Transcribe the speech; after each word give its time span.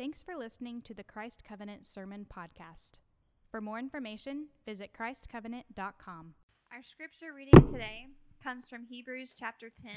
Thanks 0.00 0.22
for 0.22 0.34
listening 0.34 0.80
to 0.86 0.94
the 0.94 1.04
Christ 1.04 1.44
Covenant 1.46 1.84
Sermon 1.84 2.24
Podcast. 2.34 3.00
For 3.50 3.60
more 3.60 3.78
information, 3.78 4.46
visit 4.64 4.92
ChristCovenant.com. 4.98 6.32
Our 6.72 6.82
scripture 6.82 7.34
reading 7.36 7.70
today 7.70 8.06
comes 8.42 8.64
from 8.64 8.86
Hebrews 8.86 9.34
chapter 9.38 9.68
10, 9.68 9.92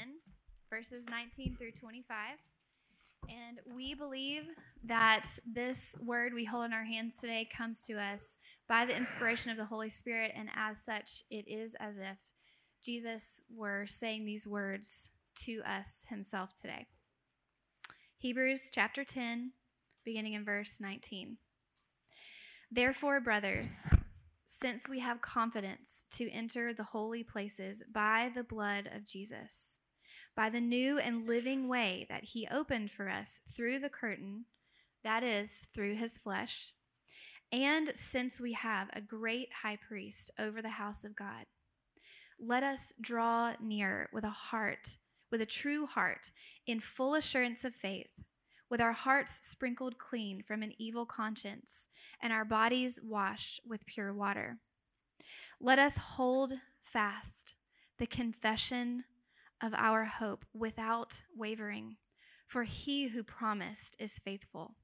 verses 0.68 1.04
19 1.08 1.56
through 1.56 1.70
25. 1.70 2.36
And 3.30 3.60
we 3.74 3.94
believe 3.94 4.42
that 4.84 5.24
this 5.50 5.96
word 6.04 6.34
we 6.34 6.44
hold 6.44 6.66
in 6.66 6.74
our 6.74 6.84
hands 6.84 7.16
today 7.16 7.48
comes 7.50 7.86
to 7.86 7.94
us 7.94 8.36
by 8.68 8.84
the 8.84 8.94
inspiration 8.94 9.52
of 9.52 9.56
the 9.56 9.64
Holy 9.64 9.88
Spirit, 9.88 10.32
and 10.36 10.50
as 10.54 10.84
such, 10.84 11.22
it 11.30 11.48
is 11.48 11.74
as 11.80 11.96
if 11.96 12.18
Jesus 12.84 13.40
were 13.48 13.86
saying 13.86 14.26
these 14.26 14.46
words 14.46 15.08
to 15.46 15.62
us 15.66 16.04
himself 16.10 16.54
today. 16.54 16.84
Hebrews 18.18 18.68
chapter 18.70 19.02
10, 19.02 19.52
beginning 20.04 20.34
in 20.34 20.44
verse 20.44 20.78
19. 20.80 21.36
Therefore, 22.70 23.20
brothers, 23.20 23.72
since 24.46 24.88
we 24.88 25.00
have 25.00 25.20
confidence 25.20 26.04
to 26.12 26.30
enter 26.30 26.72
the 26.72 26.84
holy 26.84 27.22
places 27.22 27.82
by 27.92 28.30
the 28.34 28.44
blood 28.44 28.88
of 28.94 29.04
Jesus, 29.04 29.78
by 30.36 30.50
the 30.50 30.60
new 30.60 30.98
and 30.98 31.28
living 31.28 31.68
way 31.68 32.06
that 32.08 32.24
he 32.24 32.48
opened 32.50 32.90
for 32.90 33.08
us 33.08 33.40
through 33.54 33.78
the 33.78 33.88
curtain, 33.88 34.44
that 35.02 35.22
is, 35.22 35.64
through 35.74 35.96
his 35.96 36.18
flesh, 36.18 36.72
and 37.52 37.92
since 37.94 38.40
we 38.40 38.52
have 38.54 38.88
a 38.92 39.00
great 39.00 39.48
high 39.62 39.78
priest 39.86 40.30
over 40.38 40.60
the 40.60 40.68
house 40.68 41.04
of 41.04 41.14
God, 41.14 41.46
let 42.40 42.62
us 42.62 42.92
draw 43.00 43.52
near 43.60 44.08
with 44.12 44.24
a 44.24 44.30
heart, 44.30 44.96
with 45.30 45.40
a 45.40 45.46
true 45.46 45.86
heart, 45.86 46.30
in 46.66 46.80
full 46.80 47.14
assurance 47.14 47.64
of 47.64 47.74
faith 47.74 48.08
with 48.74 48.80
our 48.80 48.92
hearts 48.92 49.38
sprinkled 49.40 49.98
clean 49.98 50.42
from 50.42 50.60
an 50.60 50.72
evil 50.78 51.06
conscience 51.06 51.86
and 52.20 52.32
our 52.32 52.44
bodies 52.44 52.98
washed 53.04 53.60
with 53.64 53.86
pure 53.86 54.12
water. 54.12 54.58
Let 55.60 55.78
us 55.78 55.96
hold 55.96 56.54
fast 56.82 57.54
the 58.00 58.08
confession 58.08 59.04
of 59.62 59.74
our 59.74 60.04
hope 60.04 60.44
without 60.52 61.22
wavering, 61.36 61.98
for 62.48 62.64
he 62.64 63.06
who 63.06 63.22
promised 63.22 63.94
is 64.00 64.18
faithful. 64.18 64.74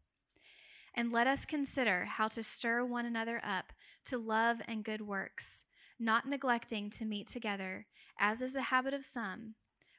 And 0.95 1.11
let 1.11 1.27
us 1.27 1.45
consider 1.45 2.05
how 2.05 2.29
to 2.29 2.45
stir 2.45 2.85
one 2.85 3.07
another 3.07 3.41
up 3.43 3.73
to 4.05 4.19
love 4.19 4.59
and 4.69 4.85
good 4.85 5.03
works, 5.03 5.65
not 5.99 6.29
neglecting 6.29 6.91
to 6.91 7.05
meet 7.05 7.27
together, 7.27 7.89
as 8.21 8.41
is 8.41 8.53
the 8.53 8.63
habit 8.63 8.95
of 8.95 9.05
some, 9.05 9.57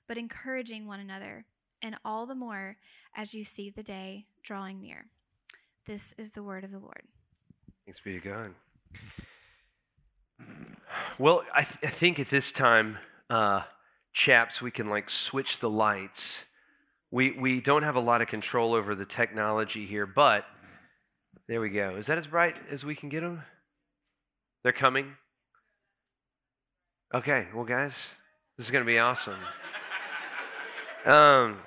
but 0.08 0.18
encouraging 0.18 0.88
one 0.88 1.02
another 1.02 1.44
and 1.82 1.96
all 2.06 2.26
the 2.26 2.36
more 2.36 2.78
as 3.16 3.34
you 3.34 3.44
see 3.44 3.70
the 3.70 3.84
day 3.84 4.26
drawing 4.44 4.82
near. 4.82 5.06
This 5.86 6.14
is 6.18 6.32
the 6.32 6.44
word 6.44 6.64
of 6.64 6.72
the 6.72 6.80
Lord. 6.80 7.04
Thanks 7.86 8.00
be 8.00 8.20
to 8.20 8.30
God. 8.30 8.52
Well, 11.18 11.44
I, 11.54 11.64
th- 11.64 11.78
I 11.84 11.90
think 11.90 12.20
at 12.20 12.30
this 12.30 12.52
time, 12.52 12.98
uh, 13.30 13.62
chaps, 14.12 14.62
we 14.62 14.72
can 14.72 14.90
like 14.90 15.10
switch 15.10 15.60
the 15.60 15.70
lights. 15.70 16.40
We, 17.12 17.32
we 17.32 17.62
don't 17.62 17.84
have 17.84 17.96
a 17.96 18.00
lot 18.00 18.22
of 18.22 18.28
control 18.28 18.74
over 18.74 18.96
the 18.96 19.06
technology 19.06 19.86
here, 19.86 20.06
but 20.06 20.46
there 21.48 21.62
we 21.62 21.70
go. 21.70 21.96
Is 21.96 22.08
that 22.08 22.18
as 22.18 22.28
bright 22.28 22.56
as 22.72 22.84
we 22.84 22.96
can 22.96 23.10
get 23.10 23.22
them? 23.22 23.44
They're 24.64 24.74
coming? 24.74 25.14
Okay, 27.14 27.48
well, 27.54 27.66
guys, 27.66 27.94
this 28.58 28.68
is 28.68 28.72
going 28.72 28.84
to 28.84 28.90
be 28.92 29.00
awesome. 29.00 29.40
Um, 31.04 31.58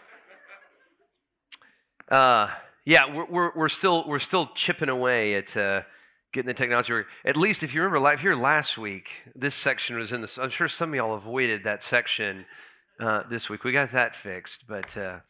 uh, 2.11 2.49
yeah, 2.85 3.15
we're, 3.15 3.27
we're, 3.27 3.53
we're, 3.55 3.69
still, 3.69 4.05
we're 4.07 4.19
still 4.19 4.49
chipping 4.55 4.89
away 4.89 5.35
at 5.35 5.57
uh, 5.57 5.83
getting 6.33 6.49
the 6.49 6.55
technology. 6.55 6.93
At 7.25 7.37
least 7.37 7.63
if 7.63 7.75
you 7.75 7.81
remember 7.81 7.99
live 7.99 8.21
here 8.21 8.35
last 8.35 8.77
week, 8.77 9.09
this 9.35 9.55
section 9.55 9.97
was 9.97 10.13
in 10.13 10.21
this. 10.21 10.39
I'm 10.39 10.51
sure 10.51 10.69
some 10.69 10.91
of 10.91 10.95
y'all 10.95 11.15
avoided 11.15 11.65
that 11.65 11.83
section 11.83 12.45
uh, 13.01 13.23
this 13.31 13.49
week. 13.49 13.65
We 13.65 13.73
got 13.73 13.93
that 13.93 14.15
fixed. 14.15 14.67
But, 14.69 14.97
uh, 14.97 15.21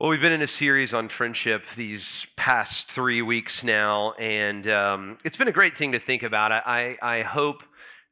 well, 0.00 0.10
we've 0.10 0.20
been 0.20 0.32
in 0.32 0.42
a 0.42 0.48
series 0.48 0.92
on 0.92 1.08
friendship 1.08 1.62
these 1.76 2.26
past 2.36 2.90
three 2.90 3.22
weeks 3.22 3.62
now, 3.62 4.12
and 4.14 4.66
um, 4.66 5.18
it's 5.24 5.36
been 5.36 5.48
a 5.48 5.52
great 5.52 5.76
thing 5.76 5.92
to 5.92 6.00
think 6.00 6.22
about. 6.22 6.50
I, 6.50 6.96
I, 7.02 7.18
I 7.18 7.22
hope 7.22 7.62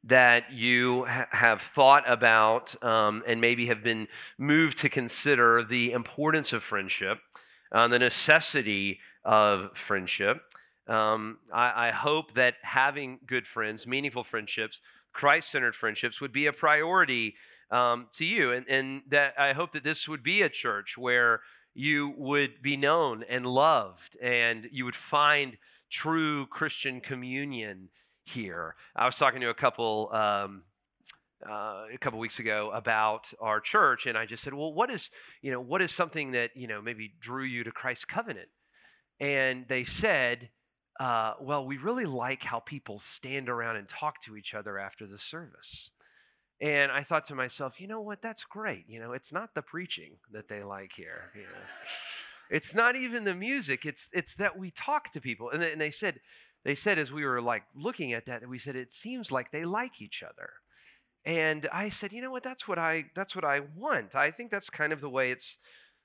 that 0.05 0.53
you 0.53 1.05
ha- 1.05 1.27
have 1.31 1.61
thought 1.61 2.09
about 2.09 2.81
um, 2.83 3.23
and 3.27 3.41
maybe 3.41 3.65
have 3.65 3.83
been 3.83 4.07
moved 4.37 4.77
to 4.79 4.89
consider 4.89 5.63
the 5.63 5.91
importance 5.91 6.53
of 6.53 6.63
friendship 6.63 7.19
uh, 7.71 7.87
the 7.87 7.99
necessity 7.99 8.99
of 9.23 9.75
friendship. 9.77 10.41
Um, 10.87 11.37
I, 11.53 11.89
I 11.89 11.91
hope 11.91 12.33
that 12.33 12.55
having 12.63 13.19
good 13.27 13.45
friends, 13.45 13.85
meaningful 13.85 14.23
friendships, 14.23 14.81
Christ 15.13 15.51
centered 15.51 15.75
friendships 15.75 16.19
would 16.21 16.31
be 16.33 16.47
a 16.47 16.53
priority 16.53 17.35
um, 17.71 18.07
to 18.13 18.25
you. 18.25 18.51
And, 18.51 18.67
and 18.67 19.01
that 19.09 19.33
I 19.37 19.53
hope 19.53 19.73
that 19.73 19.83
this 19.83 20.07
would 20.07 20.23
be 20.23 20.41
a 20.41 20.49
church 20.49 20.97
where 20.97 21.41
you 21.75 22.13
would 22.17 22.61
be 22.61 22.75
known 22.75 23.23
and 23.29 23.45
loved 23.45 24.17
and 24.21 24.67
you 24.71 24.85
would 24.85 24.95
find 24.95 25.57
true 25.89 26.47
Christian 26.47 27.01
communion 27.01 27.89
here. 28.23 28.75
I 28.95 29.05
was 29.05 29.15
talking 29.15 29.41
to 29.41 29.49
a 29.49 29.53
couple 29.53 30.09
um, 30.13 30.63
uh, 31.47 31.85
a 31.93 31.97
couple 31.99 32.19
weeks 32.19 32.39
ago 32.39 32.71
about 32.73 33.31
our 33.39 33.59
church, 33.59 34.05
and 34.05 34.17
I 34.17 34.25
just 34.25 34.43
said, 34.43 34.53
"Well, 34.53 34.73
what 34.73 34.89
is 34.89 35.09
you 35.41 35.51
know 35.51 35.61
what 35.61 35.81
is 35.81 35.91
something 35.91 36.31
that 36.31 36.51
you 36.55 36.67
know 36.67 36.81
maybe 36.81 37.13
drew 37.19 37.43
you 37.43 37.63
to 37.63 37.71
Christ's 37.71 38.05
covenant?" 38.05 38.49
And 39.19 39.65
they 39.67 39.83
said, 39.83 40.49
uh, 40.99 41.33
"Well, 41.39 41.65
we 41.65 41.77
really 41.77 42.05
like 42.05 42.43
how 42.43 42.59
people 42.59 42.99
stand 42.99 43.49
around 43.49 43.77
and 43.77 43.87
talk 43.87 44.21
to 44.23 44.35
each 44.35 44.53
other 44.53 44.77
after 44.79 45.07
the 45.07 45.19
service." 45.19 45.91
And 46.61 46.91
I 46.91 47.03
thought 47.03 47.25
to 47.27 47.35
myself, 47.35 47.79
you 47.79 47.87
know 47.87 48.01
what? 48.01 48.21
That's 48.21 48.43
great. 48.43 48.83
You 48.89 48.99
know, 48.99 49.13
it's 49.13 49.31
not 49.31 49.55
the 49.55 49.61
preaching 49.61 50.17
that 50.33 50.49
they 50.49 50.61
like 50.61 50.91
here. 50.93 51.31
You 51.33 51.43
know, 51.43 51.47
it's 52.49 52.75
not 52.75 52.97
even 52.97 53.23
the 53.23 53.33
music. 53.33 53.85
It's 53.85 54.09
it's 54.11 54.35
that 54.35 54.57
we 54.59 54.71
talk 54.71 55.13
to 55.13 55.21
people. 55.21 55.51
And 55.51 55.63
and 55.63 55.79
they 55.79 55.91
said, 55.91 56.19
they 56.65 56.75
said 56.75 56.99
as 56.99 57.11
we 57.11 57.25
were 57.25 57.41
like 57.41 57.63
looking 57.75 58.13
at 58.13 58.25
that, 58.25 58.47
we 58.47 58.59
said 58.59 58.75
it 58.75 58.91
seems 58.91 59.31
like 59.31 59.51
they 59.51 59.63
like 59.63 60.01
each 60.01 60.21
other. 60.21 60.49
And 61.25 61.67
I 61.73 61.89
said, 61.89 62.13
you 62.13 62.21
know 62.21 62.31
what? 62.31 62.43
That's 62.43 62.67
what 62.67 62.79
I 62.79 63.05
that's 63.15 63.35
what 63.35 63.45
I 63.45 63.61
want. 63.75 64.15
I 64.15 64.31
think 64.31 64.51
that's 64.51 64.69
kind 64.69 64.93
of 64.93 65.01
the 65.01 65.09
way 65.09 65.31
it's 65.31 65.57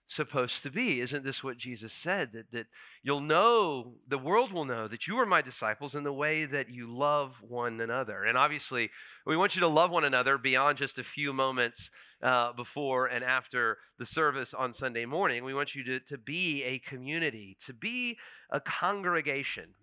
supposed 0.06 0.62
to 0.62 0.70
be. 0.70 1.00
Isn't 1.00 1.24
this 1.24 1.42
what 1.42 1.56
Jesus 1.56 1.92
said? 1.92 2.32
That 2.32 2.50
that 2.52 2.66
you'll 3.02 3.20
know, 3.20 3.94
the 4.08 4.18
world 4.18 4.52
will 4.52 4.64
know 4.64 4.88
that 4.88 5.06
you 5.06 5.16
are 5.18 5.26
my 5.26 5.40
disciples 5.40 5.94
in 5.94 6.04
the 6.04 6.12
way 6.12 6.44
that 6.44 6.68
you 6.68 6.94
love 6.94 7.36
one 7.40 7.80
another. 7.80 8.24
And 8.24 8.36
obviously, 8.36 8.90
we 9.24 9.36
want 9.36 9.54
you 9.54 9.60
to 9.60 9.68
love 9.68 9.90
one 9.90 10.04
another 10.04 10.36
beyond 10.36 10.78
just 10.78 10.98
a 10.98 11.04
few 11.04 11.32
moments 11.32 11.90
uh, 12.22 12.52
before 12.52 13.06
and 13.06 13.24
after 13.24 13.78
the 13.98 14.06
service 14.06 14.52
on 14.52 14.72
Sunday 14.72 15.04
morning. 15.06 15.44
We 15.44 15.54
want 15.54 15.74
you 15.74 15.84
to, 15.84 16.00
to 16.00 16.18
be 16.18 16.62
a 16.64 16.80
community, 16.80 17.56
to 17.66 17.72
be 17.72 18.18
a 18.50 18.60
congregation, 18.60 19.74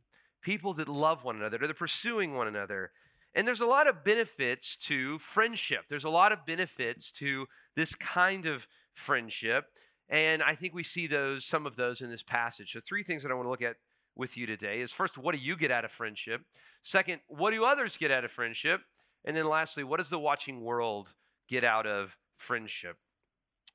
people 0.41 0.73
that 0.75 0.87
love 0.87 1.23
one 1.23 1.37
another, 1.37 1.57
that 1.57 1.69
are 1.71 1.75
pursuing 1.75 2.35
one 2.35 2.47
another 2.47 2.91
and 3.33 3.47
there's 3.47 3.61
a 3.61 3.65
lot 3.65 3.87
of 3.87 4.03
benefits 4.03 4.75
to 4.87 5.19
friendship. 5.19 5.81
There's 5.89 6.03
a 6.03 6.09
lot 6.09 6.31
of 6.31 6.45
benefits 6.45 7.11
to 7.13 7.45
this 7.75 7.95
kind 7.95 8.45
of 8.45 8.67
friendship. 8.93 9.65
And 10.09 10.43
I 10.43 10.55
think 10.55 10.73
we 10.73 10.83
see 10.83 11.07
those, 11.07 11.45
some 11.45 11.65
of 11.65 11.77
those 11.77 12.01
in 12.01 12.09
this 12.09 12.23
passage. 12.23 12.73
So, 12.73 12.81
three 12.85 13.03
things 13.03 13.23
that 13.23 13.31
I 13.31 13.35
want 13.35 13.45
to 13.45 13.49
look 13.49 13.61
at 13.61 13.77
with 14.15 14.35
you 14.35 14.45
today 14.45 14.81
is 14.81 14.91
first, 14.91 15.17
what 15.17 15.33
do 15.33 15.39
you 15.39 15.55
get 15.55 15.71
out 15.71 15.85
of 15.85 15.91
friendship? 15.91 16.41
Second, 16.83 17.21
what 17.27 17.51
do 17.51 17.63
others 17.63 17.95
get 17.95 18.11
out 18.11 18.25
of 18.25 18.31
friendship? 18.31 18.81
And 19.23 19.37
then 19.37 19.47
lastly, 19.47 19.83
what 19.83 19.97
does 19.97 20.09
the 20.09 20.19
watching 20.19 20.61
world 20.61 21.07
get 21.47 21.63
out 21.63 21.87
of 21.87 22.17
friendship? 22.37 22.97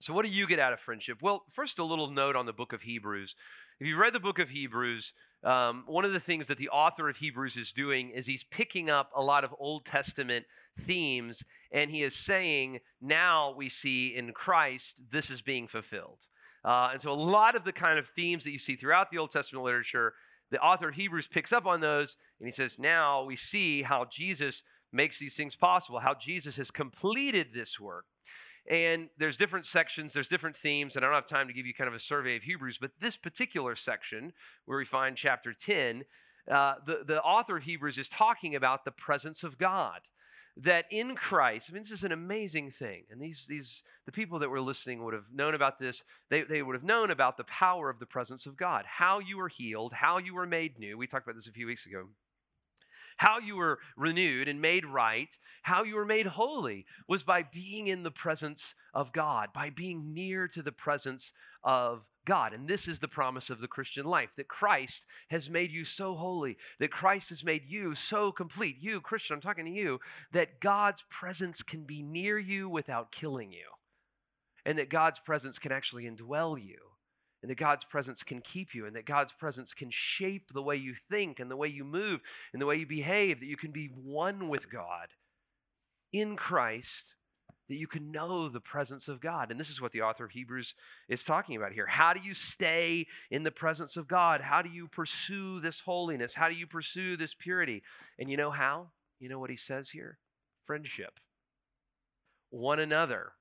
So, 0.01 0.13
what 0.13 0.25
do 0.25 0.31
you 0.31 0.47
get 0.47 0.59
out 0.59 0.73
of 0.73 0.81
friendship? 0.81 1.19
Well, 1.23 1.45
first, 1.53 1.79
a 1.79 1.85
little 1.85 2.11
note 2.11 2.37
on 2.37 2.47
the 2.47 2.53
book 2.53 2.73
of 2.73 2.83
Hebrews. 2.83 3.35
If 3.81 3.87
you've 3.87 3.99
read 3.99 4.13
the 4.13 4.21
book 4.21 4.39
of 4.39 4.49
Hebrews, 4.49 5.13
um, 5.45 5.85
one 5.87 6.05
of 6.05 6.13
the 6.13 6.21
things 6.21 6.49
that 6.49 6.59
the 6.59 6.71
author 6.71 7.09
of 7.09 7.17
Hebrews 7.17 7.57
is 7.57 7.73
doing 7.73 8.11
is 8.11 8.27
he's 8.27 8.45
picking 8.45 8.91
up 8.91 9.11
a 9.15 9.23
lot 9.23 9.45
of 9.45 9.55
Old 9.59 9.85
Testament 9.85 10.47
themes 10.87 11.43
and 11.73 11.91
he 11.91 12.03
is 12.03 12.15
saying, 12.15 12.81
now 13.01 13.55
we 13.57 13.69
see 13.69 14.15
in 14.17 14.33
Christ 14.33 15.01
this 15.11 15.31
is 15.31 15.41
being 15.41 15.69
fulfilled. 15.69 16.19
Uh, 16.65 16.91
and 16.93 17.01
so, 17.01 17.11
a 17.11 17.15
lot 17.15 17.55
of 17.55 17.65
the 17.65 17.73
kind 17.73 17.99
of 17.99 18.07
themes 18.17 18.45
that 18.45 18.51
you 18.51 18.59
see 18.59 18.77
throughout 18.77 19.11
the 19.11 19.19
Old 19.19 19.31
Testament 19.31 19.65
literature, 19.65 20.15
the 20.51 20.61
author 20.61 20.89
of 20.89 20.95
Hebrews 20.95 21.29
picks 21.29 21.53
up 21.53 21.67
on 21.67 21.81
those 21.81 22.17
and 22.41 22.47
he 22.47 22.53
says, 22.53 22.79
now 22.79 23.25
we 23.25 23.37
see 23.37 23.83
how 23.83 24.07
Jesus 24.11 24.63
makes 24.93 25.19
these 25.19 25.35
things 25.35 25.57
possible, 25.57 26.01
how 26.01 26.15
Jesus 26.15 26.57
has 26.57 26.71
completed 26.71 27.49
this 27.55 27.79
work. 27.79 28.05
And 28.69 29.09
there's 29.19 29.37
different 29.37 29.67
sections, 29.67 30.13
there's 30.13 30.29
different 30.29 30.57
themes, 30.57 30.97
and 30.97 31.05
I 31.05 31.09
don't 31.09 31.15
have 31.15 31.29
time 31.29 31.47
to 31.47 31.53
give 31.53 31.67
you 31.67 31.75
kind 31.75 31.89
of 31.89 31.95
a 31.95 32.01
survey 32.01 32.37
of 32.37 32.43
Hebrews, 32.43 32.79
but 32.81 32.91
this 33.01 33.17
particular 33.17 33.77
section, 33.77 34.33
where 34.65 34.79
we 34.79 34.85
find 34.85 35.17
chapter 35.17 35.53
10, 35.53 36.05
uh, 36.51 36.75
the, 36.87 37.03
the 37.07 37.23
author 37.23 37.57
of 37.59 37.63
Hebrews 37.65 37.99
is 37.99 38.09
talking 38.09 38.55
about 38.55 38.85
the 38.85 38.91
presence 38.91 39.43
of 39.43 39.59
God. 39.59 40.01
that 40.57 40.87
in 40.91 41.15
Christ, 41.15 41.69
I 41.69 41.75
mean, 41.75 41.83
this 41.83 41.93
is 41.93 42.03
an 42.03 42.13
amazing 42.13 42.71
thing. 42.71 43.05
And 43.11 43.21
these, 43.21 43.45
these, 43.47 43.83
the 44.07 44.13
people 44.13 44.39
that 44.39 44.49
were 44.49 44.61
listening 44.61 45.05
would 45.05 45.13
have 45.13 45.27
known 45.31 45.55
about 45.55 45.79
this. 45.79 46.03
They, 46.31 46.43
they 46.43 46.63
would 46.63 46.75
have 46.75 46.83
known 46.83 47.11
about 47.11 47.37
the 47.37 47.45
power 47.45 47.91
of 47.91 47.99
the 47.99 48.07
presence 48.07 48.47
of 48.47 48.57
God, 48.57 48.85
how 48.87 49.19
you 49.19 49.37
were 49.37 49.49
healed, 49.49 49.93
how 49.93 50.17
you 50.17 50.35
were 50.35 50.47
made 50.47 50.79
new. 50.79 50.97
We 50.97 51.07
talked 51.07 51.27
about 51.27 51.37
this 51.37 51.47
a 51.47 51.53
few 51.53 51.67
weeks 51.67 51.85
ago. 51.85 52.07
How 53.17 53.39
you 53.39 53.57
were 53.57 53.79
renewed 53.97 54.49
and 54.49 54.61
made 54.61 54.85
right, 54.85 55.29
how 55.63 55.83
you 55.83 55.95
were 55.97 56.05
made 56.05 56.27
holy 56.27 56.87
was 57.09 57.23
by 57.23 57.43
being 57.43 57.87
in 57.87 58.03
the 58.03 58.11
presence 58.11 58.75
of 58.95 59.13
God, 59.13 59.49
by 59.55 59.71
being 59.71 60.13
near 60.15 60.49
to 60.49 60.63
the 60.63 60.73
presence 60.73 61.33
of 61.65 62.03
God. 62.27 62.53
And 62.53 62.69
this 62.69 62.89
is 62.89 62.99
the 62.99 63.09
promise 63.09 63.51
of 63.51 63.61
the 63.61 63.69
Christian 63.69 64.05
life 64.05 64.31
that 64.37 64.49
Christ 64.49 65.05
has 65.31 65.49
made 65.49 65.71
you 65.71 65.85
so 65.85 66.15
holy, 66.15 66.57
that 66.79 66.91
Christ 66.91 67.31
has 67.31 67.43
made 67.43 67.63
you 67.67 67.95
so 67.95 68.33
complete. 68.33 68.77
You, 68.81 69.01
Christian, 69.01 69.35
I'm 69.35 69.41
talking 69.41 69.65
to 69.65 69.71
you, 69.71 69.99
that 70.33 70.61
God's 70.61 71.03
presence 71.11 71.63
can 71.63 71.85
be 71.85 72.03
near 72.03 72.39
you 72.39 72.69
without 72.69 73.13
killing 73.13 73.51
you, 73.53 73.67
and 74.65 74.79
that 74.79 74.91
God's 74.91 75.21
presence 75.21 75.59
can 75.59 75.73
actually 75.73 76.05
indwell 76.05 76.63
you. 76.63 76.79
And 77.47 77.51
that 77.53 77.59
God's 77.59 77.85
presence 77.85 78.25
can 78.25 78.41
keep 78.41 78.75
you, 78.75 78.87
and 78.87 78.97
that 78.97 79.07
God's 79.07 79.31
presence 79.31 79.73
can 79.73 79.89
shape 79.93 80.53
the 80.53 80.63
way 80.63 80.75
you 80.75 80.97
think, 81.09 81.39
and 81.39 81.49
the 81.49 81.57
way 81.57 81.69
you 81.69 81.85
move, 81.85 82.21
and 82.53 82.61
the 82.61 82.67
way 82.67 82.75
you 82.75 82.87
behave, 82.87 83.39
that 83.39 83.47
you 83.47 83.57
can 83.57 83.71
be 83.71 83.87
one 83.87 84.49
with 84.49 84.69
God 84.69 85.11
in 86.13 86.35
Christ 86.35 87.05
that 87.69 87.77
you 87.77 87.87
can 87.87 88.11
know 88.11 88.49
the 88.49 88.61
presence 88.61 89.07
of 89.07 89.21
God. 89.21 89.51
And 89.51 89.59
this 89.59 89.71
is 89.71 89.81
what 89.81 89.93
the 89.93 90.03
author 90.03 90.25
of 90.25 90.31
Hebrews 90.31 90.75
is 91.09 91.23
talking 91.23 91.57
about 91.57 91.73
here. 91.73 91.87
How 91.87 92.13
do 92.13 92.21
you 92.21 92.35
stay 92.35 93.07
in 93.31 93.43
the 93.43 93.51
presence 93.53 93.97
of 93.97 94.09
God? 94.09 94.41
How 94.41 94.63
do 94.63 94.69
you 94.69 94.89
pursue 94.89 95.61
this 95.61 95.81
holiness? 95.81 96.35
How 96.35 96.49
do 96.49 96.55
you 96.55 96.67
pursue 96.67 97.17
this 97.17 97.35
purity? 97.35 97.83
And 98.19 98.29
you 98.29 98.37
know 98.37 98.51
how? 98.51 98.89
You 99.19 99.29
know 99.29 99.39
what 99.39 99.51
he 99.51 99.57
says 99.57 99.91
here? 99.91 100.19
Friendship. 100.65 101.19
One 102.51 102.79
another. 102.79 103.33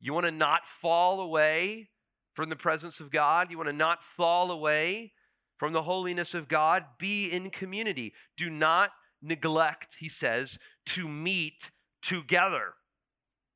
You 0.00 0.12
want 0.12 0.26
to 0.26 0.32
not 0.32 0.62
fall 0.80 1.20
away 1.20 1.88
from 2.34 2.48
the 2.48 2.56
presence 2.56 3.00
of 3.00 3.10
God? 3.10 3.50
You 3.50 3.56
want 3.56 3.68
to 3.68 3.74
not 3.74 4.02
fall 4.16 4.50
away 4.50 5.12
from 5.58 5.72
the 5.72 5.82
holiness 5.82 6.34
of 6.34 6.48
God? 6.48 6.84
Be 6.98 7.30
in 7.30 7.50
community. 7.50 8.12
Do 8.36 8.50
not 8.50 8.90
neglect, 9.20 9.96
he 9.98 10.08
says, 10.08 10.58
to 10.86 11.08
meet 11.08 11.70
together 12.02 12.74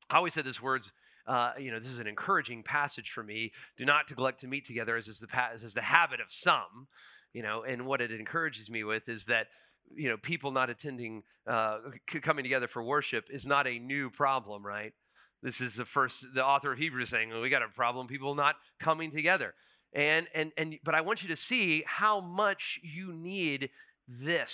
I 0.09 0.17
always 0.17 0.33
said 0.33 0.45
this 0.45 0.61
words, 0.61 0.91
uh, 1.27 1.51
you 1.59 1.71
know, 1.71 1.79
this 1.79 1.89
is 1.89 1.99
an 1.99 2.07
encouraging 2.07 2.63
passage 2.63 3.11
for 3.11 3.23
me. 3.23 3.51
Do 3.77 3.85
not 3.85 4.09
neglect 4.09 4.41
to 4.41 4.47
meet 4.47 4.65
together, 4.65 4.95
as 4.95 5.07
is 5.07 5.19
the 5.19 5.27
as 5.53 5.63
is 5.63 5.73
the 5.73 5.81
habit 5.81 6.21
of 6.21 6.27
some, 6.29 6.87
you 7.33 7.43
know. 7.43 7.63
And 7.63 7.85
what 7.85 7.99
it 7.99 8.11
encourages 8.11 8.69
me 8.69 8.83
with 8.85 9.09
is 9.09 9.25
that 9.25 9.47
you 9.93 10.07
know 10.09 10.15
people 10.17 10.51
not 10.51 10.69
attending, 10.69 11.23
uh, 11.45 11.79
coming 12.21 12.43
together 12.43 12.67
for 12.67 12.81
worship 12.81 13.25
is 13.29 13.45
not 13.45 13.67
a 13.67 13.77
new 13.77 14.09
problem, 14.09 14.65
right? 14.65 14.93
This 15.43 15.61
is 15.61 15.75
the 15.75 15.85
first. 15.85 16.25
The 16.33 16.43
author 16.43 16.71
of 16.73 16.79
Hebrews 16.79 17.09
saying 17.09 17.29
well, 17.29 17.41
we 17.41 17.49
got 17.49 17.61
a 17.61 17.67
problem, 17.67 18.07
people 18.07 18.35
not 18.35 18.55
coming 18.79 19.11
together, 19.11 19.53
and 19.93 20.27
and 20.33 20.51
and. 20.57 20.77
But 20.83 20.95
I 20.95 21.01
want 21.01 21.21
you 21.21 21.29
to 21.29 21.35
see 21.35 21.83
how 21.85 22.19
much 22.19 22.79
you 22.81 23.13
need 23.13 23.69
this, 24.07 24.53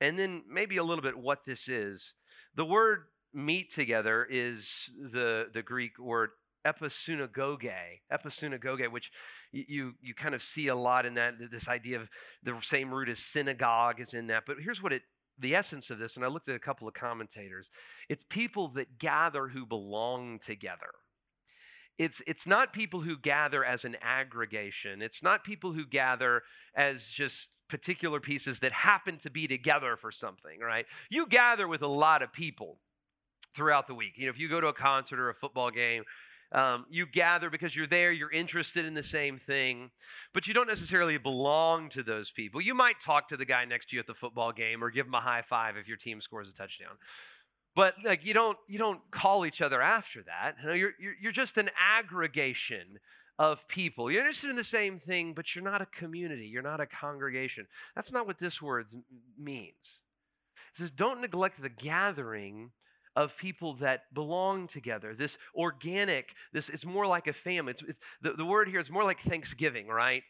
and 0.00 0.18
then 0.18 0.42
maybe 0.48 0.76
a 0.76 0.84
little 0.84 1.02
bit 1.02 1.18
what 1.18 1.44
this 1.44 1.68
is. 1.68 2.14
The 2.54 2.64
word 2.64 3.06
meet 3.34 3.72
together 3.72 4.26
is 4.30 4.66
the, 5.12 5.48
the 5.52 5.62
Greek 5.62 5.98
word 5.98 6.30
episunagoge, 6.64 8.00
episunagoge, 8.12 8.90
which 8.90 9.10
you, 9.52 9.94
you 10.00 10.14
kind 10.14 10.34
of 10.34 10.42
see 10.42 10.68
a 10.68 10.74
lot 10.74 11.04
in 11.04 11.14
that, 11.14 11.34
this 11.50 11.68
idea 11.68 12.00
of 12.00 12.08
the 12.42 12.56
same 12.62 12.92
root 12.92 13.08
as 13.08 13.18
synagogue 13.18 14.00
is 14.00 14.14
in 14.14 14.28
that. 14.28 14.44
But 14.46 14.56
here's 14.62 14.82
what 14.82 14.92
it, 14.92 15.02
the 15.38 15.54
essence 15.54 15.90
of 15.90 15.98
this, 15.98 16.16
and 16.16 16.24
I 16.24 16.28
looked 16.28 16.48
at 16.48 16.54
a 16.54 16.60
couple 16.60 16.86
of 16.86 16.94
commentators. 16.94 17.70
It's 18.08 18.24
people 18.28 18.68
that 18.74 18.98
gather 18.98 19.48
who 19.48 19.66
belong 19.66 20.40
together. 20.44 20.92
It's, 21.98 22.20
it's 22.26 22.46
not 22.46 22.72
people 22.72 23.00
who 23.00 23.16
gather 23.16 23.64
as 23.64 23.84
an 23.84 23.96
aggregation. 24.02 25.00
It's 25.00 25.22
not 25.22 25.44
people 25.44 25.72
who 25.72 25.86
gather 25.86 26.42
as 26.74 27.04
just 27.04 27.48
particular 27.68 28.20
pieces 28.20 28.60
that 28.60 28.72
happen 28.72 29.18
to 29.18 29.30
be 29.30 29.46
together 29.46 29.96
for 29.96 30.10
something, 30.10 30.60
right? 30.60 30.86
You 31.08 31.26
gather 31.26 31.68
with 31.68 31.82
a 31.82 31.88
lot 31.88 32.22
of 32.22 32.32
people 32.32 32.78
throughout 33.54 33.86
the 33.86 33.94
week. 33.94 34.14
You 34.16 34.26
know, 34.26 34.30
if 34.30 34.38
you 34.38 34.48
go 34.48 34.60
to 34.60 34.66
a 34.68 34.72
concert 34.72 35.20
or 35.20 35.30
a 35.30 35.34
football 35.34 35.70
game, 35.70 36.04
um, 36.54 36.86
you 36.88 37.04
gather 37.04 37.50
because 37.50 37.74
you're 37.74 37.88
there, 37.88 38.12
you're 38.12 38.30
interested 38.30 38.84
in 38.84 38.94
the 38.94 39.02
same 39.02 39.38
thing, 39.38 39.90
but 40.32 40.46
you 40.46 40.54
don't 40.54 40.68
necessarily 40.68 41.18
belong 41.18 41.90
to 41.90 42.04
those 42.04 42.30
people. 42.30 42.60
You 42.60 42.74
might 42.74 43.00
talk 43.00 43.28
to 43.28 43.36
the 43.36 43.44
guy 43.44 43.64
next 43.64 43.90
to 43.90 43.96
you 43.96 44.00
at 44.00 44.06
the 44.06 44.14
football 44.14 44.52
game 44.52 44.82
or 44.82 44.90
give 44.90 45.06
him 45.06 45.14
a 45.14 45.20
high 45.20 45.42
five 45.42 45.76
if 45.76 45.88
your 45.88 45.96
team 45.96 46.20
scores 46.20 46.48
a 46.48 46.52
touchdown. 46.52 46.96
But 47.74 47.94
like 48.04 48.24
you 48.24 48.34
don't 48.34 48.56
you 48.68 48.78
don't 48.78 49.00
call 49.10 49.44
each 49.44 49.60
other 49.60 49.82
after 49.82 50.22
that. 50.22 50.54
You 50.62 50.68
know, 50.68 50.74
you're, 50.74 50.92
you're, 51.00 51.14
you're 51.20 51.32
just 51.32 51.58
an 51.58 51.70
aggregation 51.76 53.00
of 53.36 53.66
people. 53.66 54.12
You're 54.12 54.20
interested 54.20 54.50
in 54.50 54.54
the 54.54 54.62
same 54.62 55.00
thing, 55.00 55.34
but 55.34 55.54
you're 55.54 55.64
not 55.64 55.82
a 55.82 55.86
community. 55.86 56.46
You're 56.46 56.62
not 56.62 56.80
a 56.80 56.86
congregation. 56.86 57.66
That's 57.96 58.12
not 58.12 58.28
what 58.28 58.38
this 58.38 58.62
word 58.62 58.86
means. 59.36 59.74
It 60.74 60.78
says, 60.78 60.90
don't 60.90 61.20
neglect 61.20 61.60
the 61.60 61.68
gathering 61.68 62.70
of 63.16 63.36
people 63.36 63.74
that 63.76 64.12
belong 64.12 64.66
together. 64.66 65.14
This 65.14 65.38
organic, 65.54 66.34
this 66.52 66.68
it's 66.68 66.84
more 66.84 67.06
like 67.06 67.26
a 67.26 67.32
family. 67.32 67.72
It's, 67.72 67.82
it's, 67.82 67.98
the, 68.22 68.32
the 68.32 68.44
word 68.44 68.68
here 68.68 68.80
is 68.80 68.90
more 68.90 69.04
like 69.04 69.20
Thanksgiving, 69.22 69.86
right? 69.86 70.22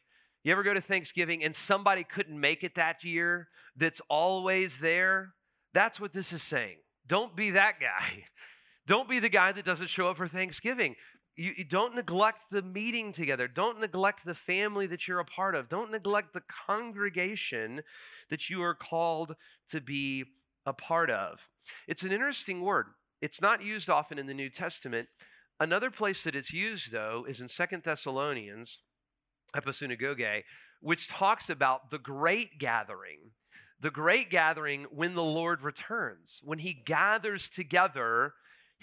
You 0.43 0.53
ever 0.53 0.63
go 0.63 0.75
to 0.75 0.81
Thanksgiving 0.81 1.43
and 1.43 1.55
somebody 1.55 2.05
couldn't 2.05 2.39
make 2.39 2.63
it 2.63 2.75
that 2.75 3.03
year 3.03 3.49
that's 3.77 4.01
always 4.11 4.79
there? 4.79 5.33
That's 5.73 5.99
what 5.99 6.13
this 6.13 6.33
is 6.33 6.43
saying. 6.43 6.77
Don't 7.07 7.35
be 7.35 7.53
that 7.53 7.81
guy. 7.81 8.25
Don't 8.87 9.09
be 9.09 9.19
the 9.19 9.31
guy 9.31 9.53
that 9.53 9.65
doesn't 9.65 9.89
show 9.89 10.09
up 10.09 10.19
for 10.19 10.29
Thanksgiving. 10.29 10.95
You, 11.37 11.55
you, 11.57 11.65
don't 11.65 11.97
neglect 11.97 12.43
the 12.53 12.61
meeting 12.63 13.13
together. 13.13 13.49
Don't 13.49 13.81
neglect 13.81 14.25
the 14.25 14.35
family 14.35 14.87
that 14.89 15.09
you're 15.09 15.21
a 15.21 15.25
part 15.25 15.55
of. 15.55 15.69
Don't 15.69 15.91
neglect 15.91 16.35
the 16.35 16.43
congregation 16.67 17.83
that 18.31 18.51
you 18.51 18.63
are 18.63 18.75
called 18.75 19.35
to 19.71 19.81
be 19.81 20.27
a 20.67 20.73
part 20.73 21.11
of. 21.11 21.41
It's 21.89 22.03
an 22.03 22.13
interesting 22.13 22.63
word. 22.63 22.87
It's 23.21 23.41
not 23.41 23.63
used 23.63 23.89
often 23.89 24.19
in 24.19 24.27
the 24.27 24.35
New 24.35 24.51
Testament. 24.51 25.09
Another 25.61 25.91
place 25.91 26.25
that 26.25 26.35
it's 26.35 26.53
used, 26.53 26.91
though, 26.91 27.25
is 27.29 27.41
in 27.41 27.49
Second 27.49 27.83
Thessalonians, 27.85 28.79
episunagoge, 29.55 30.43
which 30.81 31.09
talks 31.09 31.49
about 31.49 31.91
the 31.91 31.99
great 31.99 32.59
gathering. 32.59 33.31
The 33.81 33.91
great 33.91 34.31
gathering 34.31 34.87
when 34.91 35.15
the 35.15 35.23
Lord 35.23 35.63
returns, 35.63 36.41
when 36.43 36.59
he 36.59 36.73
gathers 36.73 37.51
together 37.51 38.35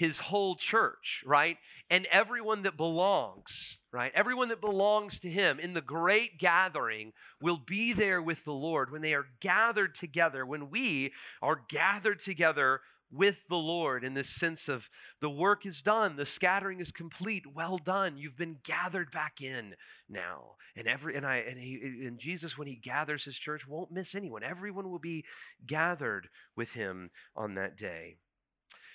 his 0.02 0.18
whole 0.18 0.56
church, 0.56 1.24
right? 1.28 1.58
And 1.92 2.08
everyone 2.12 2.64
that 2.64 2.76
belongs, 2.76 3.78
right? 3.92 4.12
Everyone 4.16 4.50
that 4.50 4.60
belongs 4.60 5.20
to 5.20 5.30
him 5.30 5.60
in 5.60 5.76
the 5.76 5.82
great 5.82 6.40
gathering 6.40 7.14
will 7.40 7.62
be 7.68 7.94
there 7.94 8.20
with 8.20 8.44
the 8.44 8.52
Lord 8.52 8.92
when 8.92 9.04
they 9.04 9.14
are 9.14 9.28
gathered 9.42 9.94
together, 9.94 10.44
when 10.44 10.72
we 10.72 11.12
are 11.40 11.62
gathered 11.70 12.20
together 12.24 12.82
with 13.12 13.36
the 13.48 13.58
Lord 13.58 14.04
in 14.04 14.16
this 14.16 14.30
sense 14.30 14.68
of 14.68 14.90
the 15.20 15.30
work 15.30 15.68
is 15.68 15.84
done, 15.84 16.16
the 16.16 16.26
scattering 16.26 16.80
is 16.80 16.92
complete, 16.92 17.44
well 17.54 17.78
done. 17.78 18.18
You've 18.18 18.38
been 18.38 18.58
gathered 18.64 19.12
back 19.12 19.40
in 19.40 19.76
now. 20.10 20.56
And 20.76 20.88
every 20.88 21.16
and 21.16 21.28
I 21.28 21.44
and 21.48 21.60
he 21.60 21.80
and 22.08 22.18
Jesus 22.18 22.58
when 22.58 22.68
he 22.68 22.76
gathers 22.76 23.24
his 23.24 23.38
church 23.38 23.68
won't 23.68 23.92
miss 23.92 24.16
anyone. 24.16 24.42
Everyone 24.42 24.90
will 24.90 25.00
be 25.00 25.26
gathered 25.68 26.28
with 26.56 26.70
him 26.70 27.12
on 27.36 27.54
that 27.56 27.78
day. 27.78 28.16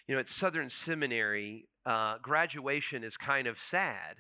You 0.09 0.15
know, 0.15 0.21
at 0.21 0.29
Southern 0.29 0.71
Seminary, 0.71 1.69
uh, 1.85 2.19
graduation 2.23 3.03
is 3.05 3.17
kind 3.17 3.47
of 3.47 3.59
sad 3.61 4.17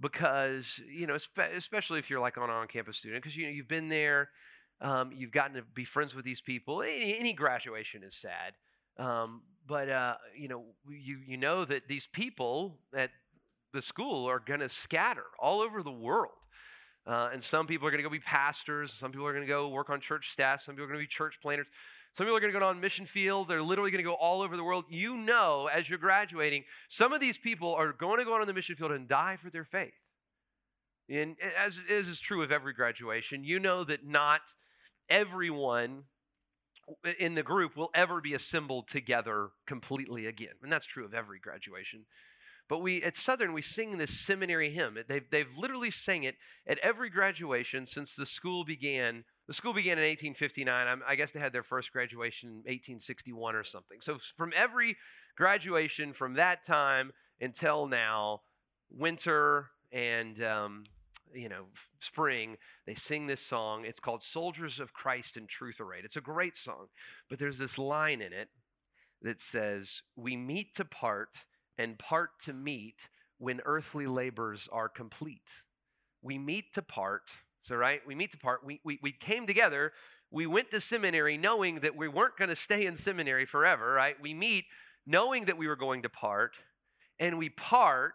because, 0.00 0.80
you 0.90 1.06
know, 1.06 1.16
especially 1.56 1.98
if 1.98 2.10
you're 2.10 2.20
like 2.20 2.36
an 2.36 2.42
on 2.42 2.68
campus 2.68 2.98
student, 2.98 3.22
because, 3.22 3.36
you 3.36 3.46
know, 3.46 3.52
you've 3.52 3.68
been 3.68 3.88
there, 3.88 4.28
um, 4.80 5.12
you've 5.12 5.32
gotten 5.32 5.56
to 5.56 5.62
be 5.74 5.84
friends 5.84 6.14
with 6.14 6.24
these 6.24 6.40
people. 6.40 6.82
Any, 6.82 7.16
any 7.18 7.32
graduation 7.32 8.02
is 8.02 8.14
sad. 8.14 8.54
Um, 8.98 9.42
but, 9.66 9.88
uh, 9.88 10.16
you 10.36 10.48
know, 10.48 10.64
you, 10.88 11.18
you 11.26 11.36
know 11.36 11.64
that 11.64 11.88
these 11.88 12.06
people 12.12 12.78
at 12.94 13.10
the 13.72 13.82
school 13.82 14.28
are 14.28 14.38
going 14.38 14.60
to 14.60 14.68
scatter 14.68 15.24
all 15.38 15.60
over 15.60 15.82
the 15.82 15.90
world. 15.90 16.32
Uh, 17.06 17.30
and 17.32 17.42
some 17.42 17.66
people 17.66 17.86
are 17.86 17.90
going 17.90 18.02
to 18.02 18.08
go 18.08 18.10
be 18.10 18.18
pastors. 18.18 18.92
Some 18.92 19.10
people 19.10 19.26
are 19.26 19.32
going 19.32 19.44
to 19.44 19.48
go 19.48 19.68
work 19.68 19.90
on 19.90 20.00
church 20.00 20.32
staff. 20.32 20.62
Some 20.62 20.74
people 20.74 20.84
are 20.84 20.88
going 20.88 21.00
to 21.00 21.04
be 21.04 21.08
church 21.08 21.34
planters. 21.42 21.66
Some 22.16 22.26
people 22.26 22.36
are 22.36 22.40
going 22.40 22.52
to 22.52 22.58
go 22.58 22.64
on 22.64 22.80
mission 22.80 23.06
field. 23.06 23.48
They're 23.48 23.62
literally 23.62 23.90
going 23.90 24.04
to 24.04 24.08
go 24.08 24.14
all 24.14 24.42
over 24.42 24.56
the 24.56 24.62
world. 24.62 24.84
You 24.88 25.16
know, 25.16 25.68
as 25.72 25.88
you're 25.88 25.98
graduating, 25.98 26.64
some 26.88 27.12
of 27.12 27.20
these 27.20 27.38
people 27.38 27.74
are 27.74 27.92
going 27.92 28.18
to 28.18 28.24
go 28.24 28.34
on 28.34 28.46
the 28.46 28.52
mission 28.52 28.76
field 28.76 28.92
and 28.92 29.08
die 29.08 29.36
for 29.42 29.50
their 29.50 29.64
faith. 29.64 29.92
And 31.08 31.36
as, 31.58 31.78
as 31.90 32.08
is 32.08 32.20
true 32.20 32.42
of 32.42 32.52
every 32.52 32.72
graduation, 32.72 33.42
you 33.42 33.58
know 33.58 33.84
that 33.84 34.06
not 34.06 34.40
everyone 35.08 36.04
in 37.18 37.34
the 37.34 37.42
group 37.42 37.76
will 37.76 37.90
ever 37.94 38.20
be 38.20 38.34
assembled 38.34 38.88
together 38.88 39.48
completely 39.66 40.26
again. 40.26 40.54
And 40.62 40.72
that's 40.72 40.86
true 40.86 41.04
of 41.04 41.14
every 41.14 41.38
graduation. 41.40 42.06
But 42.68 42.78
we 42.78 43.02
at 43.02 43.16
Southern 43.16 43.52
we 43.52 43.62
sing 43.62 43.98
this 43.98 44.24
seminary 44.24 44.72
hymn. 44.72 44.96
They've, 45.08 45.24
they've 45.30 45.46
literally 45.56 45.90
sang 45.90 46.24
it 46.24 46.36
at 46.66 46.78
every 46.78 47.10
graduation 47.10 47.86
since 47.86 48.14
the 48.14 48.24
school 48.24 48.64
began 48.64 49.24
The 49.46 49.54
school 49.54 49.74
began 49.74 49.98
in 49.98 50.04
1859. 50.04 50.86
I'm, 50.86 51.02
I 51.06 51.16
guess 51.16 51.32
they 51.32 51.40
had 51.40 51.52
their 51.52 51.62
first 51.62 51.92
graduation 51.92 52.48
in 52.48 52.56
1861 52.56 53.54
or 53.54 53.64
something. 53.64 53.98
So 54.00 54.18
from 54.36 54.52
every 54.56 54.96
graduation 55.36 56.12
from 56.14 56.34
that 56.34 56.64
time 56.64 57.12
until 57.40 57.86
now, 57.86 58.40
winter 58.90 59.66
and 59.92 60.42
um, 60.42 60.84
you 61.34 61.48
know 61.48 61.64
spring, 62.00 62.56
they 62.86 62.94
sing 62.94 63.26
this 63.26 63.40
song. 63.40 63.84
It's 63.84 64.00
called 64.00 64.22
"Soldiers 64.22 64.80
of 64.80 64.92
Christ 64.92 65.36
in 65.36 65.46
Truth 65.46 65.80
Arrayed." 65.80 66.04
It's 66.04 66.16
a 66.16 66.22
great 66.22 66.56
song, 66.56 66.86
but 67.28 67.38
there's 67.38 67.58
this 67.58 67.76
line 67.76 68.22
in 68.22 68.32
it 68.32 68.48
that 69.22 69.42
says, 69.42 70.02
"We 70.16 70.36
meet 70.36 70.74
to 70.76 70.84
part 70.84 71.30
and 71.76 71.98
part 71.98 72.30
to 72.44 72.52
meet 72.54 72.96
when 73.38 73.60
earthly 73.64 74.06
labors 74.06 74.68
are 74.72 74.88
complete." 74.88 75.50
We 76.22 76.38
meet 76.38 76.72
to 76.72 76.80
part. 76.80 77.24
So, 77.64 77.76
right, 77.76 78.02
we 78.06 78.14
meet 78.14 78.30
to 78.32 78.38
part. 78.38 78.64
We, 78.64 78.80
we, 78.84 78.98
we 79.02 79.12
came 79.12 79.46
together. 79.46 79.92
We 80.30 80.46
went 80.46 80.70
to 80.72 80.80
seminary 80.82 81.38
knowing 81.38 81.80
that 81.80 81.96
we 81.96 82.08
weren't 82.08 82.36
going 82.36 82.50
to 82.50 82.56
stay 82.56 82.84
in 82.84 82.94
seminary 82.94 83.46
forever, 83.46 83.92
right? 83.92 84.16
We 84.20 84.34
meet 84.34 84.66
knowing 85.06 85.46
that 85.46 85.56
we 85.56 85.66
were 85.66 85.76
going 85.76 86.02
to 86.02 86.10
part, 86.10 86.52
and 87.18 87.38
we 87.38 87.48
part 87.48 88.14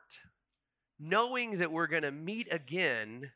knowing 0.99 1.57
that 1.59 1.71
we're 1.71 1.87
going 1.87 2.03
to 2.03 2.11
meet 2.11 2.47
again 2.53 3.31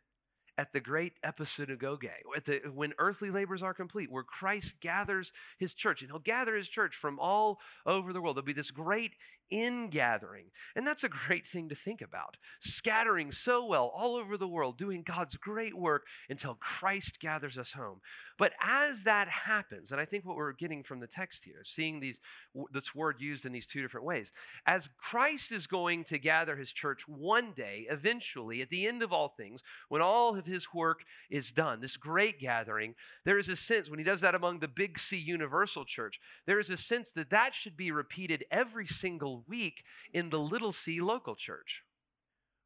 at 0.57 0.71
the 0.71 0.79
great 0.79 1.13
episunagoge, 1.25 2.09
at 2.35 2.45
the, 2.45 2.61
when 2.71 2.93
earthly 2.99 3.31
labors 3.31 3.63
are 3.63 3.73
complete, 3.73 4.11
where 4.11 4.23
Christ 4.23 4.73
gathers 4.81 5.31
his 5.57 5.73
church. 5.73 6.01
And 6.01 6.11
he'll 6.11 6.19
gather 6.19 6.55
his 6.55 6.67
church 6.67 6.95
from 6.95 7.17
all 7.19 7.59
over 7.87 8.13
the 8.13 8.21
world. 8.21 8.35
There'll 8.35 8.45
be 8.45 8.53
this 8.53 8.69
great 8.69 9.13
ingathering. 9.51 10.45
And 10.75 10.85
that's 10.85 11.03
a 11.03 11.09
great 11.09 11.45
thing 11.45 11.69
to 11.69 11.75
think 11.75 12.01
about. 12.01 12.37
Scattering 12.61 13.31
so 13.31 13.65
well 13.65 13.91
all 13.95 14.15
over 14.15 14.37
the 14.37 14.47
world, 14.47 14.77
doing 14.77 15.03
God's 15.05 15.35
great 15.35 15.77
work 15.77 16.03
until 16.29 16.55
Christ 16.55 17.19
gathers 17.19 17.57
us 17.57 17.71
home. 17.71 18.01
But 18.39 18.53
as 18.61 19.03
that 19.03 19.27
happens, 19.27 19.91
and 19.91 20.01
I 20.01 20.05
think 20.05 20.25
what 20.25 20.35
we're 20.35 20.53
getting 20.53 20.83
from 20.83 20.99
the 20.99 21.07
text 21.07 21.43
here, 21.45 21.61
seeing 21.63 21.99
these 21.99 22.19
this 22.71 22.95
word 22.95 23.17
used 23.19 23.45
in 23.45 23.51
these 23.51 23.67
two 23.67 23.81
different 23.81 24.05
ways, 24.05 24.31
as 24.65 24.89
Christ 24.97 25.51
is 25.51 25.67
going 25.67 26.03
to 26.05 26.17
gather 26.17 26.55
his 26.55 26.71
church 26.71 27.01
one 27.07 27.53
day, 27.55 27.85
eventually, 27.89 28.61
at 28.61 28.69
the 28.69 28.87
end 28.87 29.03
of 29.03 29.13
all 29.13 29.33
things, 29.37 29.61
when 29.89 30.01
all 30.01 30.37
of 30.37 30.45
his 30.45 30.67
work 30.73 31.01
is 31.29 31.51
done, 31.51 31.79
this 31.79 31.97
great 31.97 32.39
gathering, 32.39 32.95
there 33.23 33.37
is 33.37 33.49
a 33.49 33.55
sense 33.55 33.89
when 33.89 33.99
he 33.99 34.05
does 34.05 34.21
that 34.21 34.35
among 34.35 34.59
the 34.59 34.67
big 34.67 34.99
C 34.99 35.17
universal 35.17 35.85
church, 35.85 36.19
there 36.47 36.59
is 36.59 36.69
a 36.69 36.77
sense 36.77 37.11
that 37.11 37.29
that 37.29 37.53
should 37.53 37.77
be 37.77 37.91
repeated 37.91 38.45
every 38.51 38.87
single 38.87 39.42
week 39.47 39.83
in 40.13 40.29
the 40.29 40.39
little 40.39 40.71
c 40.71 41.01
local 41.01 41.35
church. 41.35 41.83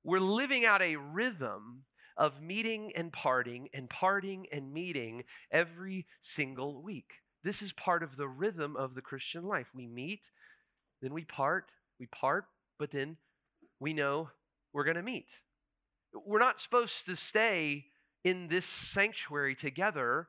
We're 0.04 0.20
living 0.20 0.66
out 0.66 0.82
a 0.82 0.96
rhythm 0.96 1.84
of 2.18 2.42
meeting 2.42 2.92
and 2.96 3.12
parting 3.14 3.70
and 3.74 3.90
parting 3.90 4.48
and 4.52 4.74
meeting 4.74 5.24
every 5.52 6.08
single 6.22 6.82
week. 6.82 7.12
This 7.44 7.62
is 7.62 7.72
part 7.74 8.04
of 8.04 8.18
the 8.18 8.28
rhythm 8.28 8.76
of 8.76 8.96
the 8.96 9.02
Christian 9.02 9.44
life. 9.44 9.68
We 9.74 9.88
meet, 9.88 10.22
then 11.02 11.14
we 11.14 11.24
part, 11.24 11.66
we 12.00 12.08
part, 12.08 12.46
but 12.80 12.92
then 12.92 13.18
we 13.80 13.94
know 13.94 14.30
we're 14.74 14.84
going 14.84 14.98
to 14.98 15.04
meet. 15.04 15.28
We're 16.26 16.40
not 16.40 16.60
supposed 16.60 17.06
to 17.06 17.16
stay 17.16 17.86
in 18.24 18.48
this 18.48 18.66
sanctuary 18.66 19.56
together 19.56 20.28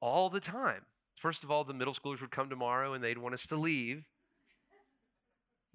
all 0.00 0.30
the 0.30 0.40
time. 0.40 0.82
First 1.16 1.44
of 1.44 1.50
all, 1.50 1.64
the 1.64 1.74
middle 1.74 1.94
schoolers 1.94 2.20
would 2.20 2.30
come 2.30 2.50
tomorrow 2.50 2.94
and 2.94 3.02
they'd 3.02 3.18
want 3.18 3.34
us 3.34 3.46
to 3.48 3.56
leave. 3.56 4.04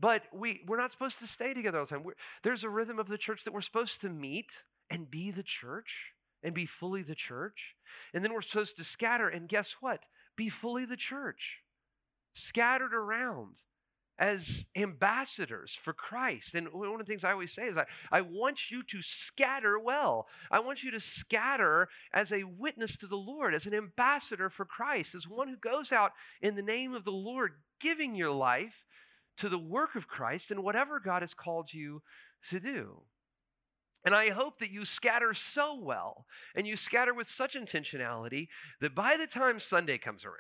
But 0.04 0.24
we, 0.34 0.60
we're 0.68 0.76
not 0.76 0.92
supposed 0.92 1.20
to 1.20 1.28
stay 1.28 1.54
together 1.54 1.80
all 1.80 1.86
the 1.86 1.90
time. 1.90 2.04
We're, 2.04 2.18
there's 2.44 2.66
a 2.66 2.70
rhythm 2.70 3.00
of 3.00 3.08
the 3.08 3.18
church 3.18 3.46
that 3.46 3.54
we're 3.54 3.62
supposed 3.62 4.02
to 4.02 4.10
meet 4.10 4.52
and 4.90 5.10
be 5.10 5.32
the 5.32 5.44
church 5.44 6.12
and 6.44 6.54
be 6.54 6.66
fully 6.66 7.04
the 7.04 7.16
church. 7.16 7.76
And 8.14 8.22
then 8.22 8.34
we're 8.34 8.42
supposed 8.42 8.76
to 8.76 8.84
scatter 8.84 9.30
and 9.30 9.48
guess 9.48 9.76
what? 9.80 10.02
Be 10.36 10.50
fully 10.50 10.84
the 10.84 10.98
church, 10.98 11.60
scattered 12.34 12.94
around 12.94 13.56
as 14.20 14.66
ambassadors 14.76 15.80
for 15.82 15.94
Christ. 15.94 16.54
And 16.54 16.68
one 16.74 17.00
of 17.00 17.00
the 17.00 17.10
things 17.10 17.24
I 17.24 17.32
always 17.32 17.54
say 17.54 17.68
is 17.68 17.78
I, 17.78 17.86
I 18.12 18.20
want 18.20 18.70
you 18.70 18.84
to 18.84 19.02
scatter 19.02 19.80
well. 19.80 20.28
I 20.52 20.60
want 20.60 20.84
you 20.84 20.92
to 20.92 21.00
scatter 21.00 21.88
as 22.14 22.34
a 22.34 22.44
witness 22.44 22.98
to 22.98 23.08
the 23.08 23.16
Lord, 23.16 23.56
as 23.56 23.66
an 23.66 23.74
ambassador 23.74 24.50
for 24.50 24.66
Christ, 24.66 25.16
as 25.16 25.30
one 25.30 25.48
who 25.48 25.56
goes 25.56 25.94
out 25.94 26.12
in 26.42 26.56
the 26.56 26.62
name 26.62 26.94
of 26.94 27.06
the 27.06 27.12
Lord, 27.12 27.54
giving 27.80 28.16
your 28.16 28.32
life 28.32 28.84
to 29.38 29.50
the 29.50 29.58
work 29.58 29.96
of 29.96 30.08
Christ 30.08 30.52
and 30.52 30.64
whatever 30.64 31.00
God 31.00 31.22
has 31.22 31.34
called 31.34 31.74
you 31.74 32.02
to 32.50 32.60
do. 32.60 33.02
And 34.06 34.14
I 34.14 34.30
hope 34.30 34.60
that 34.60 34.72
you 34.72 34.84
scatter 34.84 35.34
so 35.34 35.80
well 35.80 36.26
and 36.56 36.68
you 36.68 36.76
scatter 36.76 37.14
with 37.14 37.30
such 37.30 37.56
intentionality 37.56 38.50
that 38.82 38.94
by 38.94 39.16
the 39.18 39.28
time 39.28 39.60
Sunday 39.60 39.98
comes 39.98 40.26
around, 40.26 40.36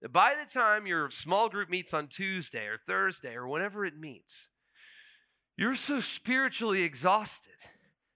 that 0.00 0.12
by 0.12 0.34
the 0.34 0.50
time 0.50 0.86
your 0.86 1.10
small 1.10 1.48
group 1.48 1.68
meets 1.68 1.92
on 1.92 2.08
Tuesday 2.08 2.66
or 2.66 2.78
Thursday 2.86 3.34
or 3.34 3.46
whenever 3.46 3.84
it 3.84 3.98
meets, 3.98 4.34
you're 5.56 5.76
so 5.76 6.00
spiritually 6.00 6.82
exhausted 6.82 7.52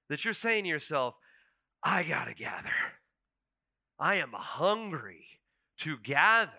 that 0.09 0.25
you're 0.25 0.35
saying 0.35 0.65
to 0.65 0.71
yourself, 0.71 1.15
I 1.83 2.03
got 2.03 2.25
to 2.25 2.35
gather. 2.35 2.71
I 3.99 4.17
am 4.17 4.33
hungry 4.33 5.27
to 5.81 5.97
gather 5.99 6.51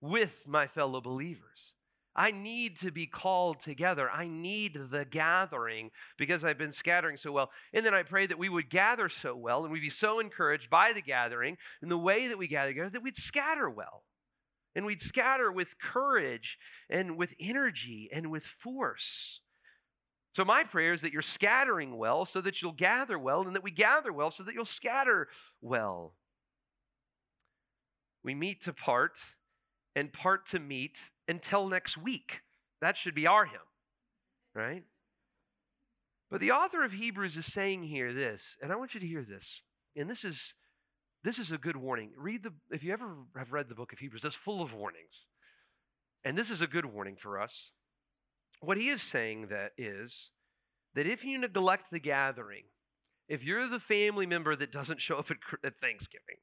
with 0.00 0.32
my 0.46 0.66
fellow 0.66 1.00
believers. 1.00 1.74
I 2.20 2.32
need 2.32 2.78
to 2.80 2.90
be 2.90 3.06
called 3.06 3.60
together. 3.60 4.10
I 4.10 4.26
need 4.28 4.78
the 4.90 5.06
gathering 5.06 5.90
because 6.18 6.44
I've 6.44 6.58
been 6.58 6.70
scattering 6.70 7.16
so 7.16 7.32
well. 7.32 7.50
And 7.72 7.86
then 7.86 7.94
I 7.94 8.02
pray 8.02 8.26
that 8.26 8.38
we 8.38 8.50
would 8.50 8.68
gather 8.68 9.08
so 9.08 9.34
well 9.34 9.64
and 9.64 9.72
we'd 9.72 9.80
be 9.80 9.88
so 9.88 10.20
encouraged 10.20 10.68
by 10.68 10.92
the 10.92 11.00
gathering 11.00 11.56
and 11.80 11.90
the 11.90 11.96
way 11.96 12.28
that 12.28 12.36
we 12.36 12.46
gather 12.46 12.72
together 12.72 12.90
that 12.90 13.02
we'd 13.02 13.16
scatter 13.16 13.70
well. 13.70 14.04
And 14.74 14.84
we'd 14.84 15.00
scatter 15.00 15.50
with 15.50 15.78
courage 15.80 16.58
and 16.90 17.16
with 17.16 17.30
energy 17.40 18.10
and 18.12 18.30
with 18.30 18.44
force. 18.44 19.40
So, 20.36 20.44
my 20.44 20.62
prayer 20.62 20.92
is 20.92 21.00
that 21.00 21.14
you're 21.14 21.22
scattering 21.22 21.96
well 21.96 22.26
so 22.26 22.42
that 22.42 22.60
you'll 22.60 22.72
gather 22.72 23.18
well, 23.18 23.40
and 23.40 23.56
that 23.56 23.64
we 23.64 23.72
gather 23.72 24.12
well 24.12 24.30
so 24.30 24.42
that 24.44 24.54
you'll 24.54 24.66
scatter 24.66 25.26
well. 25.60 26.14
We 28.22 28.34
meet 28.34 28.62
to 28.64 28.74
part 28.74 29.16
and 29.96 30.12
part 30.12 30.48
to 30.50 30.60
meet 30.60 30.98
until 31.28 31.68
next 31.68 31.96
week. 31.96 32.40
That 32.80 32.96
should 32.96 33.14
be 33.14 33.26
our 33.26 33.44
hymn, 33.44 33.60
right? 34.54 34.84
But 36.30 36.40
the 36.40 36.52
author 36.52 36.84
of 36.84 36.92
Hebrews 36.92 37.36
is 37.36 37.46
saying 37.46 37.82
here 37.82 38.14
this, 38.14 38.42
and 38.62 38.72
I 38.72 38.76
want 38.76 38.94
you 38.94 39.00
to 39.00 39.06
hear 39.06 39.24
this. 39.24 39.62
And 39.96 40.08
this 40.08 40.24
is 40.24 40.54
this 41.22 41.38
is 41.38 41.52
a 41.52 41.58
good 41.58 41.76
warning. 41.76 42.12
Read 42.16 42.44
the 42.44 42.52
if 42.70 42.82
you 42.82 42.92
ever 42.92 43.08
have 43.36 43.52
read 43.52 43.68
the 43.68 43.74
book 43.74 43.92
of 43.92 43.98
Hebrews, 43.98 44.24
it's 44.24 44.34
full 44.34 44.62
of 44.62 44.72
warnings. 44.72 45.26
And 46.24 46.36
this 46.36 46.50
is 46.50 46.62
a 46.62 46.66
good 46.66 46.86
warning 46.86 47.16
for 47.20 47.40
us. 47.40 47.70
What 48.60 48.76
he 48.76 48.88
is 48.88 49.02
saying 49.02 49.48
that 49.48 49.72
is 49.76 50.30
that 50.94 51.06
if 51.06 51.24
you 51.24 51.38
neglect 51.38 51.90
the 51.90 51.98
gathering, 51.98 52.64
if 53.28 53.42
you're 53.42 53.68
the 53.68 53.80
family 53.80 54.26
member 54.26 54.54
that 54.54 54.72
doesn't 54.72 55.00
show 55.00 55.16
up 55.16 55.30
at, 55.30 55.38
at 55.64 55.80
Thanksgiving, 55.80 56.36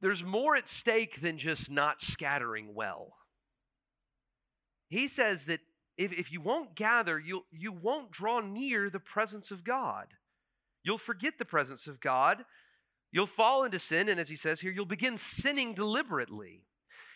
there's 0.00 0.24
more 0.24 0.56
at 0.56 0.68
stake 0.68 1.20
than 1.20 1.38
just 1.38 1.70
not 1.70 2.00
scattering 2.00 2.74
well. 2.74 3.14
He 4.88 5.08
says 5.08 5.44
that 5.44 5.60
if, 5.96 6.12
if 6.12 6.32
you 6.32 6.40
won't 6.40 6.74
gather, 6.74 7.18
you'll, 7.18 7.44
you 7.52 7.72
won't 7.72 8.10
draw 8.10 8.40
near 8.40 8.88
the 8.88 8.98
presence 8.98 9.50
of 9.50 9.64
God. 9.64 10.06
You'll 10.82 10.98
forget 10.98 11.34
the 11.38 11.44
presence 11.44 11.86
of 11.86 12.00
God. 12.00 12.44
You'll 13.12 13.26
fall 13.26 13.64
into 13.64 13.78
sin. 13.78 14.08
And 14.08 14.18
as 14.18 14.28
he 14.28 14.36
says 14.36 14.60
here, 14.60 14.72
you'll 14.72 14.86
begin 14.86 15.18
sinning 15.18 15.74
deliberately. 15.74 16.62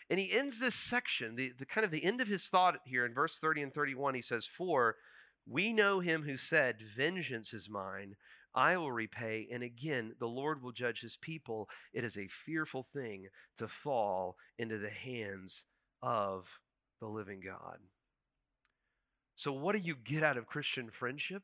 And 0.09 0.19
he 0.19 0.31
ends 0.31 0.59
this 0.59 0.75
section, 0.75 1.35
the, 1.35 1.51
the 1.57 1.65
kind 1.65 1.83
of 1.83 1.89
the 1.89 2.05
end 2.05 2.21
of 2.21 2.27
his 2.27 2.45
thought 2.45 2.75
here 2.85 3.05
in 3.05 3.13
verse 3.13 3.37
30 3.39 3.63
and 3.63 3.73
31. 3.73 4.13
He 4.13 4.21
says, 4.21 4.47
For 4.57 4.97
we 5.47 5.73
know 5.73 5.99
him 5.99 6.23
who 6.23 6.37
said, 6.37 6.75
Vengeance 6.95 7.53
is 7.53 7.67
mine, 7.67 8.15
I 8.55 8.77
will 8.77 8.91
repay. 8.91 9.47
And 9.51 9.61
again, 9.61 10.13
the 10.19 10.27
Lord 10.27 10.63
will 10.63 10.71
judge 10.71 11.01
his 11.01 11.17
people. 11.21 11.67
It 11.93 12.03
is 12.05 12.17
a 12.17 12.29
fearful 12.45 12.87
thing 12.93 13.27
to 13.57 13.67
fall 13.67 14.37
into 14.57 14.77
the 14.77 14.89
hands 14.89 15.63
of 16.01 16.45
the 17.01 17.07
living 17.07 17.41
God. 17.45 17.79
So, 19.35 19.51
what 19.51 19.73
do 19.73 19.79
you 19.79 19.95
get 19.95 20.23
out 20.23 20.37
of 20.37 20.47
Christian 20.47 20.89
friendship? 20.89 21.43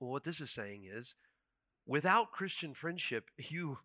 Well, 0.00 0.10
what 0.10 0.24
this 0.24 0.40
is 0.40 0.50
saying 0.50 0.88
is 0.90 1.14
without 1.86 2.32
Christian 2.32 2.72
friendship, 2.74 3.30
you 3.36 3.78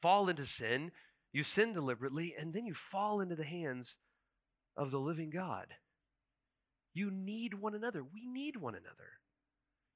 fall 0.00 0.28
into 0.28 0.46
sin, 0.46 0.92
you 1.32 1.42
sin 1.42 1.72
deliberately, 1.72 2.34
and 2.38 2.54
then 2.54 2.66
you 2.66 2.74
fall 2.74 3.20
into 3.20 3.34
the 3.34 3.44
hands 3.44 3.96
of 4.76 4.92
the 4.92 5.00
living 5.00 5.30
God. 5.30 5.66
You 6.94 7.10
need 7.10 7.54
one 7.54 7.74
another. 7.74 8.02
We 8.02 8.26
need 8.26 8.56
one 8.56 8.74
another. 8.74 9.20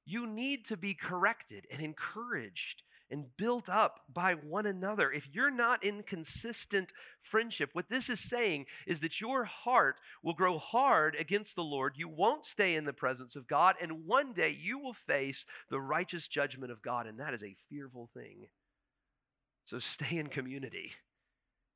You 0.05 0.27
need 0.27 0.65
to 0.67 0.77
be 0.77 0.93
corrected 0.93 1.67
and 1.71 1.81
encouraged 1.81 2.83
and 3.11 3.25
built 3.37 3.69
up 3.69 4.01
by 4.13 4.33
one 4.33 4.65
another. 4.65 5.11
If 5.11 5.27
you're 5.33 5.51
not 5.51 5.83
in 5.83 6.03
consistent 6.03 6.91
friendship, 7.21 7.69
what 7.73 7.89
this 7.89 8.09
is 8.09 8.19
saying 8.21 8.65
is 8.87 9.01
that 9.01 9.21
your 9.21 9.43
heart 9.45 9.97
will 10.23 10.33
grow 10.33 10.57
hard 10.57 11.15
against 11.19 11.55
the 11.55 11.63
Lord. 11.63 11.93
You 11.97 12.07
won't 12.07 12.45
stay 12.45 12.75
in 12.75 12.85
the 12.85 12.93
presence 12.93 13.35
of 13.35 13.47
God, 13.47 13.75
and 13.81 14.05
one 14.05 14.33
day 14.33 14.57
you 14.59 14.79
will 14.79 14.93
face 14.93 15.45
the 15.69 15.81
righteous 15.81 16.27
judgment 16.27 16.71
of 16.71 16.81
God, 16.81 17.05
and 17.07 17.19
that 17.19 17.33
is 17.33 17.43
a 17.43 17.55
fearful 17.69 18.09
thing 18.13 18.47
So 19.65 19.79
stay 19.79 20.17
in 20.17 20.27
community. 20.27 20.91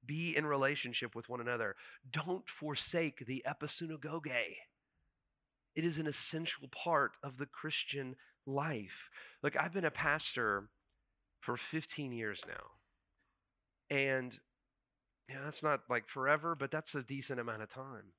Be 0.06 0.36
in 0.38 0.46
relationship 0.46 1.16
with 1.16 1.30
one 1.30 1.42
another. 1.42 1.76
Don't 2.12 2.48
forsake 2.50 3.26
the 3.26 3.44
episunagoge. 3.48 4.56
It 5.76 5.86
is 5.86 5.98
an 5.98 6.08
essential 6.08 6.68
part 6.70 7.12
of 7.24 7.38
the 7.38 7.46
Christian 7.46 8.16
life. 8.46 9.10
Look, 9.44 9.56
I've 9.58 9.74
been 9.74 9.86
a 9.86 9.92
pastor 9.92 10.70
for 11.42 11.58
15 11.58 12.12
years 12.12 12.42
now. 12.48 13.96
And 13.96 14.38
you 15.30 15.36
know, 15.36 15.42
that's 15.44 15.64
not 15.64 15.82
like 15.90 16.08
forever, 16.08 16.56
but 16.56 16.72
that's 16.72 16.96
a 16.96 17.04
decent 17.04 17.40
amount 17.40 17.62
of 17.64 17.70
time. 17.70 18.14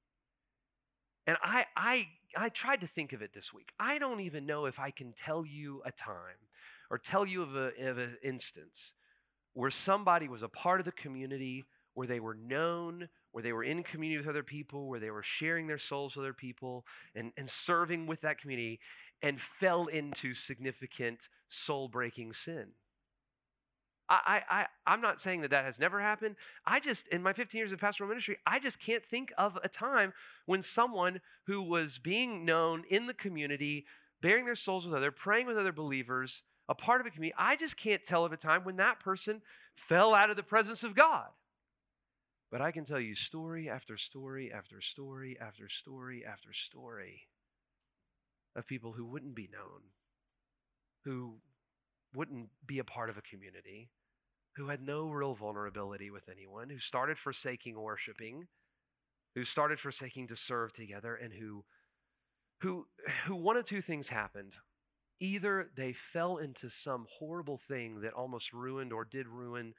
And 1.26 1.36
I, 1.42 1.66
I, 1.76 2.08
I 2.36 2.48
tried 2.50 2.82
to 2.82 2.86
think 2.86 3.12
of 3.12 3.22
it 3.22 3.32
this 3.34 3.52
week. 3.52 3.70
I 3.80 3.98
don't 3.98 4.20
even 4.20 4.46
know 4.46 4.66
if 4.66 4.78
I 4.78 4.90
can 4.90 5.12
tell 5.12 5.44
you 5.44 5.82
a 5.84 5.90
time 5.90 6.38
or 6.90 6.98
tell 6.98 7.26
you 7.26 7.42
of, 7.42 7.56
a, 7.56 7.70
of 7.88 7.98
an 7.98 8.16
instance 8.22 8.92
where 9.54 9.70
somebody 9.70 10.28
was 10.28 10.42
a 10.42 10.48
part 10.48 10.80
of 10.80 10.86
the 10.86 10.92
community, 10.92 11.64
where 11.94 12.06
they 12.06 12.20
were 12.20 12.34
known, 12.34 13.08
where 13.36 13.42
they 13.42 13.52
were 13.52 13.64
in 13.64 13.82
community 13.82 14.16
with 14.16 14.28
other 14.28 14.42
people, 14.42 14.88
where 14.88 14.98
they 14.98 15.10
were 15.10 15.22
sharing 15.22 15.66
their 15.66 15.76
souls 15.76 16.16
with 16.16 16.24
other 16.24 16.32
people 16.32 16.86
and, 17.14 17.32
and 17.36 17.50
serving 17.50 18.06
with 18.06 18.22
that 18.22 18.40
community 18.40 18.80
and 19.20 19.38
fell 19.60 19.88
into 19.88 20.32
significant 20.32 21.28
soul 21.50 21.86
breaking 21.86 22.32
sin. 22.32 22.68
I, 24.08 24.40
I, 24.48 24.66
I'm 24.86 25.02
not 25.02 25.20
saying 25.20 25.42
that 25.42 25.50
that 25.50 25.66
has 25.66 25.78
never 25.78 26.00
happened. 26.00 26.36
I 26.64 26.80
just, 26.80 27.08
in 27.08 27.22
my 27.22 27.34
15 27.34 27.58
years 27.58 27.72
of 27.72 27.78
pastoral 27.78 28.08
ministry, 28.08 28.38
I 28.46 28.58
just 28.58 28.80
can't 28.80 29.04
think 29.04 29.30
of 29.36 29.58
a 29.62 29.68
time 29.68 30.14
when 30.46 30.62
someone 30.62 31.20
who 31.46 31.60
was 31.60 31.98
being 31.98 32.46
known 32.46 32.84
in 32.88 33.06
the 33.06 33.12
community, 33.12 33.84
bearing 34.22 34.46
their 34.46 34.54
souls 34.54 34.86
with 34.86 34.94
other, 34.94 35.10
praying 35.10 35.46
with 35.46 35.58
other 35.58 35.72
believers, 35.72 36.42
a 36.70 36.74
part 36.74 37.02
of 37.02 37.06
a 37.06 37.10
community, 37.10 37.36
I 37.38 37.56
just 37.56 37.76
can't 37.76 38.02
tell 38.02 38.24
of 38.24 38.32
a 38.32 38.38
time 38.38 38.64
when 38.64 38.76
that 38.76 38.98
person 38.98 39.42
fell 39.74 40.14
out 40.14 40.30
of 40.30 40.36
the 40.36 40.42
presence 40.42 40.82
of 40.82 40.94
God. 40.94 41.26
But 42.50 42.60
I 42.60 42.70
can 42.70 42.84
tell 42.84 43.00
you 43.00 43.14
story 43.14 43.68
after 43.68 43.96
story 43.96 44.52
after 44.52 44.80
story 44.80 45.36
after 45.40 45.68
story 45.68 46.24
after 46.24 46.52
story 46.52 47.22
of 48.54 48.66
people 48.66 48.92
who 48.92 49.04
wouldn't 49.04 49.34
be 49.34 49.48
known, 49.52 49.82
who 51.04 51.40
wouldn't 52.14 52.48
be 52.66 52.78
a 52.78 52.84
part 52.84 53.10
of 53.10 53.18
a 53.18 53.22
community, 53.22 53.90
who 54.56 54.68
had 54.68 54.80
no 54.80 55.10
real 55.10 55.34
vulnerability 55.34 56.10
with 56.10 56.28
anyone, 56.30 56.70
who 56.70 56.78
started 56.78 57.18
forsaking 57.18 57.78
worshiping, 57.78 58.46
who 59.34 59.44
started 59.44 59.80
forsaking 59.80 60.28
to 60.28 60.36
serve 60.36 60.72
together, 60.72 61.16
and 61.16 61.32
who 61.32 61.64
who 62.60 62.86
who 63.26 63.34
one 63.34 63.56
of 63.56 63.64
two 63.64 63.82
things 63.82 64.08
happened. 64.08 64.54
Either 65.18 65.70
they 65.74 65.94
fell 66.12 66.36
into 66.36 66.68
some 66.68 67.06
horrible 67.18 67.58
thing 67.68 68.02
that 68.02 68.12
almost 68.12 68.52
ruined 68.52 68.92
or 68.92 69.02
did 69.04 69.26
ruin 69.26 69.72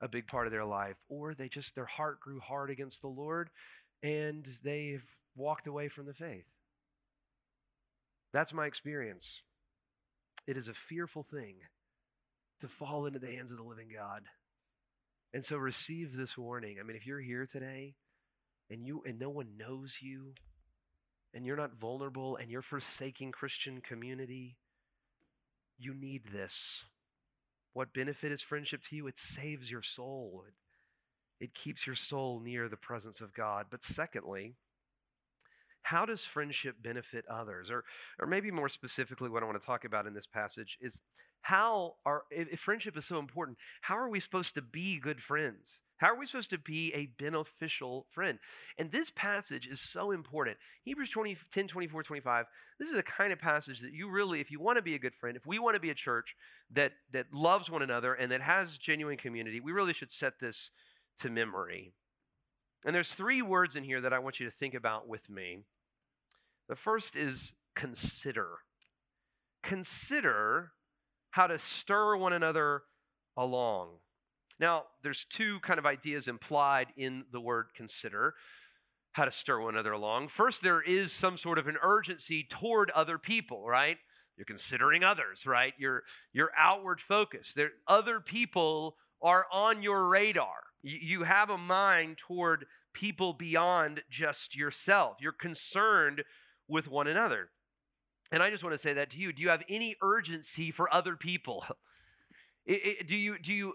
a 0.00 0.08
big 0.08 0.26
part 0.26 0.46
of 0.46 0.52
their 0.52 0.64
life, 0.64 0.96
or 1.08 1.34
they 1.34 1.48
just 1.48 1.74
their 1.74 1.86
heart 1.86 2.20
grew 2.20 2.40
hard 2.40 2.70
against 2.70 3.02
the 3.02 3.08
Lord 3.08 3.50
and 4.02 4.46
they've 4.64 5.04
walked 5.36 5.66
away 5.66 5.88
from 5.88 6.06
the 6.06 6.14
faith. 6.14 6.46
That's 8.32 8.52
my 8.52 8.66
experience. 8.66 9.26
It 10.46 10.56
is 10.56 10.68
a 10.68 10.74
fearful 10.88 11.26
thing 11.30 11.56
to 12.60 12.68
fall 12.68 13.06
into 13.06 13.18
the 13.18 13.26
hands 13.26 13.50
of 13.50 13.58
the 13.58 13.64
living 13.64 13.88
God. 13.94 14.22
And 15.32 15.44
so 15.44 15.56
receive 15.56 16.16
this 16.16 16.36
warning. 16.36 16.78
I 16.80 16.82
mean, 16.82 16.96
if 16.96 17.06
you're 17.06 17.20
here 17.20 17.46
today 17.46 17.94
and 18.70 18.84
you 18.84 19.02
and 19.06 19.18
no 19.18 19.30
one 19.30 19.56
knows 19.58 19.96
you 20.00 20.34
and 21.34 21.44
you're 21.44 21.56
not 21.56 21.78
vulnerable 21.80 22.36
and 22.36 22.50
you're 22.50 22.62
forsaking 22.62 23.32
Christian 23.32 23.80
community, 23.80 24.56
you 25.78 25.94
need 25.94 26.22
this. 26.32 26.84
What 27.72 27.94
benefit 27.94 28.32
is 28.32 28.42
friendship 28.42 28.82
to 28.88 28.96
you? 28.96 29.06
It 29.06 29.18
saves 29.18 29.70
your 29.70 29.82
soul. 29.82 30.44
It, 30.48 31.44
it 31.44 31.54
keeps 31.54 31.86
your 31.86 31.96
soul 31.96 32.40
near 32.40 32.68
the 32.68 32.76
presence 32.76 33.20
of 33.20 33.34
God. 33.34 33.66
But 33.70 33.84
secondly, 33.84 34.54
how 35.82 36.04
does 36.04 36.24
friendship 36.24 36.76
benefit 36.82 37.24
others? 37.30 37.70
Or, 37.70 37.84
or 38.18 38.26
maybe 38.26 38.50
more 38.50 38.68
specifically, 38.68 39.30
what 39.30 39.42
I 39.42 39.46
want 39.46 39.60
to 39.60 39.66
talk 39.66 39.84
about 39.84 40.06
in 40.06 40.14
this 40.14 40.26
passage 40.26 40.78
is 40.80 40.98
how 41.42 41.94
are, 42.04 42.22
if 42.30 42.60
friendship 42.60 42.96
is 42.96 43.06
so 43.06 43.18
important, 43.18 43.56
how 43.80 43.96
are 43.96 44.10
we 44.10 44.20
supposed 44.20 44.54
to 44.54 44.62
be 44.62 44.98
good 44.98 45.22
friends? 45.22 45.80
How 46.00 46.08
are 46.08 46.18
we 46.18 46.24
supposed 46.24 46.48
to 46.50 46.58
be 46.58 46.94
a 46.94 47.10
beneficial 47.22 48.06
friend? 48.10 48.38
And 48.78 48.90
this 48.90 49.12
passage 49.14 49.66
is 49.66 49.82
so 49.82 50.12
important. 50.12 50.56
Hebrews 50.84 51.10
20, 51.10 51.36
10, 51.52 51.68
24, 51.68 52.02
25. 52.02 52.46
This 52.78 52.88
is 52.88 52.94
the 52.94 53.02
kind 53.02 53.34
of 53.34 53.38
passage 53.38 53.80
that 53.80 53.92
you 53.92 54.08
really, 54.08 54.40
if 54.40 54.50
you 54.50 54.60
want 54.60 54.78
to 54.78 54.82
be 54.82 54.94
a 54.94 54.98
good 54.98 55.14
friend, 55.14 55.36
if 55.36 55.44
we 55.46 55.58
want 55.58 55.74
to 55.74 55.80
be 55.80 55.90
a 55.90 55.94
church 55.94 56.34
that, 56.74 56.92
that 57.12 57.26
loves 57.34 57.68
one 57.68 57.82
another 57.82 58.14
and 58.14 58.32
that 58.32 58.40
has 58.40 58.78
genuine 58.78 59.18
community, 59.18 59.60
we 59.60 59.72
really 59.72 59.92
should 59.92 60.10
set 60.10 60.40
this 60.40 60.70
to 61.18 61.28
memory. 61.28 61.92
And 62.82 62.94
there's 62.94 63.10
three 63.10 63.42
words 63.42 63.76
in 63.76 63.84
here 63.84 64.00
that 64.00 64.14
I 64.14 64.20
want 64.20 64.40
you 64.40 64.46
to 64.46 64.56
think 64.56 64.72
about 64.72 65.06
with 65.06 65.28
me. 65.28 65.64
The 66.66 66.76
first 66.76 67.14
is 67.14 67.52
consider. 67.76 68.60
Consider 69.62 70.72
how 71.32 71.46
to 71.46 71.58
stir 71.58 72.16
one 72.16 72.32
another 72.32 72.84
along. 73.36 73.98
Now, 74.60 74.84
there's 75.02 75.24
two 75.30 75.58
kind 75.60 75.78
of 75.78 75.86
ideas 75.86 76.28
implied 76.28 76.88
in 76.98 77.24
the 77.32 77.40
word 77.40 77.68
consider 77.74 78.34
how 79.12 79.24
to 79.24 79.32
stir 79.32 79.58
one 79.58 79.74
another 79.74 79.92
along. 79.92 80.28
First, 80.28 80.62
there 80.62 80.82
is 80.82 81.12
some 81.12 81.38
sort 81.38 81.58
of 81.58 81.66
an 81.66 81.78
urgency 81.82 82.46
toward 82.48 82.90
other 82.90 83.18
people, 83.18 83.66
right? 83.66 83.96
You're 84.36 84.44
considering 84.44 85.02
others, 85.02 85.46
right? 85.46 85.72
You're, 85.78 86.02
you're 86.32 86.52
outward 86.56 87.00
focused. 87.00 87.56
There, 87.56 87.70
other 87.88 88.20
people 88.20 88.96
are 89.22 89.46
on 89.50 89.82
your 89.82 90.06
radar. 90.06 90.62
You, 90.82 90.98
you 91.00 91.22
have 91.24 91.50
a 91.50 91.58
mind 91.58 92.18
toward 92.18 92.66
people 92.92 93.32
beyond 93.32 94.02
just 94.10 94.54
yourself. 94.54 95.16
You're 95.20 95.32
concerned 95.32 96.22
with 96.68 96.86
one 96.86 97.06
another. 97.06 97.48
And 98.30 98.42
I 98.42 98.50
just 98.50 98.62
want 98.62 98.74
to 98.74 98.78
say 98.78 98.92
that 98.92 99.10
to 99.10 99.16
you. 99.16 99.32
Do 99.32 99.42
you 99.42 99.48
have 99.48 99.62
any 99.68 99.96
urgency 100.02 100.70
for 100.70 100.92
other 100.92 101.16
people? 101.16 101.64
It, 102.66 102.84
it, 102.84 103.08
do 103.08 103.16
you 103.16 103.38
do 103.38 103.54
you 103.54 103.72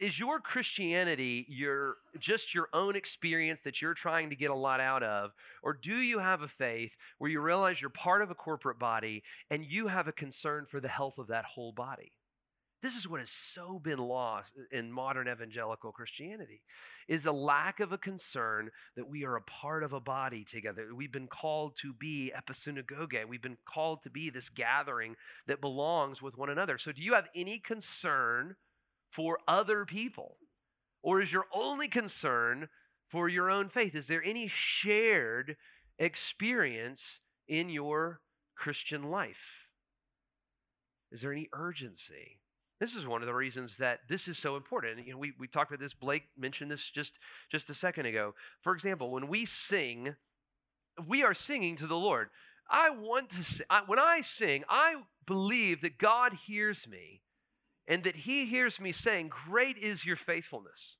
is 0.00 0.18
your 0.18 0.40
Christianity 0.40 1.46
your 1.48 1.96
just 2.18 2.54
your 2.54 2.68
own 2.72 2.96
experience 2.96 3.60
that 3.62 3.80
you're 3.80 3.94
trying 3.94 4.30
to 4.30 4.36
get 4.36 4.50
a 4.50 4.54
lot 4.54 4.80
out 4.80 5.02
of 5.02 5.32
or 5.62 5.74
do 5.74 5.96
you 5.96 6.18
have 6.18 6.42
a 6.42 6.48
faith 6.48 6.96
where 7.18 7.30
you 7.30 7.40
realize 7.40 7.80
you're 7.80 7.90
part 7.90 8.22
of 8.22 8.30
a 8.30 8.34
corporate 8.34 8.78
body 8.78 9.22
and 9.50 9.64
you 9.64 9.86
have 9.86 10.08
a 10.08 10.12
concern 10.12 10.66
for 10.68 10.80
the 10.80 10.88
health 10.88 11.18
of 11.18 11.28
that 11.28 11.44
whole 11.44 11.72
body? 11.72 12.12
This 12.82 12.96
is 12.96 13.06
what 13.06 13.20
has 13.20 13.30
so 13.30 13.78
been 13.78 13.98
lost 13.98 14.52
in 14.72 14.90
modern 14.90 15.28
evangelical 15.28 15.92
Christianity 15.92 16.62
is 17.08 17.26
a 17.26 17.32
lack 17.32 17.78
of 17.78 17.92
a 17.92 17.98
concern 17.98 18.70
that 18.96 19.06
we 19.06 19.24
are 19.24 19.36
a 19.36 19.42
part 19.42 19.84
of 19.84 19.92
a 19.92 20.00
body 20.00 20.44
together. 20.44 20.94
We've 20.94 21.12
been 21.12 21.26
called 21.26 21.76
to 21.82 21.92
be 21.92 22.32
episunagoge. 22.34 23.28
We've 23.28 23.42
been 23.42 23.58
called 23.66 24.02
to 24.04 24.10
be 24.10 24.30
this 24.30 24.48
gathering 24.48 25.16
that 25.46 25.60
belongs 25.60 26.22
with 26.22 26.38
one 26.38 26.48
another. 26.48 26.78
So 26.78 26.90
do 26.90 27.02
you 27.02 27.12
have 27.12 27.28
any 27.34 27.58
concern 27.58 28.56
for 29.10 29.38
other 29.46 29.84
people? 29.84 30.36
Or 31.02 31.20
is 31.20 31.32
your 31.32 31.46
only 31.52 31.88
concern 31.88 32.68
for 33.08 33.28
your 33.28 33.50
own 33.50 33.68
faith? 33.68 33.94
Is 33.94 34.06
there 34.06 34.22
any 34.22 34.48
shared 34.48 35.56
experience 35.98 37.20
in 37.48 37.68
your 37.68 38.20
Christian 38.56 39.10
life? 39.10 39.66
Is 41.10 41.22
there 41.22 41.32
any 41.32 41.48
urgency? 41.52 42.38
This 42.78 42.94
is 42.94 43.06
one 43.06 43.20
of 43.20 43.26
the 43.26 43.34
reasons 43.34 43.76
that 43.76 44.00
this 44.08 44.26
is 44.28 44.38
so 44.38 44.56
important. 44.56 45.06
You 45.06 45.12
know, 45.12 45.18
we, 45.18 45.32
we 45.38 45.48
talked 45.48 45.70
about 45.70 45.80
this. 45.80 45.92
Blake 45.92 46.24
mentioned 46.38 46.70
this 46.70 46.90
just, 46.94 47.18
just 47.50 47.68
a 47.68 47.74
second 47.74 48.06
ago. 48.06 48.34
For 48.62 48.74
example, 48.74 49.10
when 49.10 49.28
we 49.28 49.44
sing, 49.44 50.14
we 51.06 51.22
are 51.22 51.34
singing 51.34 51.76
to 51.76 51.86
the 51.86 51.96
Lord. 51.96 52.28
I 52.70 52.90
want 52.90 53.30
to 53.30 53.44
sing. 53.44 53.66
I, 53.68 53.82
when 53.86 53.98
I 53.98 54.22
sing, 54.22 54.64
I 54.68 54.94
believe 55.26 55.82
that 55.82 55.98
God 55.98 56.32
hears 56.46 56.88
me 56.88 57.20
and 57.90 58.04
that 58.04 58.16
He 58.16 58.46
hears 58.46 58.80
me 58.80 58.92
saying, 58.92 59.30
Great 59.46 59.76
is 59.76 60.06
your 60.06 60.16
faithfulness. 60.16 60.96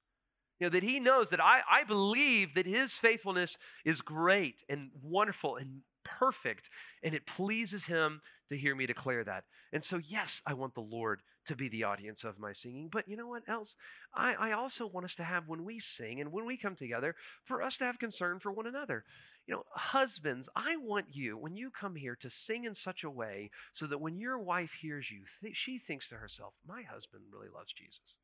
You 0.58 0.66
know, 0.66 0.70
that 0.72 0.82
He 0.82 1.00
knows 1.00 1.30
that 1.30 1.40
I, 1.40 1.60
I 1.70 1.84
believe 1.84 2.54
that 2.56 2.66
His 2.66 2.92
faithfulness 2.92 3.56
is 3.86 4.02
great 4.02 4.62
and 4.68 4.90
wonderful 5.02 5.56
and 5.56 5.80
perfect, 6.04 6.68
and 7.02 7.14
it 7.14 7.26
pleases 7.26 7.84
Him 7.84 8.20
to 8.50 8.56
hear 8.58 8.74
me 8.74 8.86
declare 8.86 9.22
that. 9.24 9.44
And 9.72 9.82
so, 9.82 9.98
yes, 9.98 10.42
I 10.44 10.54
want 10.54 10.74
the 10.74 10.80
Lord 10.80 11.22
to 11.46 11.56
be 11.56 11.68
the 11.68 11.84
audience 11.84 12.24
of 12.24 12.38
my 12.38 12.52
singing. 12.52 12.88
But 12.90 13.08
you 13.08 13.16
know 13.16 13.28
what 13.28 13.44
else? 13.48 13.76
I, 14.14 14.34
I 14.34 14.52
also 14.52 14.86
want 14.86 15.06
us 15.06 15.14
to 15.16 15.24
have, 15.24 15.48
when 15.48 15.64
we 15.64 15.78
sing 15.78 16.20
and 16.20 16.32
when 16.32 16.44
we 16.44 16.56
come 16.56 16.74
together, 16.74 17.14
for 17.44 17.62
us 17.62 17.78
to 17.78 17.84
have 17.84 17.98
concern 17.98 18.40
for 18.40 18.52
one 18.52 18.66
another. 18.66 19.04
You 19.50 19.56
know, 19.56 19.64
husbands, 19.72 20.48
I 20.54 20.76
want 20.76 21.06
you, 21.10 21.36
when 21.36 21.56
you 21.56 21.70
come 21.70 21.96
here, 21.96 22.14
to 22.20 22.30
sing 22.30 22.66
in 22.66 22.74
such 22.76 23.02
a 23.02 23.10
way 23.10 23.50
so 23.72 23.84
that 23.88 24.00
when 24.00 24.20
your 24.20 24.38
wife 24.38 24.70
hears 24.80 25.10
you, 25.10 25.22
th- 25.42 25.56
she 25.56 25.76
thinks 25.76 26.08
to 26.10 26.14
herself, 26.14 26.54
my 26.68 26.82
husband 26.82 27.24
really 27.32 27.48
loves 27.52 27.72
Jesus. 27.72 28.14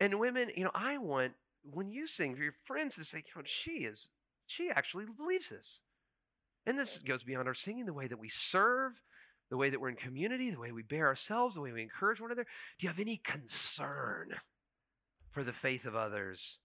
And 0.00 0.18
women, 0.18 0.48
you 0.56 0.64
know, 0.64 0.72
I 0.74 0.98
want, 0.98 1.34
when 1.62 1.92
you 1.92 2.08
sing 2.08 2.34
for 2.34 2.42
your 2.42 2.56
friends 2.66 2.96
to 2.96 3.04
say, 3.04 3.18
you 3.18 3.22
know, 3.36 3.42
she 3.44 3.84
is, 3.84 4.08
she 4.48 4.70
actually 4.70 5.04
believes 5.16 5.50
this. 5.50 5.78
And 6.66 6.76
this 6.76 6.98
goes 6.98 7.22
beyond 7.22 7.46
our 7.46 7.54
singing, 7.54 7.86
the 7.86 7.92
way 7.92 8.08
that 8.08 8.18
we 8.18 8.28
serve, 8.28 8.94
the 9.50 9.56
way 9.56 9.70
that 9.70 9.80
we're 9.80 9.90
in 9.90 9.94
community, 9.94 10.50
the 10.50 10.58
way 10.58 10.72
we 10.72 10.82
bear 10.82 11.06
ourselves, 11.06 11.54
the 11.54 11.60
way 11.60 11.70
we 11.70 11.82
encourage 11.82 12.20
one 12.20 12.32
another? 12.32 12.48
Do 12.80 12.86
you 12.86 12.88
have 12.88 12.98
any 12.98 13.18
concern 13.18 14.34
for 15.30 15.44
the 15.44 15.52
faith 15.52 15.84
of 15.84 15.94
others 15.94 16.58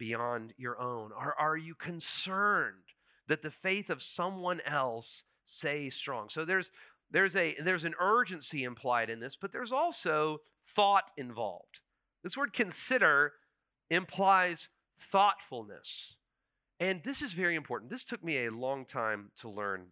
beyond 0.00 0.54
your 0.56 0.80
own? 0.80 1.12
Or 1.12 1.34
are 1.38 1.56
you 1.56 1.76
concerned 1.76 2.82
that 3.28 3.42
the 3.42 3.52
faith 3.52 3.90
of 3.90 4.02
someone 4.02 4.60
else 4.66 5.22
stay 5.44 5.90
strong? 5.90 6.28
So 6.28 6.44
there's 6.44 6.72
there's 7.12 7.36
a 7.36 7.56
there's 7.62 7.84
an 7.84 7.94
urgency 8.00 8.64
implied 8.64 9.10
in 9.10 9.20
this, 9.20 9.36
but 9.40 9.52
there's 9.52 9.70
also 9.70 10.38
thought 10.74 11.10
involved. 11.16 11.80
This 12.24 12.36
word 12.36 12.52
consider 12.52 13.34
implies 13.90 14.68
thoughtfulness. 15.12 16.16
And 16.80 17.02
this 17.04 17.20
is 17.20 17.34
very 17.34 17.56
important. 17.56 17.90
This 17.90 18.04
took 18.04 18.24
me 18.24 18.46
a 18.46 18.50
long 18.50 18.86
time 18.86 19.32
to 19.40 19.50
learn. 19.50 19.88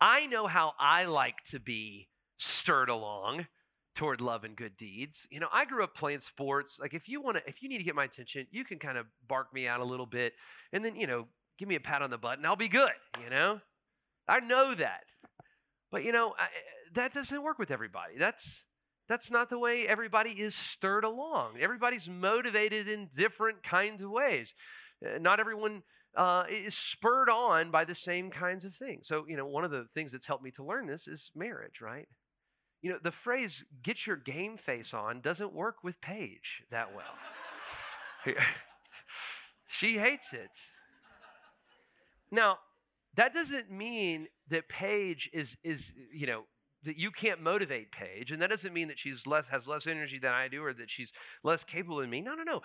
I 0.00 0.26
know 0.26 0.46
how 0.46 0.74
I 0.78 1.06
like 1.06 1.44
to 1.50 1.58
be 1.58 2.08
stirred 2.38 2.88
along 2.88 3.46
toward 3.94 4.20
love 4.20 4.44
and 4.44 4.56
good 4.56 4.76
deeds. 4.76 5.26
You 5.30 5.40
know, 5.40 5.48
I 5.52 5.64
grew 5.64 5.84
up 5.84 5.94
playing 5.94 6.20
sports. 6.20 6.78
Like 6.80 6.94
if 6.94 7.08
you 7.08 7.20
want 7.20 7.36
to 7.38 7.42
if 7.46 7.62
you 7.62 7.68
need 7.68 7.78
to 7.78 7.84
get 7.84 7.94
my 7.94 8.04
attention, 8.04 8.46
you 8.50 8.64
can 8.64 8.78
kind 8.78 8.98
of 8.98 9.06
bark 9.28 9.52
me 9.52 9.66
out 9.66 9.80
a 9.80 9.84
little 9.84 10.06
bit 10.06 10.32
and 10.72 10.84
then, 10.84 10.96
you 10.96 11.06
know, 11.06 11.26
give 11.58 11.68
me 11.68 11.76
a 11.76 11.80
pat 11.80 12.02
on 12.02 12.10
the 12.10 12.18
butt 12.18 12.38
and 12.38 12.46
I'll 12.46 12.56
be 12.56 12.68
good, 12.68 12.90
you 13.22 13.30
know? 13.30 13.60
I 14.28 14.40
know 14.40 14.74
that. 14.74 15.04
But 15.90 16.04
you 16.04 16.12
know, 16.12 16.34
I, 16.38 16.48
that 16.94 17.14
doesn't 17.14 17.42
work 17.42 17.58
with 17.58 17.70
everybody. 17.70 18.18
That's 18.18 18.62
that's 19.08 19.30
not 19.30 19.50
the 19.50 19.58
way 19.58 19.86
everybody 19.86 20.30
is 20.30 20.54
stirred 20.54 21.04
along. 21.04 21.58
Everybody's 21.60 22.08
motivated 22.08 22.88
in 22.88 23.10
different 23.16 23.62
kinds 23.62 24.02
of 24.02 24.10
ways. 24.10 24.52
Uh, 25.04 25.18
not 25.18 25.40
everyone 25.40 25.82
uh, 26.16 26.44
is 26.50 26.74
spurred 26.74 27.28
on 27.28 27.70
by 27.70 27.84
the 27.84 27.94
same 27.94 28.30
kinds 28.30 28.64
of 28.64 28.74
things. 28.74 29.06
So, 29.06 29.24
you 29.28 29.36
know, 29.36 29.46
one 29.46 29.64
of 29.64 29.70
the 29.70 29.86
things 29.94 30.12
that's 30.12 30.26
helped 30.26 30.42
me 30.42 30.50
to 30.52 30.64
learn 30.64 30.86
this 30.86 31.06
is 31.06 31.30
marriage, 31.34 31.80
right? 31.82 32.08
You 32.84 32.90
know, 32.90 32.98
the 33.02 33.12
phrase 33.12 33.64
get 33.82 34.06
your 34.06 34.16
game 34.16 34.58
face 34.58 34.92
on 34.92 35.22
doesn't 35.22 35.54
work 35.54 35.82
with 35.82 35.98
Paige 36.02 36.62
that 36.70 36.90
well. 36.94 38.34
she 39.68 39.96
hates 39.96 40.34
it. 40.34 40.50
Now, 42.30 42.58
that 43.16 43.32
doesn't 43.32 43.70
mean 43.70 44.28
that 44.50 44.68
Paige 44.68 45.30
is, 45.32 45.56
is 45.64 45.92
you 46.12 46.26
know, 46.26 46.42
that 46.82 46.98
you 46.98 47.10
can't 47.10 47.40
motivate 47.40 47.90
Paige, 47.90 48.32
and 48.32 48.42
that 48.42 48.50
doesn't 48.50 48.74
mean 48.74 48.88
that 48.88 48.98
she's 48.98 49.26
less 49.26 49.46
has 49.46 49.66
less 49.66 49.86
energy 49.86 50.18
than 50.18 50.32
I 50.32 50.48
do 50.48 50.62
or 50.62 50.74
that 50.74 50.90
she's 50.90 51.10
less 51.42 51.64
capable 51.64 52.00
than 52.00 52.10
me. 52.10 52.20
No, 52.20 52.34
no, 52.34 52.42
no. 52.42 52.60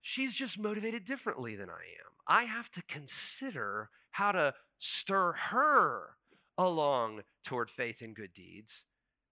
She's 0.00 0.34
just 0.34 0.58
motivated 0.58 1.04
differently 1.04 1.54
than 1.54 1.68
I 1.68 1.72
am. 1.72 2.12
I 2.26 2.44
have 2.44 2.70
to 2.70 2.82
consider 2.88 3.90
how 4.10 4.32
to 4.32 4.54
stir 4.78 5.32
her 5.32 6.16
along 6.56 7.24
toward 7.44 7.68
faith 7.68 7.96
and 8.00 8.16
good 8.16 8.32
deeds. 8.32 8.72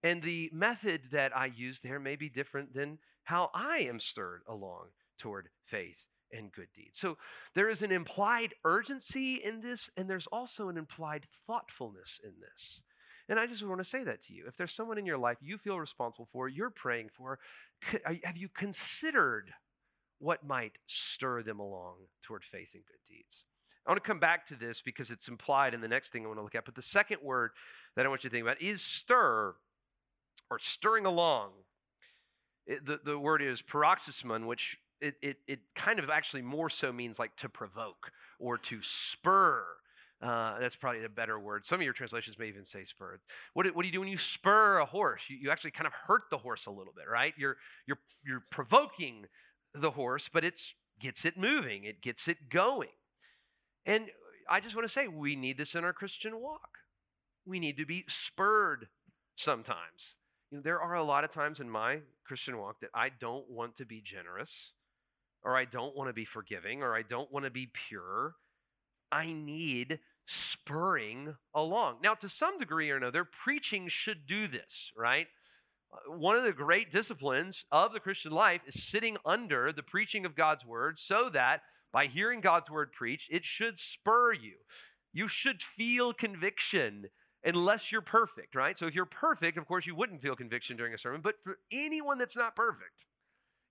And 0.03 0.21
the 0.21 0.49
method 0.53 1.01
that 1.11 1.35
I 1.35 1.45
use 1.45 1.79
there 1.81 1.99
may 1.99 2.15
be 2.15 2.29
different 2.29 2.73
than 2.73 2.99
how 3.23 3.49
I 3.53 3.79
am 3.79 3.99
stirred 3.99 4.41
along 4.47 4.87
toward 5.17 5.47
faith 5.65 5.97
and 6.31 6.51
good 6.51 6.67
deeds. 6.75 6.99
So 6.99 7.17
there 7.55 7.69
is 7.69 7.81
an 7.81 7.91
implied 7.91 8.53
urgency 8.65 9.35
in 9.35 9.61
this, 9.61 9.89
and 9.95 10.09
there's 10.09 10.27
also 10.27 10.69
an 10.69 10.77
implied 10.77 11.25
thoughtfulness 11.47 12.19
in 12.23 12.31
this. 12.41 12.81
And 13.29 13.39
I 13.39 13.47
just 13.47 13.65
want 13.65 13.79
to 13.79 13.89
say 13.89 14.03
that 14.03 14.21
to 14.23 14.33
you. 14.33 14.45
If 14.47 14.57
there's 14.57 14.73
someone 14.73 14.97
in 14.97 15.05
your 15.05 15.17
life 15.17 15.37
you 15.41 15.57
feel 15.57 15.79
responsible 15.79 16.27
for, 16.33 16.49
you're 16.49 16.69
praying 16.69 17.09
for, 17.15 17.39
have 18.23 18.35
you 18.35 18.49
considered 18.49 19.53
what 20.19 20.45
might 20.45 20.73
stir 20.87 21.43
them 21.43 21.59
along 21.59 21.95
toward 22.21 22.43
faith 22.43 22.69
and 22.73 22.83
good 22.85 22.99
deeds? 23.07 23.45
I 23.85 23.91
want 23.91 24.03
to 24.03 24.07
come 24.07 24.19
back 24.19 24.47
to 24.47 24.55
this 24.55 24.81
because 24.81 25.11
it's 25.11 25.27
implied 25.27 25.73
in 25.73 25.81
the 25.81 25.87
next 25.87 26.11
thing 26.11 26.23
I 26.23 26.27
want 26.27 26.39
to 26.39 26.43
look 26.43 26.55
at. 26.55 26.65
But 26.65 26.75
the 26.75 26.81
second 26.81 27.19
word 27.21 27.51
that 27.95 28.05
I 28.05 28.09
want 28.09 28.23
you 28.23 28.29
to 28.29 28.33
think 28.33 28.43
about 28.43 28.61
is 28.61 28.81
stir 28.81 29.55
or 30.53 30.59
stirring 30.59 31.05
along. 31.05 31.51
It, 32.65 32.85
the, 32.85 32.99
the 33.03 33.19
word 33.19 33.41
is 33.41 33.61
paroxysmon, 33.61 34.45
which 34.45 34.77
it, 35.01 35.15
it, 35.21 35.37
it 35.47 35.59
kind 35.75 35.99
of 35.99 36.09
actually 36.09 36.43
more 36.43 36.69
so 36.69 36.93
means 36.93 37.19
like 37.19 37.35
to 37.37 37.49
provoke 37.49 38.11
or 38.39 38.57
to 38.57 38.79
spur 38.81 39.65
uh, 40.23 40.57
that's 40.59 40.75
probably 40.75 41.03
a 41.03 41.09
better 41.09 41.37
word. 41.37 41.65
Some 41.65 41.81
of 41.81 41.83
your 41.83 41.93
translations 41.93 42.39
may 42.39 42.47
even 42.47 42.63
say 42.65 42.85
spur. 42.85 43.19
What, 43.53 43.65
what 43.75 43.81
do 43.81 43.87
you 43.87 43.91
do 43.91 43.99
when 43.99 44.07
you 44.07 44.17
spur 44.17 44.77
a 44.77 44.85
horse? 44.85 45.21
You, 45.27 45.35
you 45.35 45.51
actually 45.51 45.71
kind 45.71 45.85
of 45.85 45.91
hurt 45.91 46.23
the 46.31 46.37
horse 46.37 46.65
a 46.65 46.71
little 46.71 46.93
bit, 46.95 47.09
right? 47.11 47.33
You're, 47.37 47.57
you're, 47.87 47.99
you're 48.25 48.43
provoking 48.49 49.25
the 49.73 49.91
horse, 49.91 50.29
but 50.31 50.45
it 50.45 50.61
gets 51.01 51.25
it 51.25 51.37
moving, 51.37 51.83
it 51.83 52.01
gets 52.01 52.29
it 52.29 52.49
going. 52.49 52.89
And 53.85 54.05
I 54.49 54.61
just 54.61 54.75
want 54.75 54.87
to 54.87 54.93
say 54.93 55.09
we 55.09 55.35
need 55.35 55.57
this 55.57 55.75
in 55.75 55.83
our 55.83 55.91
Christian 55.91 56.39
walk. 56.39 56.69
We 57.45 57.59
need 57.59 57.75
to 57.75 57.85
be 57.85 58.05
spurred 58.07 58.87
sometimes. 59.35 60.15
You 60.53 60.59
know, 60.59 60.63
there 60.63 60.81
are 60.83 60.93
a 60.93 61.03
lot 61.03 61.23
of 61.23 61.31
times 61.31 61.59
in 61.59 61.67
my 61.67 61.97
Christian 62.27 62.59
walk 62.59 62.79
that 62.81 62.91
I 62.93 63.09
don't 63.09 63.49
want 63.49 63.77
to 63.77 63.87
be 63.87 64.03
generous, 64.05 64.51
or 65.41 65.57
I 65.57 65.65
don't 65.65 65.95
want 65.95 66.09
to 66.09 66.13
be 66.13 66.25
forgiving, 66.25 66.83
or 66.83 66.93
I 66.93 67.01
don't 67.01 67.31
want 67.31 67.45
to 67.45 67.49
be 67.49 67.71
pure. 67.87 68.35
I 69.11 69.33
need 69.33 69.97
spurring 70.27 71.33
along. 71.55 72.01
Now, 72.03 72.13
to 72.13 72.29
some 72.29 72.59
degree 72.59 72.91
or 72.91 72.97
another, 72.97 73.27
preaching 73.43 73.87
should 73.87 74.27
do 74.27 74.47
this, 74.47 74.91
right? 74.95 75.25
Uh, 75.91 76.15
one 76.17 76.35
of 76.35 76.43
the 76.43 76.53
great 76.53 76.91
disciplines 76.91 77.65
of 77.71 77.91
the 77.91 77.99
Christian 77.99 78.31
life 78.31 78.61
is 78.67 78.83
sitting 78.83 79.17
under 79.25 79.71
the 79.71 79.81
preaching 79.81 80.23
of 80.23 80.35
God's 80.35 80.63
word 80.63 80.99
so 80.99 81.31
that 81.33 81.61
by 81.91 82.05
hearing 82.05 82.41
God's 82.41 82.69
word 82.69 82.91
preached, 82.91 83.31
it 83.31 83.43
should 83.43 83.79
spur 83.79 84.33
you. 84.33 84.57
You 85.13 85.27
should 85.27 85.63
feel 85.63 86.13
conviction 86.13 87.05
unless 87.43 87.91
you're 87.91 88.01
perfect, 88.01 88.55
right? 88.55 88.77
So 88.77 88.87
if 88.87 88.95
you're 88.95 89.05
perfect, 89.05 89.57
of 89.57 89.67
course, 89.67 89.85
you 89.85 89.95
wouldn't 89.95 90.21
feel 90.21 90.35
conviction 90.35 90.77
during 90.77 90.93
a 90.93 90.97
sermon. 90.97 91.21
But 91.21 91.35
for 91.43 91.57
anyone 91.71 92.17
that's 92.17 92.37
not 92.37 92.55
perfect, 92.55 93.05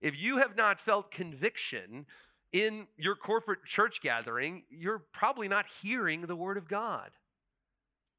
if 0.01 0.15
you 0.19 0.39
have 0.39 0.57
not 0.57 0.81
felt 0.81 1.11
conviction 1.11 2.07
in 2.53 2.87
your 2.99 3.17
corporate 3.17 3.65
church 3.65 4.01
gathering, 4.03 4.65
you're 4.69 5.05
probably 5.13 5.49
not 5.49 5.65
hearing 5.81 6.23
the 6.23 6.37
word 6.37 6.59
of 6.59 6.69
God. 6.69 7.11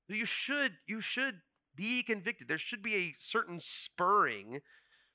You 0.07 0.25
should, 0.25 0.71
you 0.87 1.01
should 1.01 1.35
be 1.75 2.03
convicted. 2.03 2.47
There 2.47 2.57
should 2.57 2.81
be 2.81 2.95
a 2.95 3.15
certain 3.19 3.59
spurring 3.59 4.61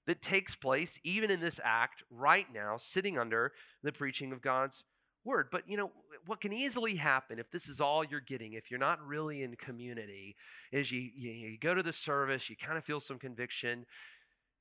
that 0.06 0.22
takes 0.22 0.54
place 0.54 0.98
even 1.04 1.30
in 1.30 1.40
this 1.40 1.60
act 1.62 2.02
right 2.10 2.46
now, 2.52 2.76
sitting 2.78 3.18
under 3.18 3.52
the 3.82 3.92
preaching 3.92 4.32
of 4.32 4.40
God's 4.40 4.84
word. 5.24 5.48
But 5.50 5.68
you 5.68 5.76
know, 5.76 5.90
what 6.26 6.40
can 6.40 6.52
easily 6.52 6.96
happen 6.96 7.38
if 7.38 7.50
this 7.50 7.68
is 7.68 7.80
all 7.80 8.04
you're 8.04 8.20
getting, 8.20 8.54
if 8.54 8.70
you're 8.70 8.80
not 8.80 9.04
really 9.06 9.42
in 9.42 9.56
community, 9.56 10.36
is 10.72 10.90
you, 10.90 11.10
you, 11.14 11.30
you 11.30 11.58
go 11.58 11.74
to 11.74 11.82
the 11.82 11.92
service, 11.92 12.48
you 12.48 12.56
kind 12.56 12.78
of 12.78 12.84
feel 12.84 13.00
some 13.00 13.18
conviction, 13.18 13.86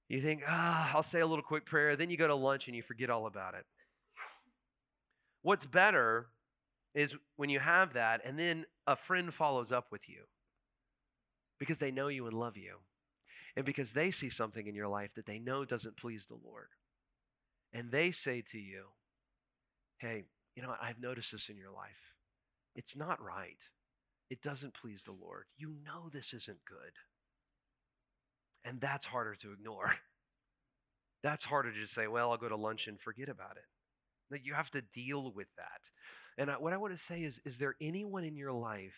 you 0.10 0.22
think, 0.22 0.44
ah, 0.48 0.92
I'll 0.94 1.04
say 1.04 1.20
a 1.20 1.28
little 1.28 1.44
quick 1.44 1.66
prayer, 1.66 1.96
then 1.96 2.10
you 2.10 2.18
go 2.18 2.28
to 2.28 2.36
lunch 2.36 2.68
and 2.68 2.76
you 2.76 2.84
forget 2.84 3.10
all 3.10 3.28
about 3.28 3.56
it. 3.56 3.66
What's 5.42 5.66
better 5.66 6.28
is 6.96 7.16
when 7.36 7.50
you 7.50 7.60
have 7.60 7.94
that 7.94 8.22
and 8.26 8.40
then 8.40 8.66
a 8.86 8.96
friend 8.96 9.34
follows 9.34 9.72
up 9.72 9.88
with 9.92 10.08
you 10.08 10.24
because 11.60 11.80
they 11.80 11.92
know 11.92 12.08
you 12.08 12.26
and 12.28 12.38
love 12.38 12.58
you 12.58 12.78
and 13.56 13.66
because 13.66 13.92
they 13.92 14.12
see 14.12 14.30
something 14.30 14.68
in 14.68 14.76
your 14.76 14.88
life 14.88 15.12
that 15.16 15.26
they 15.26 15.40
know 15.40 15.66
doesn't 15.66 15.98
please 15.98 16.26
the 16.28 16.38
Lord. 16.44 16.68
And 17.74 17.92
they 17.92 18.12
say 18.12 18.44
to 18.52 18.58
you, 18.58 18.84
hey, 20.00 20.24
you 20.58 20.64
know, 20.64 20.74
I've 20.82 21.00
noticed 21.00 21.32
this 21.32 21.50
in 21.50 21.56
your 21.56 21.70
life. 21.70 22.16
It's 22.76 22.96
not 22.96 23.24
right. 23.24 23.60
It 24.32 24.42
doesn't 24.42 24.74
please 24.74 25.04
the 25.06 25.12
Lord. 25.12 25.44
You 25.56 25.76
know 25.86 26.10
this 26.12 26.34
isn't 26.34 26.66
good. 26.68 26.94
And 28.66 28.82
that's 28.82 29.06
harder 29.06 29.36
to 29.36 29.54
ignore. 29.54 29.94
That's 31.24 31.44
harder 31.44 31.74
to 31.74 31.80
just 31.80 31.96
say, 31.96 32.08
well, 32.08 32.32
I'll 32.32 32.38
go 32.38 32.48
to 32.48 32.56
lunch 32.56 32.88
and 32.88 33.02
forget 33.02 33.28
about 33.28 33.58
it. 33.58 33.66
That 34.30 34.46
you 34.46 34.54
have 34.54 34.70
to 34.72 34.84
deal 34.94 35.34
with 35.36 35.48
that. 35.58 35.82
And 36.38 36.52
I, 36.52 36.54
what 36.54 36.74
I 36.74 36.78
want 36.78 36.96
to 36.96 37.04
say 37.04 37.22
is, 37.22 37.42
is 37.44 37.58
there 37.58 37.76
anyone 37.82 38.24
in 38.24 38.38
your 38.38 38.54
life 38.54 38.96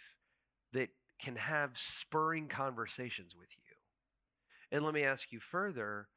that 0.74 0.90
can 1.22 1.38
have 1.38 1.72
spurring 1.76 2.50
conversations 2.50 3.36
with 3.40 3.48
you? 3.58 4.78
And 4.78 4.84
let 4.84 4.94
me 4.94 5.04
ask 5.04 5.32
you 5.32 5.40
further 5.40 6.08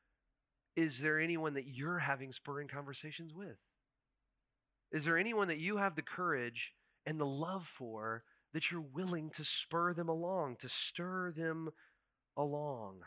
is 0.74 0.98
there 0.98 1.20
anyone 1.20 1.54
that 1.54 1.68
you're 1.68 1.98
having 2.00 2.32
spurring 2.32 2.66
conversations 2.66 3.32
with? 3.32 3.56
Is 4.92 5.04
there 5.04 5.18
anyone 5.18 5.48
that 5.48 5.58
you 5.58 5.78
have 5.78 5.96
the 5.96 6.02
courage 6.02 6.72
and 7.06 7.18
the 7.18 7.26
love 7.26 7.66
for 7.78 8.24
that 8.52 8.70
you're 8.70 8.80
willing 8.80 9.30
to 9.30 9.44
spur 9.44 9.94
them 9.94 10.08
along, 10.08 10.56
to 10.60 10.68
stir 10.68 11.32
them 11.32 11.70
along? 12.36 13.00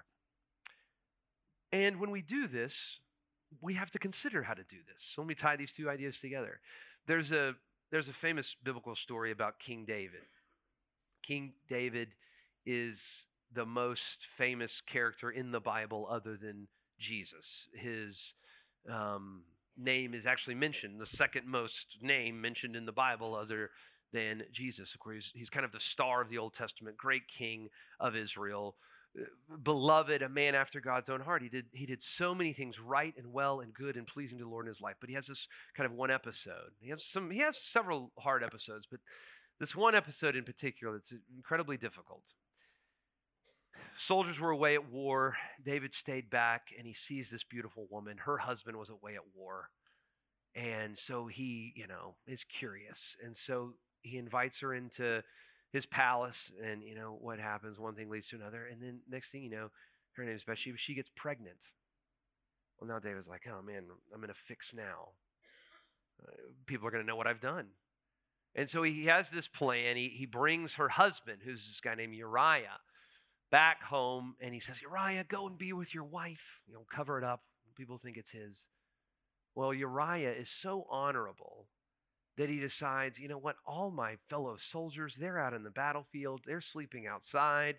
And 1.71 1.99
when 1.99 2.11
we 2.11 2.21
do 2.21 2.47
this, 2.47 2.75
we 3.61 3.75
have 3.75 3.91
to 3.91 3.99
consider 3.99 4.43
how 4.43 4.53
to 4.53 4.63
do 4.63 4.77
this. 4.87 5.03
So 5.13 5.21
let 5.21 5.27
me 5.27 5.35
tie 5.35 5.55
these 5.55 5.71
two 5.71 5.89
ideas 5.89 6.19
together. 6.19 6.59
There's 7.07 7.31
a 7.31 7.53
there's 7.91 8.09
a 8.09 8.13
famous 8.13 8.55
biblical 8.63 8.95
story 8.95 9.31
about 9.31 9.59
King 9.59 9.85
David. 9.85 10.21
King 11.25 11.53
David 11.69 12.09
is 12.65 12.99
the 13.53 13.65
most 13.65 14.27
famous 14.37 14.81
character 14.81 15.29
in 15.29 15.51
the 15.51 15.59
Bible 15.59 16.07
other 16.09 16.35
than 16.35 16.67
Jesus. 16.99 17.67
His 17.73 18.33
um, 18.91 19.43
name 19.77 20.13
is 20.13 20.25
actually 20.25 20.55
mentioned, 20.55 20.99
the 20.99 21.05
second 21.05 21.47
most 21.47 21.97
name 22.01 22.39
mentioned 22.39 22.75
in 22.75 22.85
the 22.85 22.91
Bible 22.91 23.35
other 23.35 23.69
than 24.13 24.43
Jesus. 24.51 24.93
Of 24.93 24.99
course, 24.99 25.31
he's, 25.33 25.49
kind 25.49 25.65
of 25.65 25.71
the 25.71 25.79
star 25.79 26.21
of 26.21 26.29
the 26.29 26.37
Old 26.37 26.53
Testament, 26.53 26.97
great 26.97 27.23
king 27.27 27.69
of 27.99 28.15
Israel, 28.15 28.75
uh, 29.19 29.25
beloved, 29.63 30.21
a 30.21 30.29
man 30.29 30.55
after 30.55 30.79
God's 30.79 31.09
own 31.09 31.21
heart. 31.21 31.41
He 31.41 31.49
did, 31.49 31.65
he 31.71 31.85
did 31.85 32.01
so 32.01 32.33
many 32.33 32.53
things 32.53 32.79
right 32.79 33.13
and 33.17 33.31
well 33.31 33.59
and 33.59 33.73
good 33.73 33.97
and 33.97 34.07
pleasing 34.07 34.37
to 34.37 34.43
the 34.43 34.49
Lord 34.49 34.65
in 34.65 34.69
his 34.69 34.81
life, 34.81 34.95
but 34.99 35.09
he 35.09 35.15
has 35.15 35.27
this 35.27 35.47
kind 35.75 35.85
of 35.85 35.93
one 35.93 36.11
episode. 36.11 36.71
He 36.79 36.89
has 36.89 37.03
some 37.03 37.29
he 37.29 37.39
has 37.39 37.57
several 37.57 38.11
hard 38.17 38.43
episodes, 38.43 38.87
but 38.89 38.99
this 39.59 39.75
one 39.75 39.95
episode 39.95 40.35
in 40.35 40.43
particular 40.43 40.93
that's 40.93 41.13
incredibly 41.35 41.77
difficult. 41.77 42.23
Soldiers 43.97 44.39
were 44.39 44.51
away 44.51 44.75
at 44.75 44.91
war. 44.91 45.35
David 45.65 45.93
stayed 45.93 46.29
back 46.29 46.67
and 46.77 46.85
he 46.85 46.93
sees 46.93 47.29
this 47.29 47.43
beautiful 47.43 47.87
woman. 47.89 48.17
Her 48.17 48.37
husband 48.37 48.77
was 48.77 48.89
away 48.89 49.15
at 49.15 49.21
war. 49.35 49.69
And 50.55 50.97
so 50.97 51.27
he, 51.27 51.73
you 51.75 51.87
know, 51.87 52.15
is 52.27 52.43
curious. 52.43 53.15
And 53.23 53.35
so 53.35 53.73
he 54.01 54.17
invites 54.17 54.59
her 54.61 54.73
into 54.73 55.21
his 55.71 55.85
palace. 55.85 56.51
And, 56.63 56.83
you 56.83 56.95
know, 56.95 57.17
what 57.19 57.39
happens? 57.39 57.79
One 57.79 57.95
thing 57.95 58.09
leads 58.09 58.27
to 58.29 58.37
another. 58.37 58.67
And 58.71 58.81
then 58.81 58.99
next 59.09 59.31
thing 59.31 59.43
you 59.43 59.49
know, 59.49 59.69
her 60.13 60.23
name 60.23 60.35
is 60.35 60.43
Bathsheba. 60.43 60.77
She 60.77 60.95
gets 60.95 61.09
pregnant. 61.15 61.57
Well, 62.79 62.89
now 62.89 62.99
David's 62.99 63.27
like, 63.27 63.43
oh 63.47 63.61
man, 63.61 63.83
I'm 64.13 64.23
in 64.23 64.29
a 64.29 64.35
fix 64.47 64.73
now. 64.73 65.09
Uh, 66.21 66.31
people 66.65 66.87
are 66.87 66.91
going 66.91 67.03
to 67.03 67.07
know 67.07 67.15
what 67.15 67.27
I've 67.27 67.41
done. 67.41 67.67
And 68.55 68.69
so 68.69 68.83
he 68.83 69.05
has 69.05 69.29
this 69.29 69.47
plan. 69.47 69.97
He, 69.97 70.09
he 70.09 70.25
brings 70.25 70.75
her 70.75 70.87
husband, 70.87 71.39
who's 71.43 71.65
this 71.67 71.81
guy 71.81 71.95
named 71.95 72.15
Uriah, 72.15 72.79
back 73.51 73.83
home. 73.83 74.35
And 74.41 74.53
he 74.53 74.59
says, 74.59 74.81
Uriah, 74.81 75.25
go 75.27 75.47
and 75.47 75.57
be 75.57 75.73
with 75.73 75.93
your 75.93 76.03
wife. 76.03 76.61
You 76.67 76.73
know, 76.73 76.85
cover 76.93 77.17
it 77.17 77.23
up. 77.23 77.41
People 77.75 77.97
think 77.97 78.17
it's 78.17 78.29
his. 78.31 78.63
Well, 79.53 79.73
Uriah 79.73 80.31
is 80.31 80.49
so 80.49 80.85
honorable 80.89 81.67
that 82.37 82.49
he 82.49 82.59
decides, 82.59 83.17
you 83.17 83.27
know 83.27 83.37
what, 83.37 83.55
all 83.65 83.91
my 83.91 84.15
fellow 84.29 84.57
soldiers, 84.57 85.15
they're 85.17 85.39
out 85.39 85.53
in 85.53 85.63
the 85.63 85.69
battlefield, 85.69 86.41
they're 86.45 86.61
sleeping 86.61 87.07
outside. 87.07 87.75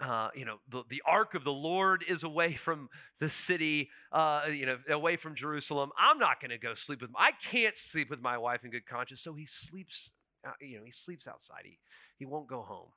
Uh, 0.00 0.28
you 0.34 0.44
know, 0.44 0.56
the, 0.70 0.84
the 0.88 1.02
ark 1.04 1.34
of 1.34 1.44
the 1.44 1.52
Lord 1.52 2.04
is 2.08 2.22
away 2.22 2.54
from 2.54 2.88
the 3.20 3.28
city, 3.28 3.90
uh, 4.10 4.42
you 4.50 4.64
know, 4.64 4.78
away 4.88 5.16
from 5.16 5.34
Jerusalem. 5.34 5.90
I'm 5.98 6.18
not 6.18 6.40
going 6.40 6.50
to 6.50 6.58
go 6.58 6.74
sleep 6.74 7.02
with, 7.02 7.10
I 7.16 7.32
can't 7.50 7.76
sleep 7.76 8.08
with 8.08 8.20
my 8.20 8.38
wife 8.38 8.64
in 8.64 8.70
good 8.70 8.86
conscience. 8.86 9.20
So 9.20 9.34
he 9.34 9.46
sleeps, 9.46 10.10
uh, 10.46 10.52
you 10.60 10.78
know, 10.78 10.84
he 10.84 10.92
sleeps 10.92 11.26
outside. 11.26 11.62
He, 11.64 11.78
he 12.18 12.24
won't 12.24 12.48
go 12.48 12.62
home. 12.62 12.88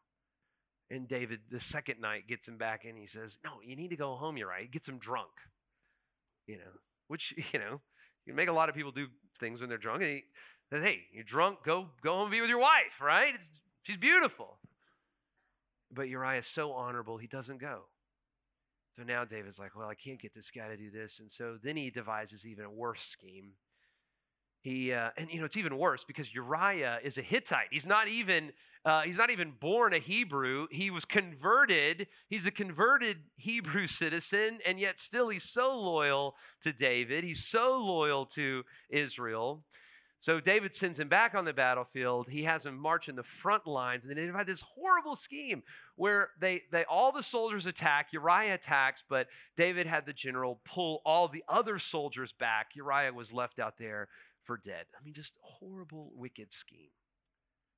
And 0.92 1.08
David, 1.08 1.40
the 1.50 1.60
second 1.60 2.00
night, 2.00 2.28
gets 2.28 2.48
him 2.48 2.58
back 2.58 2.86
and 2.86 2.98
He 2.98 3.08
says, 3.08 3.38
No, 3.44 3.54
you 3.66 3.76
need 3.76 3.90
to 3.90 3.96
go 3.96 4.16
home. 4.16 4.38
Uriah. 4.38 4.68
Gets 4.68 4.88
him 4.88 5.00
drunk, 5.00 5.32
you 6.48 6.58
know, 6.58 6.72
which, 7.08 7.34
you 7.54 7.60
know, 7.60 7.82
you 8.26 8.34
make 8.34 8.50
a 8.50 8.54
lot 8.54 8.70
of 8.70 8.76
people 8.76 8.92
do 8.92 9.08
things 9.40 9.62
when 9.62 9.70
they're 9.70 9.78
drunk. 9.78 10.02
And 10.02 10.12
he 10.12 10.24
says, 10.72 10.84
hey, 10.84 11.02
you're 11.12 11.24
drunk, 11.24 11.60
go, 11.66 11.88
go 12.04 12.14
home 12.14 12.24
and 12.24 12.32
be 12.32 12.42
with 12.42 12.50
your 12.50 12.60
wife, 12.60 13.00
right? 13.02 13.34
It's, 13.36 13.48
she's 13.84 13.98
beautiful. 13.98 14.58
But 15.92 16.10
Uriah 16.10 16.40
is 16.40 16.48
so 16.48 16.72
honorable, 16.74 17.18
he 17.18 17.28
doesn't 17.28 17.60
go. 17.60 17.84
So 18.98 19.04
now 19.04 19.26
David's 19.26 19.60
like, 19.60 19.76
well, 19.76 19.90
I 19.90 19.96
can't 19.96 20.22
get 20.22 20.34
this 20.34 20.50
guy 20.56 20.70
to 20.70 20.78
do 20.78 20.90
this. 20.90 21.20
And 21.20 21.30
so 21.30 21.58
then 21.62 21.76
he 21.76 21.90
devises 21.90 22.46
even 22.46 22.66
a 22.66 22.72
worse 22.72 23.02
scheme. 23.02 23.52
He, 24.66 24.92
uh, 24.92 25.12
and 25.16 25.30
you 25.30 25.38
know, 25.38 25.46
it's 25.46 25.58
even 25.58 25.78
worse 25.78 26.04
because 26.04 26.34
Uriah 26.34 26.98
is 27.04 27.20
a 27.20 27.22
Hittite. 27.22 27.68
He's 27.70 27.86
not 27.86 28.08
even 28.08 28.52
uh, 28.84 29.02
he's 29.02 29.16
not 29.16 29.30
even 29.30 29.54
born 29.60 29.94
a 29.94 30.00
Hebrew. 30.00 30.66
He 30.72 30.90
was 30.90 31.06
converted. 31.06 32.08
He's 32.30 32.48
a 32.48 32.52
converted 32.52 33.18
Hebrew 33.38 33.86
citizen, 33.86 34.58
and 34.66 34.80
yet 34.80 35.00
still 35.00 35.30
he's 35.30 35.44
so 35.44 35.80
loyal 35.80 36.34
to 36.64 36.74
David. 36.74 37.24
He's 37.24 37.46
so 37.46 37.78
loyal 37.78 38.26
to 38.34 38.64
Israel. 38.90 39.64
So 40.26 40.40
David 40.40 40.74
sends 40.74 41.00
him 41.00 41.10
back 41.10 41.36
on 41.36 41.46
the 41.46 41.54
battlefield. 41.54 42.28
He 42.28 42.46
has 42.46 42.66
him 42.66 42.76
march 42.76 43.08
in 43.08 43.16
the 43.16 43.22
front 43.22 43.68
lines, 43.68 44.06
and 44.06 44.18
then 44.18 44.26
they 44.26 44.34
have 44.36 44.48
this 44.48 44.64
horrible 44.64 45.16
scheme 45.16 45.62
where 45.96 46.30
they, 46.42 46.64
they 46.72 46.86
all 46.86 47.12
the 47.12 47.22
soldiers 47.22 47.68
attack. 47.68 48.08
Uriah 48.14 48.56
attacks, 48.56 49.04
but 49.08 49.28
David 49.56 49.86
had 49.86 50.08
the 50.08 50.14
general 50.14 50.60
pull 50.66 51.04
all 51.06 51.28
the 51.28 51.44
other 51.48 51.78
soldiers 51.78 52.34
back. 52.40 52.70
Uriah 52.74 53.14
was 53.14 53.32
left 53.32 53.60
out 53.60 53.78
there 53.78 54.08
for 54.46 54.58
dead. 54.58 54.86
I 55.00 55.04
mean, 55.04 55.14
just 55.14 55.34
horrible, 55.42 56.12
wicked 56.16 56.54
scheme. 56.54 56.90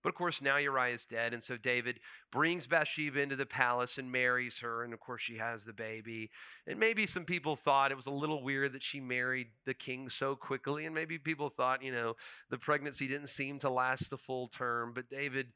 But 0.04 0.10
of 0.10 0.16
course, 0.16 0.42
now 0.42 0.58
Uriah 0.58 0.94
is 0.94 1.06
dead. 1.06 1.34
And 1.34 1.44
so 1.44 1.58
David 1.58 2.00
brings 2.32 2.68
Bathsheba 2.68 3.20
into 3.20 3.36
the 3.36 3.46
palace 3.46 3.98
and 3.98 4.12
marries 4.12 4.58
her. 4.60 4.84
And 4.84 4.94
of 4.94 5.00
course, 5.00 5.22
she 5.22 5.38
has 5.38 5.66
the 5.66 5.74
baby. 5.74 6.30
And 6.68 6.80
maybe 6.80 7.08
some 7.08 7.26
people 7.26 7.56
thought 7.56 7.92
it 7.92 7.98
was 7.98 8.06
a 8.06 8.12
little 8.12 8.44
weird 8.44 8.74
that 8.74 8.84
she 8.84 9.00
married 9.00 9.48
the 9.66 9.74
king 9.74 10.10
so 10.10 10.36
quickly. 10.36 10.86
And 10.86 10.94
maybe 10.94 11.18
people 11.18 11.50
thought, 11.50 11.84
you 11.84 11.92
know, 11.92 12.14
the 12.50 12.58
pregnancy 12.58 13.08
didn't 13.08 13.28
seem 13.28 13.60
to 13.60 13.70
last 13.70 14.10
the 14.10 14.18
full 14.18 14.48
term. 14.48 14.94
But 14.94 15.10
David, 15.10 15.48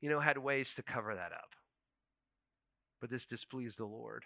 you 0.00 0.10
know, 0.10 0.20
had 0.20 0.38
ways 0.38 0.74
to 0.74 0.82
cover 0.82 1.14
that 1.14 1.32
up. 1.32 1.54
But 3.00 3.10
this 3.10 3.26
displeased 3.26 3.78
the 3.78 3.86
Lord. 3.86 4.24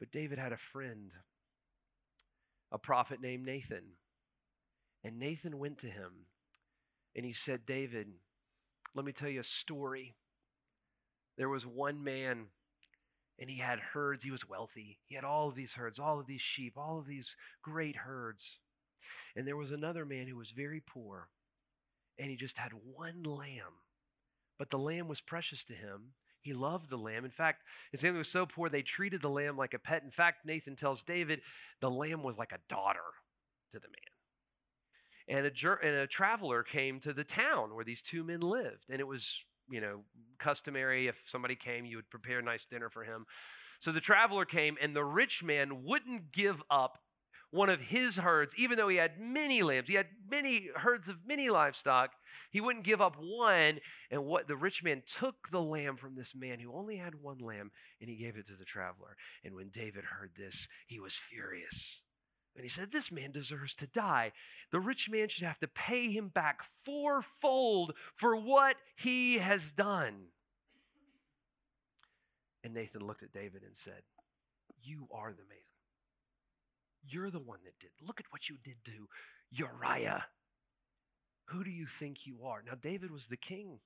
But 0.00 0.10
David 0.10 0.38
had 0.38 0.52
a 0.52 0.58
friend, 0.72 1.12
a 2.72 2.78
prophet 2.78 3.20
named 3.20 3.44
Nathan. 3.44 3.84
And 5.04 5.18
Nathan 5.18 5.58
went 5.58 5.78
to 5.78 5.86
him 5.86 6.12
and 7.16 7.24
he 7.24 7.32
said, 7.32 7.66
David, 7.66 8.08
let 8.94 9.04
me 9.04 9.12
tell 9.12 9.28
you 9.28 9.40
a 9.40 9.44
story. 9.44 10.14
There 11.36 11.48
was 11.48 11.66
one 11.66 12.04
man, 12.04 12.46
and 13.38 13.48
he 13.48 13.58
had 13.58 13.78
herds. 13.78 14.24
He 14.24 14.30
was 14.30 14.48
wealthy. 14.48 14.98
He 15.06 15.14
had 15.14 15.24
all 15.24 15.48
of 15.48 15.54
these 15.54 15.72
herds, 15.72 15.98
all 15.98 16.20
of 16.20 16.26
these 16.26 16.42
sheep, 16.42 16.74
all 16.76 16.98
of 16.98 17.06
these 17.06 17.34
great 17.62 17.96
herds. 17.96 18.58
And 19.36 19.46
there 19.46 19.56
was 19.56 19.70
another 19.70 20.04
man 20.04 20.26
who 20.26 20.36
was 20.36 20.50
very 20.50 20.82
poor, 20.86 21.28
and 22.18 22.30
he 22.30 22.36
just 22.36 22.58
had 22.58 22.72
one 22.94 23.22
lamb. 23.22 23.80
But 24.58 24.70
the 24.70 24.78
lamb 24.78 25.08
was 25.08 25.20
precious 25.20 25.64
to 25.64 25.72
him. 25.72 26.12
He 26.42 26.52
loved 26.52 26.90
the 26.90 26.96
lamb. 26.96 27.24
In 27.24 27.30
fact, 27.30 27.62
his 27.92 28.00
family 28.00 28.18
was 28.18 28.28
so 28.28 28.46
poor 28.46 28.68
they 28.68 28.82
treated 28.82 29.22
the 29.22 29.28
lamb 29.28 29.56
like 29.56 29.74
a 29.74 29.78
pet. 29.78 30.02
In 30.02 30.10
fact, 30.10 30.44
Nathan 30.44 30.76
tells 30.76 31.02
David 31.02 31.40
the 31.80 31.90
lamb 31.90 32.22
was 32.22 32.36
like 32.36 32.52
a 32.52 32.58
daughter 32.68 33.00
to 33.72 33.78
the 33.78 33.88
man 33.88 34.19
and 35.30 35.46
a, 35.46 35.78
and 35.82 35.96
a 35.96 36.06
traveler 36.06 36.62
came 36.62 37.00
to 37.00 37.12
the 37.12 37.24
town 37.24 37.74
where 37.74 37.84
these 37.84 38.02
two 38.02 38.24
men 38.24 38.40
lived. 38.40 38.84
And 38.90 39.00
it 39.00 39.06
was, 39.06 39.26
you 39.70 39.80
know, 39.80 40.00
customary 40.38 41.06
if 41.06 41.16
somebody 41.26 41.54
came, 41.54 41.84
you 41.84 41.96
would 41.96 42.10
prepare 42.10 42.40
a 42.40 42.42
nice 42.42 42.66
dinner 42.70 42.90
for 42.90 43.04
him. 43.04 43.26
So 43.80 43.92
the 43.92 44.00
traveler 44.00 44.44
came, 44.44 44.76
and 44.82 44.94
the 44.94 45.04
rich 45.04 45.42
man 45.42 45.84
wouldn't 45.84 46.32
give 46.32 46.62
up 46.70 46.98
one 47.52 47.68
of 47.68 47.80
his 47.80 48.16
herds, 48.16 48.54
even 48.56 48.76
though 48.76 48.88
he 48.88 48.96
had 48.96 49.18
many 49.18 49.62
lambs, 49.62 49.88
he 49.88 49.94
had 49.94 50.06
many 50.30 50.68
herds 50.76 51.08
of 51.08 51.16
many 51.26 51.50
livestock. 51.50 52.10
He 52.50 52.60
wouldn't 52.60 52.84
give 52.84 53.00
up 53.00 53.16
one. 53.18 53.80
And 54.10 54.24
what 54.24 54.46
the 54.46 54.56
rich 54.56 54.84
man 54.84 55.02
took 55.18 55.34
the 55.50 55.60
lamb 55.60 55.96
from 55.96 56.14
this 56.14 56.32
man 56.34 56.60
who 56.60 56.72
only 56.72 56.96
had 56.96 57.14
one 57.14 57.38
lamb, 57.38 57.70
and 58.00 58.08
he 58.08 58.16
gave 58.16 58.36
it 58.36 58.46
to 58.48 58.56
the 58.56 58.64
traveler. 58.64 59.16
And 59.44 59.54
when 59.54 59.70
David 59.70 60.04
heard 60.04 60.30
this, 60.36 60.68
he 60.86 61.00
was 61.00 61.18
furious. 61.30 62.02
And 62.54 62.64
he 62.64 62.68
said, 62.68 62.90
This 62.90 63.12
man 63.12 63.32
deserves 63.32 63.74
to 63.76 63.86
die. 63.86 64.32
The 64.72 64.80
rich 64.80 65.08
man 65.10 65.28
should 65.28 65.44
have 65.44 65.58
to 65.60 65.68
pay 65.68 66.10
him 66.10 66.28
back 66.28 66.60
fourfold 66.84 67.92
for 68.16 68.36
what 68.36 68.76
he 68.96 69.38
has 69.38 69.72
done. 69.72 70.26
And 72.62 72.74
Nathan 72.74 73.06
looked 73.06 73.22
at 73.22 73.32
David 73.32 73.62
and 73.62 73.76
said, 73.84 74.02
You 74.82 75.08
are 75.12 75.30
the 75.30 75.48
man. 75.48 75.58
You're 77.08 77.30
the 77.30 77.38
one 77.38 77.60
that 77.64 77.78
did. 77.80 77.90
Look 78.06 78.20
at 78.20 78.26
what 78.30 78.48
you 78.48 78.56
did 78.62 78.76
to 78.84 79.08
Uriah. 79.50 80.24
Who 81.46 81.64
do 81.64 81.70
you 81.70 81.86
think 81.98 82.26
you 82.26 82.44
are? 82.44 82.62
Now, 82.64 82.74
David 82.80 83.10
was 83.10 83.26
the 83.26 83.36
king. 83.36 83.80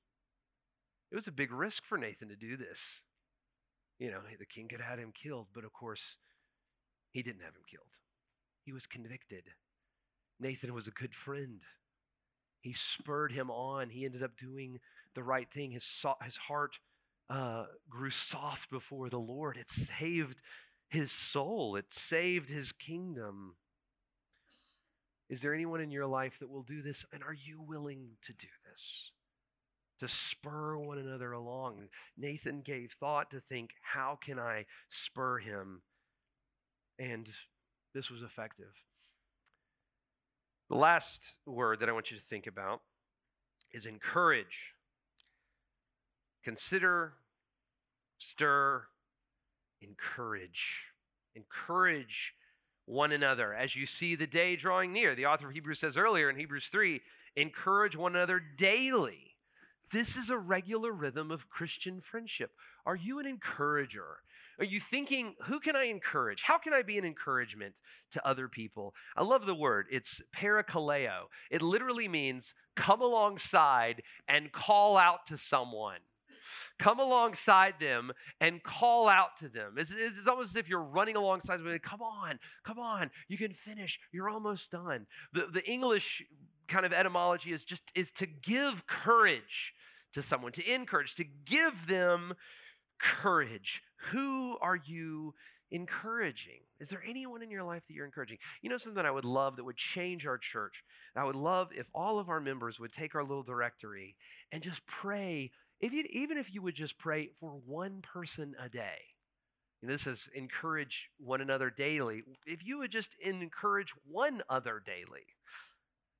It 1.13 1.15
was 1.15 1.29
a 1.29 1.33
big 1.33 1.53
risk 1.53 1.85
for 1.87 1.97
Nathan 1.97 2.29
to 2.29 2.37
do 2.37 2.57
this. 2.57 2.81
You 3.99 4.11
know, 4.11 4.19
the 4.39 4.47
king 4.47 4.69
could 4.69 4.81
have 4.81 4.91
had 4.91 4.99
him 4.99 5.13
killed, 5.13 5.47
but 5.55 5.65
of 5.65 5.73
course, 5.73 6.03
he 7.13 7.23
didn't 7.23 7.43
have 7.43 7.55
him 7.55 7.63
killed. 7.71 7.87
He 8.65 8.73
was 8.73 8.87
convicted. 8.87 9.45
Nathan 10.41 10.75
was 10.75 10.87
a 10.87 10.93
good 10.93 11.15
friend. 11.15 11.61
He 12.61 12.73
spurred 12.73 13.33
him 13.33 13.51
on. 13.51 13.91
He 13.91 14.05
ended 14.05 14.23
up 14.23 14.37
doing 14.39 14.81
the 15.15 15.23
right 15.23 15.49
thing. 15.53 15.73
His, 15.73 15.85
so- 15.85 16.17
his 16.23 16.37
heart 16.37 16.79
uh, 17.29 17.65
grew 17.89 18.11
soft 18.11 18.71
before 18.71 19.09
the 19.11 19.19
Lord. 19.19 19.57
It 19.57 19.71
saved 19.71 20.41
his 20.89 21.11
soul, 21.11 21.77
it 21.77 21.93
saved 21.93 22.49
his 22.49 22.73
kingdom. 22.73 23.57
Is 25.29 25.41
there 25.41 25.55
anyone 25.55 25.81
in 25.81 25.91
your 25.91 26.07
life 26.07 26.35
that 26.39 26.51
will 26.51 26.63
do 26.63 26.83
this? 26.83 27.05
And 27.13 27.23
are 27.23 27.35
you 27.35 27.61
willing 27.61 28.11
to 28.27 28.33
do 28.33 28.47
this? 28.71 29.11
To 30.01 30.09
spur 30.09 30.77
one 30.77 30.99
another 30.99 31.33
along. 31.33 31.89
Nathan 32.17 32.61
gave 32.61 32.93
thought 33.01 33.31
to 33.31 33.41
think, 33.41 33.71
how 33.81 34.19
can 34.23 34.39
I 34.39 34.67
spur 34.91 35.39
him? 35.39 35.83
And 36.99 37.29
this 37.95 38.11
was 38.11 38.23
effective. 38.23 38.73
The 40.69 40.77
last 40.77 41.21
word 41.47 41.81
that 41.81 41.89
I 41.89 41.93
want 41.93 42.11
you 42.11 42.17
to 42.17 42.23
think 42.25 42.47
about 42.47 42.81
is 43.73 43.87
encourage. 43.87 44.75
Consider, 46.43 47.15
stir, 48.19 48.85
encourage. 49.81 50.83
Encourage 51.37 52.35
one 52.87 53.13
another 53.13 53.55
as 53.55 53.75
you 53.77 53.87
see 53.87 54.15
the 54.15 54.27
day 54.27 54.57
drawing 54.57 54.93
near. 54.93 55.15
The 55.15 55.27
author 55.27 55.49
of 55.49 55.55
Hebrews 55.55 55.81
says 55.81 55.97
earlier 55.97 56.29
in 56.29 56.37
Hebrews 56.37 56.69
3 56.71 57.01
encourage 57.37 57.97
one 57.97 58.15
another 58.15 58.41
daily 58.41 59.35
This 59.93 60.17
is 60.17 60.31
a 60.31 60.39
regular 60.39 60.93
rhythm 60.93 61.31
of 61.31 61.49
Christian 61.49 62.01
friendship. 62.01 62.51
Are 62.87 62.97
you 62.97 63.19
an 63.19 63.27
encourager? 63.27 64.19
Are 64.59 64.65
you 64.65 64.81
thinking, 64.81 65.35
who 65.45 65.61
can 65.61 65.77
I 65.77 65.85
encourage? 65.85 66.43
How 66.43 66.59
can 66.59 66.73
I 66.73 66.83
be 66.83 66.99
an 66.99 67.05
encouragement 67.05 67.75
to 68.13 68.27
other 68.27 68.49
people? 68.49 68.95
I 69.17 69.23
love 69.23 69.47
the 69.47 69.55
word. 69.55 69.87
It's 69.91 70.21
parakaleo. 70.37 71.25
It 71.51 71.63
literally 71.63 72.09
means 72.09 72.55
come 72.77 73.01
alongside 73.01 74.03
and 74.29 74.53
call 74.53 74.97
out 74.97 75.27
to 75.29 75.39
someone. 75.39 75.99
Come 76.79 76.99
alongside 76.99 77.75
them 77.81 78.13
and 78.41 78.63
call 78.63 79.09
out 79.09 79.39
to 79.39 79.49
them. 79.49 79.75
It's, 79.77 79.91
it's 79.91 80.27
almost 80.27 80.51
as 80.51 80.57
if 80.57 80.69
you're 80.69 80.83
running 80.83 81.17
alongside 81.17 81.59
them. 81.59 81.79
Come 81.83 82.03
on, 82.03 82.39
come 82.65 82.79
on, 82.79 83.11
you 83.29 83.39
can 83.39 83.55
finish. 83.55 83.99
You're 84.13 84.29
almost 84.29 84.71
done. 84.71 85.07
The, 85.33 85.47
the 85.53 85.65
English 85.65 86.23
kind 86.69 86.85
of 86.87 86.93
etymology 86.93 87.53
is 87.53 87.65
just 87.65 87.83
is 87.95 88.11
to 88.13 88.27
give 88.27 88.87
courage 88.87 89.73
to 90.15 90.23
someone, 90.23 90.53
to 90.53 90.73
encourage, 90.73 91.15
to 91.17 91.25
give 91.25 91.87
them 91.87 92.35
courage. 92.99 93.83
Who 94.13 94.57
are 94.61 94.77
you 94.77 95.35
encouraging? 95.71 96.61
Is 96.81 96.89
there 96.89 97.03
anyone 97.09 97.43
in 97.43 97.51
your 97.51 97.63
life 97.65 97.83
that 97.87 97.95
you're 97.95 98.07
encouraging? 98.07 98.39
You 98.63 98.71
know 98.71 98.79
something 98.79 99.05
I 99.05 99.11
would 99.11 99.25
love 99.25 99.57
that 99.57 99.65
would 99.65 99.77
change 99.77 100.27
our 100.27 100.39
church? 100.39 100.85
I 101.17 101.25
would 101.25 101.37
love 101.37 101.69
if 101.73 101.87
all 101.95 102.19
of 102.19 102.29
our 102.29 102.41
members 102.41 102.79
would 102.79 102.93
take 102.93 103.15
our 103.15 103.23
little 103.23 103.43
directory 103.43 104.17
and 104.53 104.63
just 104.63 104.85
pray, 104.87 105.51
if 105.81 105.93
you, 105.93 106.05
even 106.11 106.39
if 106.39 106.53
you 106.53 106.63
would 106.63 106.75
just 106.75 106.99
pray 106.99 107.31
for 107.41 107.61
one 107.67 108.03
person 108.03 108.55
a 108.63 108.69
day. 108.69 108.99
Know, 109.83 109.93
this 109.93 110.07
is 110.07 110.29
encourage 110.35 111.11
one 111.19 111.41
another 111.41 111.71
daily. 111.71 112.23
If 112.47 112.65
you 112.65 112.79
would 112.79 112.91
just 112.91 113.11
encourage 113.23 113.93
one 114.11 114.43
other 114.49 114.83
daily, 114.85 115.27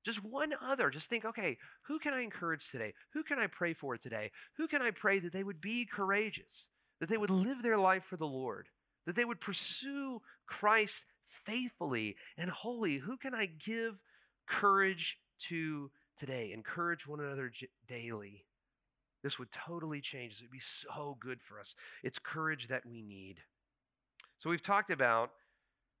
just 0.05 0.23
one 0.23 0.51
other. 0.63 0.89
Just 0.91 1.09
think, 1.09 1.25
okay, 1.25 1.57
who 1.87 1.97
can 1.99 2.13
I 2.13 2.21
encourage 2.21 2.69
today? 2.69 2.93
Who 3.13 3.23
can 3.23 3.39
I 3.39 3.47
pray 3.47 3.73
for 3.73 3.97
today? 3.97 4.31
Who 4.57 4.67
can 4.67 4.81
I 4.81 4.91
pray 4.91 5.19
that 5.19 5.33
they 5.33 5.43
would 5.43 5.61
be 5.61 5.85
courageous, 5.85 6.67
that 6.99 7.09
they 7.09 7.17
would 7.17 7.29
live 7.29 7.61
their 7.61 7.77
life 7.77 8.03
for 8.09 8.17
the 8.17 8.27
Lord, 8.27 8.67
that 9.05 9.15
they 9.15 9.25
would 9.25 9.41
pursue 9.41 10.21
Christ 10.47 11.03
faithfully 11.45 12.15
and 12.37 12.49
wholly? 12.49 12.97
Who 12.97 13.17
can 13.17 13.33
I 13.33 13.45
give 13.45 13.95
courage 14.47 15.17
to 15.49 15.91
today? 16.19 16.51
Encourage 16.53 17.07
one 17.07 17.19
another 17.19 17.51
daily. 17.87 18.45
This 19.23 19.39
would 19.39 19.51
totally 19.51 20.01
change. 20.01 20.33
It 20.33 20.43
would 20.43 20.51
be 20.51 20.59
so 20.59 21.17
good 21.19 21.39
for 21.41 21.59
us. 21.59 21.75
It's 22.03 22.19
courage 22.19 22.67
that 22.67 22.85
we 22.85 23.01
need. 23.01 23.37
So 24.37 24.49
we've 24.49 24.61
talked 24.61 24.91
about 24.91 25.31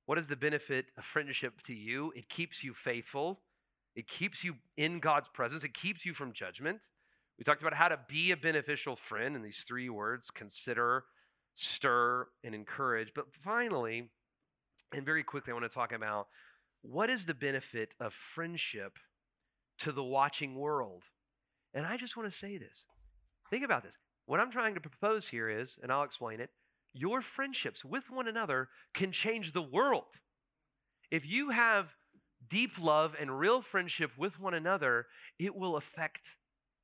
what 0.05 0.19
is 0.19 0.27
the 0.27 0.35
benefit 0.35 0.85
of 0.97 1.03
friendship 1.03 1.61
to 1.63 1.73
you? 1.73 2.13
It 2.15 2.29
keeps 2.29 2.63
you 2.63 2.73
faithful. 2.75 3.39
It 3.95 4.07
keeps 4.07 4.43
you 4.43 4.55
in 4.77 4.99
God's 4.99 5.29
presence, 5.29 5.63
it 5.63 5.73
keeps 5.73 6.05
you 6.05 6.13
from 6.13 6.33
judgment. 6.33 6.79
We 7.37 7.43
talked 7.43 7.61
about 7.61 7.73
how 7.73 7.89
to 7.89 7.99
be 8.07 8.31
a 8.31 8.37
beneficial 8.37 8.95
friend 8.95 9.35
in 9.35 9.41
these 9.41 9.63
three 9.67 9.89
words 9.89 10.31
consider, 10.31 11.03
stir, 11.55 12.27
and 12.43 12.55
encourage. 12.55 13.11
But 13.13 13.25
finally, 13.43 14.09
and 14.93 15.05
very 15.05 15.23
quickly, 15.23 15.51
I 15.51 15.53
want 15.53 15.69
to 15.69 15.73
talk 15.73 15.91
about 15.91 16.27
what 16.81 17.09
is 17.09 17.25
the 17.25 17.33
benefit 17.33 17.93
of 17.99 18.13
friendship 18.33 18.93
to 19.79 19.91
the 19.91 20.03
watching 20.03 20.55
world? 20.55 21.03
And 21.73 21.85
I 21.85 21.97
just 21.97 22.15
want 22.15 22.31
to 22.31 22.37
say 22.37 22.57
this. 22.57 22.85
Think 23.49 23.65
about 23.65 23.83
this. 23.83 23.95
What 24.27 24.39
I'm 24.39 24.51
trying 24.51 24.75
to 24.75 24.79
propose 24.79 25.27
here 25.27 25.49
is, 25.49 25.75
and 25.81 25.91
I'll 25.91 26.03
explain 26.03 26.39
it, 26.39 26.49
your 26.93 27.21
friendships 27.21 27.83
with 27.83 28.09
one 28.09 28.27
another 28.27 28.69
can 28.93 29.11
change 29.11 29.51
the 29.51 29.61
world. 29.61 30.05
If 31.11 31.25
you 31.25 31.49
have 31.49 31.87
deep 32.49 32.71
love 32.79 33.13
and 33.19 33.37
real 33.37 33.61
friendship 33.61 34.11
with 34.17 34.39
one 34.39 34.53
another, 34.53 35.07
it 35.37 35.55
will 35.55 35.75
affect 35.75 36.21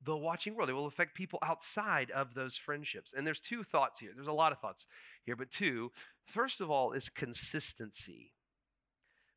the 0.06 0.16
watching 0.16 0.56
world. 0.56 0.70
It 0.70 0.74
will 0.74 0.88
affect 0.88 1.16
people 1.16 1.40
outside 1.44 2.12
of 2.12 2.34
those 2.34 2.58
friendships. 2.58 3.14
And 3.16 3.26
there's 3.26 3.40
two 3.40 3.64
thoughts 3.64 4.00
here. 4.00 4.12
There's 4.16 4.28
a 4.28 4.34
lot 4.34 4.52
of 4.52 4.60
thoughts 4.60 4.86
here, 5.26 5.36
but 5.36 5.52
two. 5.52 5.92
First 6.26 6.62
of 6.62 6.72
all, 6.72 6.94
is 6.94 7.10
consistency. 7.10 8.34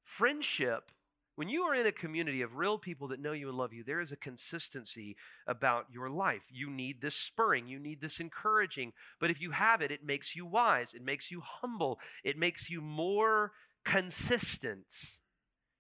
Friendship, 0.03 0.91
when 1.37 1.49
you 1.49 1.63
are 1.63 1.75
in 1.75 1.87
a 1.87 1.93
community 1.93 2.43
of 2.43 2.57
real 2.57 2.79
people 2.79 3.09
that 3.09 3.21
know 3.21 3.33
you 3.33 3.49
and 3.49 3.59
love 3.59 3.73
you, 3.73 3.83
there 3.83 4.01
is 4.01 4.13
a 4.13 4.17
consistency 4.17 5.17
about 5.47 5.87
your 5.93 6.09
life. 6.09 6.43
You 6.49 6.71
need 6.71 7.01
this 7.01 7.17
spurring, 7.17 7.67
you 7.67 7.81
need 7.81 8.01
this 8.01 8.21
encouraging. 8.21 8.93
But 9.21 9.31
if 9.31 9.41
you 9.41 9.51
have 9.51 9.83
it, 9.83 9.91
it 9.91 10.05
makes 10.05 10.37
you 10.37 10.47
wise, 10.47 10.89
it 10.95 11.05
makes 11.05 11.31
you 11.31 11.43
humble, 11.45 11.99
it 12.23 12.39
makes 12.39 12.71
you 12.71 12.81
more 12.81 13.53
consistent. 13.85 14.87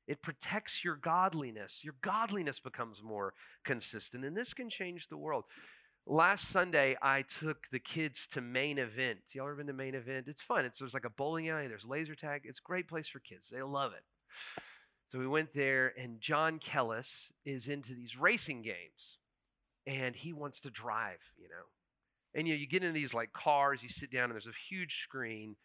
It 0.06 0.22
protects 0.22 0.84
your 0.84 0.96
godliness. 0.96 1.80
Your 1.82 1.94
godliness 2.02 2.60
becomes 2.60 3.02
more 3.02 3.32
consistent, 3.64 4.24
and 4.24 4.36
this 4.36 4.52
can 4.52 4.68
change 4.68 5.08
the 5.08 5.16
world. 5.16 5.44
Last 6.06 6.50
Sunday, 6.50 6.96
I 7.00 7.22
took 7.22 7.66
the 7.72 7.78
kids 7.78 8.28
to 8.32 8.42
Main 8.42 8.78
Event. 8.78 9.20
Y'all 9.32 9.46
ever 9.46 9.56
been 9.56 9.68
to 9.68 9.72
Main 9.72 9.94
Event? 9.94 10.26
It's 10.28 10.42
fun. 10.42 10.66
It's 10.66 10.78
there's 10.78 10.92
like 10.92 11.06
a 11.06 11.10
bowling 11.10 11.48
alley. 11.48 11.66
There's 11.66 11.86
laser 11.86 12.14
tag. 12.14 12.42
It's 12.44 12.58
a 12.58 12.68
great 12.68 12.88
place 12.88 13.08
for 13.08 13.20
kids. 13.20 13.48
They 13.50 13.62
love 13.62 13.92
it. 13.92 14.04
So 15.10 15.18
we 15.18 15.26
went 15.26 15.54
there, 15.54 15.94
and 15.98 16.20
John 16.20 16.58
Kellis 16.58 17.08
is 17.46 17.68
into 17.68 17.94
these 17.94 18.18
racing 18.18 18.60
games, 18.60 19.18
and 19.86 20.14
he 20.14 20.34
wants 20.34 20.60
to 20.60 20.70
drive. 20.70 21.20
You 21.38 21.48
know, 21.48 21.64
and 22.34 22.46
you 22.46 22.52
know, 22.52 22.60
you 22.60 22.66
get 22.66 22.82
into 22.82 22.92
these 22.92 23.14
like 23.14 23.32
cars. 23.32 23.82
You 23.82 23.88
sit 23.88 24.12
down, 24.12 24.24
and 24.24 24.32
there's 24.32 24.46
a 24.46 24.68
huge 24.68 25.04
screen, 25.04 25.56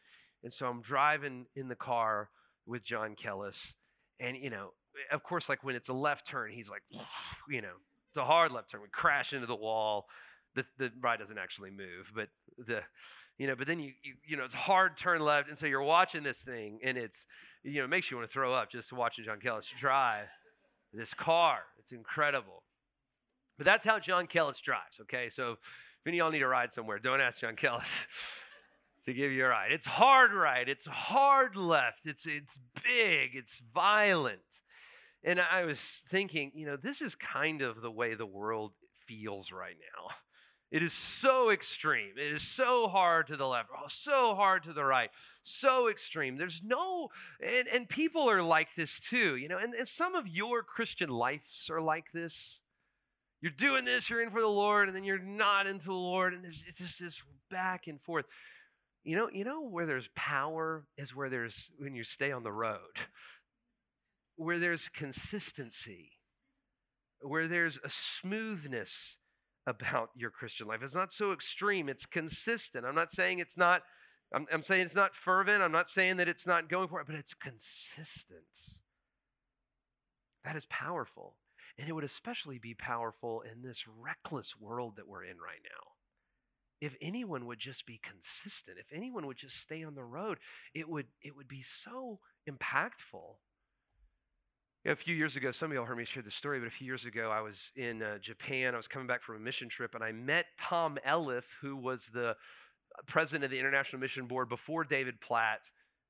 and 0.41 0.53
so 0.53 0.67
I'm 0.67 0.81
driving 0.81 1.47
in 1.57 1.67
the 1.67 1.75
car 1.75 2.29
with 2.65 2.85
John 2.85 3.17
Kellis 3.21 3.73
and, 4.19 4.37
you 4.37 4.49
know, 4.49 4.73
eh, 4.95 5.15
of 5.15 5.23
course, 5.23 5.49
like 5.49 5.63
when 5.63 5.75
it's 5.75 5.89
a 5.89 5.93
left 5.93 6.27
turn, 6.27 6.51
he's 6.51 6.69
like, 6.69 6.83
you 7.49 7.61
know, 7.61 7.73
it's 8.09 8.17
a 8.17 8.25
hard 8.25 8.51
left 8.51 8.71
turn. 8.71 8.81
We 8.81 8.87
crash 8.91 9.33
into 9.33 9.47
the 9.47 9.55
wall. 9.55 10.05
The, 10.55 10.65
the 10.77 10.91
ride 10.99 11.19
doesn't 11.19 11.37
actually 11.37 11.69
move, 11.69 12.11
but 12.15 12.29
the, 12.57 12.81
you 13.37 13.47
know, 13.47 13.55
but 13.55 13.67
then 13.67 13.79
you, 13.79 13.93
you, 14.03 14.15
you 14.27 14.37
know, 14.37 14.43
it's 14.43 14.55
a 14.55 14.57
hard 14.57 14.97
turn 14.97 15.21
left. 15.21 15.47
And 15.47 15.57
so 15.57 15.67
you're 15.67 15.83
watching 15.83 16.23
this 16.23 16.39
thing 16.39 16.79
and 16.83 16.97
it's, 16.97 17.25
you 17.63 17.79
know, 17.79 17.85
it 17.85 17.89
makes 17.89 18.09
you 18.09 18.17
want 18.17 18.27
to 18.27 18.33
throw 18.33 18.53
up 18.53 18.71
just 18.71 18.91
watching 18.91 19.25
John 19.25 19.39
Kellis 19.39 19.65
drive 19.79 20.27
this 20.93 21.13
car. 21.13 21.59
It's 21.77 21.91
incredible. 21.91 22.63
But 23.57 23.65
that's 23.65 23.85
how 23.85 23.99
John 23.99 24.27
Kellis 24.27 24.61
drives, 24.61 24.99
okay? 25.01 25.29
So 25.29 25.51
if 25.51 26.07
any 26.07 26.19
of 26.19 26.23
y'all 26.23 26.31
need 26.31 26.41
a 26.41 26.47
ride 26.47 26.71
somewhere, 26.71 26.97
don't 26.97 27.21
ask 27.21 27.41
John 27.41 27.55
Kellis. 27.55 27.83
to 29.05 29.13
give 29.13 29.31
you 29.31 29.45
a 29.45 29.49
ride. 29.49 29.71
It's 29.71 29.85
hard 29.85 30.33
right, 30.33 30.67
it's 30.67 30.85
hard 30.85 31.55
left, 31.55 32.05
it's 32.05 32.25
it's 32.25 32.53
big, 32.75 33.31
it's 33.33 33.61
violent. 33.73 34.39
And 35.23 35.39
I 35.41 35.65
was 35.65 35.79
thinking, 36.09 36.51
you 36.55 36.65
know, 36.65 36.77
this 36.77 37.01
is 37.01 37.15
kind 37.15 37.61
of 37.61 37.81
the 37.81 37.91
way 37.91 38.15
the 38.15 38.25
world 38.25 38.71
feels 39.05 39.51
right 39.51 39.75
now. 39.95 40.09
It 40.71 40.83
is 40.83 40.93
so 40.93 41.49
extreme. 41.49 42.13
It 42.15 42.31
is 42.31 42.43
so 42.43 42.87
hard 42.87 43.27
to 43.27 43.37
the 43.37 43.47
left, 43.47 43.69
oh, 43.75 43.87
so 43.87 44.35
hard 44.35 44.63
to 44.63 44.73
the 44.73 44.83
right, 44.83 45.09
so 45.41 45.89
extreme. 45.89 46.37
There's 46.37 46.61
no, 46.63 47.09
and, 47.41 47.67
and 47.67 47.89
people 47.89 48.29
are 48.29 48.43
like 48.43 48.67
this 48.77 48.99
too, 48.99 49.35
you 49.35 49.47
know, 49.47 49.57
and, 49.57 49.73
and 49.73 49.87
some 49.87 50.13
of 50.13 50.27
your 50.27 50.61
Christian 50.61 51.09
lives 51.09 51.69
are 51.71 51.81
like 51.81 52.11
this. 52.13 52.59
You're 53.41 53.51
doing 53.51 53.85
this, 53.85 54.09
you're 54.09 54.21
in 54.21 54.31
for 54.31 54.41
the 54.41 54.47
Lord, 54.47 54.87
and 54.87 54.95
then 54.95 55.05
you're 55.05 55.17
not 55.17 55.65
into 55.65 55.85
the 55.85 55.93
Lord, 55.93 56.33
and 56.33 56.43
there's, 56.43 56.63
it's 56.67 56.79
just 56.79 56.99
this 56.99 57.21
back 57.49 57.87
and 57.87 57.99
forth. 58.01 58.25
You 59.03 59.15
know, 59.15 59.29
you 59.31 59.43
know 59.43 59.61
where 59.61 59.85
there's 59.85 60.09
power 60.15 60.85
is 60.97 61.15
where 61.15 61.29
there's 61.29 61.69
when 61.77 61.95
you 61.95 62.03
stay 62.03 62.31
on 62.31 62.43
the 62.43 62.51
road. 62.51 62.79
Where 64.35 64.57
there's 64.57 64.87
consistency. 64.95 66.11
Where 67.21 67.49
there's 67.49 67.77
a 67.83 67.89
smoothness 67.89 69.17
about 69.67 70.11
your 70.15 70.31
Christian 70.31 70.65
life. 70.65 70.79
It's 70.81 70.95
not 70.95 71.11
so 71.11 71.33
extreme, 71.33 71.89
it's 71.89 72.05
consistent. 72.05 72.85
I'm 72.85 72.95
not 72.95 73.11
saying 73.11 73.39
it's 73.39 73.57
not 73.57 73.81
I'm, 74.33 74.45
I'm 74.53 74.61
saying 74.61 74.83
it's 74.83 74.95
not 74.95 75.15
fervent. 75.15 75.63
I'm 75.63 75.71
not 75.71 75.89
saying 75.89 76.17
that 76.17 76.29
it's 76.29 76.45
not 76.45 76.69
going 76.69 76.87
for 76.87 77.01
it, 77.01 77.07
but 77.07 77.15
it's 77.15 77.33
consistent. 77.33 78.45
That 80.45 80.55
is 80.55 80.67
powerful. 80.69 81.35
And 81.77 81.89
it 81.89 81.93
would 81.93 82.03
especially 82.03 82.59
be 82.59 82.75
powerful 82.75 83.41
in 83.41 83.61
this 83.61 83.83
reckless 83.87 84.53
world 84.59 84.93
that 84.97 85.07
we're 85.07 85.23
in 85.23 85.37
right 85.37 85.61
now 85.63 85.91
if 86.81 86.95
anyone 87.01 87.45
would 87.45 87.59
just 87.59 87.85
be 87.85 87.99
consistent 88.03 88.77
if 88.79 88.85
anyone 88.93 89.25
would 89.25 89.37
just 89.37 89.57
stay 89.61 89.83
on 89.83 89.95
the 89.95 90.03
road 90.03 90.37
it 90.73 90.87
would 90.87 91.07
it 91.21 91.35
would 91.35 91.47
be 91.47 91.63
so 91.83 92.19
impactful. 92.49 93.35
A 94.85 94.95
few 94.95 95.13
years 95.13 95.35
ago 95.35 95.51
some 95.51 95.71
of 95.71 95.75
y'all 95.75 95.85
heard 95.85 95.97
me 95.97 96.05
share 96.05 96.23
this 96.23 96.35
story 96.35 96.59
but 96.59 96.67
a 96.67 96.71
few 96.71 96.87
years 96.87 97.05
ago 97.05 97.29
i 97.29 97.41
was 97.41 97.71
in 97.75 98.01
uh, 98.01 98.17
japan 98.19 98.73
i 98.73 98.77
was 98.77 98.87
coming 98.87 99.07
back 99.07 99.21
from 99.21 99.35
a 99.35 99.39
mission 99.39 99.69
trip 99.69 99.93
and 99.93 100.03
i 100.03 100.11
met 100.11 100.45
tom 100.59 100.97
elliff 101.05 101.43
who 101.61 101.75
was 101.75 102.09
the 102.13 102.29
uh, 102.29 102.33
president 103.05 103.43
of 103.43 103.51
the 103.51 103.59
international 103.59 103.99
mission 103.99 104.25
board 104.25 104.49
before 104.49 104.83
david 104.83 105.19
platt 105.21 105.59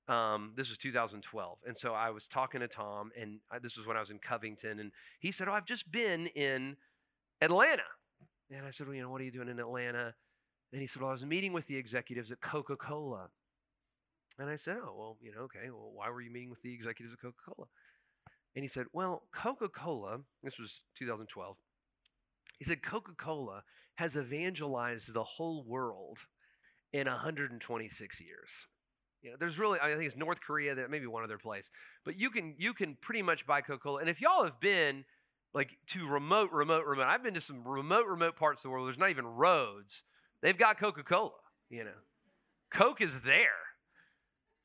um, 0.08 0.54
this 0.56 0.70
was 0.70 0.78
2012 0.78 1.58
and 1.68 1.78
so 1.78 1.94
i 1.94 2.10
was 2.10 2.28
talking 2.28 2.62
to 2.62 2.68
tom 2.68 3.12
and 3.20 3.40
I, 3.52 3.60
this 3.60 3.76
was 3.76 3.86
when 3.86 3.98
i 3.98 4.00
was 4.00 4.12
in 4.12 4.20
covington 4.20 4.80
and 4.80 4.92
he 5.20 5.32
said 5.32 5.48
oh 5.50 5.54
i've 5.54 5.66
just 5.66 5.92
been 5.92 6.28
in 6.28 6.78
atlanta. 7.42 7.82
And 8.52 8.66
i 8.66 8.70
said 8.70 8.88
well 8.88 8.96
you 8.96 9.02
know 9.02 9.10
what 9.10 9.20
are 9.20 9.26
you 9.26 9.32
doing 9.32 9.50
in 9.50 9.60
atlanta 9.60 10.14
and 10.72 10.82
he 10.82 10.88
said, 10.88 11.02
Well, 11.02 11.10
I 11.10 11.14
was 11.14 11.26
meeting 11.26 11.54
with 11.54 11.68
the 11.68 11.76
executives 11.76 12.32
at 12.32 12.42
Coca 12.42 12.76
Cola. 12.76 13.30
And 14.38 14.50
I 14.50 14.56
said, 14.56 14.78
Oh, 14.84 14.94
well, 14.98 15.18
you 15.22 15.32
know, 15.34 15.42
okay, 15.42 15.70
well, 15.70 15.92
why 15.94 16.10
were 16.10 16.22
you 16.22 16.32
meeting 16.32 16.50
with 16.50 16.62
the 16.62 16.74
executives 16.74 17.14
at 17.14 17.22
Coca 17.22 17.38
Cola? 17.46 17.68
And 18.56 18.64
he 18.64 18.70
said, 18.70 18.86
Well, 18.94 19.24
Coca 19.34 19.70
Cola, 19.70 20.20
this 20.44 20.58
was 20.60 20.82
2012, 20.98 21.58
He 22.60 22.66
said 22.66 22.84
Coca 22.84 23.12
Cola 23.18 23.64
has 23.96 24.16
evangelized 24.16 25.14
the 25.14 25.24
whole 25.24 25.64
world 25.64 26.20
in 26.94 27.08
126 27.08 28.22
years. 28.22 28.50
You 29.22 29.32
know, 29.32 29.36
there's 29.38 29.60
really, 29.60 29.80
I 29.82 29.90
think 29.96 30.06
it's 30.06 30.16
North 30.16 30.40
Korea, 30.40 30.76
that 30.76 30.90
maybe 30.90 31.06
one 31.06 31.24
other 31.24 31.38
place, 31.38 31.66
but 32.06 32.18
you 32.18 32.30
can 32.30 32.56
you 32.58 32.74
can 32.74 32.96
pretty 33.02 33.22
much 33.22 33.46
buy 33.46 33.62
Coca 33.62 33.80
Cola. 33.80 34.00
And 34.00 34.10
if 34.10 34.22
y'all 34.22 34.46
have 34.46 34.60
been 34.62 35.04
like 35.54 35.72
to 35.88 36.08
remote, 36.08 36.52
remote, 36.52 36.86
remote, 36.86 37.08
I've 37.08 37.24
been 37.24 37.34
to 37.34 37.42
some 37.42 37.68
remote, 37.68 38.06
remote 38.08 38.38
parts 38.38 38.60
of 38.60 38.64
the 38.64 38.70
world. 38.70 38.88
There's 38.88 38.98
not 38.98 39.10
even 39.10 39.26
roads. 39.26 40.04
They've 40.42 40.58
got 40.58 40.80
Coca 40.80 41.04
Cola. 41.04 41.32
You 41.70 41.84
know, 41.84 42.00
Coke 42.72 43.02
is 43.02 43.14
there. 43.26 43.50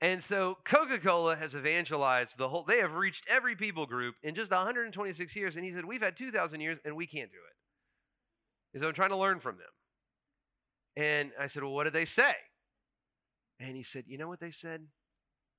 And 0.00 0.22
so 0.22 0.58
Coca 0.64 0.98
Cola 0.98 1.36
has 1.36 1.54
evangelized 1.54 2.36
the 2.36 2.48
whole, 2.48 2.64
they 2.64 2.78
have 2.78 2.92
reached 2.92 3.24
every 3.28 3.56
people 3.56 3.86
group 3.86 4.16
in 4.22 4.34
just 4.34 4.50
126 4.50 5.34
years. 5.36 5.56
And 5.56 5.64
he 5.64 5.72
said, 5.72 5.84
We've 5.84 6.02
had 6.02 6.16
2,000 6.16 6.60
years 6.60 6.78
and 6.84 6.94
we 6.94 7.06
can't 7.06 7.30
do 7.30 7.38
it. 7.38 7.56
He 8.72 8.78
said, 8.78 8.88
I'm 8.88 8.94
trying 8.94 9.10
to 9.10 9.16
learn 9.16 9.40
from 9.40 9.56
them. 9.56 11.02
And 11.02 11.30
I 11.40 11.46
said, 11.46 11.62
Well, 11.62 11.72
what 11.72 11.84
did 11.84 11.92
they 11.92 12.04
say? 12.04 12.34
And 13.60 13.76
he 13.76 13.82
said, 13.82 14.04
You 14.06 14.18
know 14.18 14.28
what 14.28 14.40
they 14.40 14.50
said? 14.50 14.82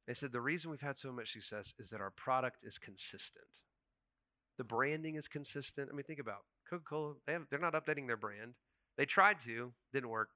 They 0.08 0.14
said, 0.14 0.32
The 0.32 0.42
reason 0.42 0.70
we've 0.70 0.82
had 0.82 1.00
so 1.00 1.12
much 1.12 1.34
success 1.34 1.74
is 1.80 1.90
that 1.90 2.02
our 2.02 2.12
product 2.12 2.58
is 2.64 2.78
consistent. 2.78 3.46
The 4.58 4.64
branding 4.64 5.16
is 5.16 5.28
consistent. 5.28 5.90
I 5.92 5.96
mean, 5.96 6.04
think 6.04 6.20
about 6.20 6.46
Coca 6.70 6.84
Cola, 6.88 7.14
they 7.26 7.38
they're 7.50 7.60
not 7.60 7.74
updating 7.74 8.08
their 8.08 8.18
brand. 8.18 8.54
They 8.98 9.06
tried 9.06 9.38
to, 9.46 9.72
didn't 9.94 10.10
work. 10.10 10.30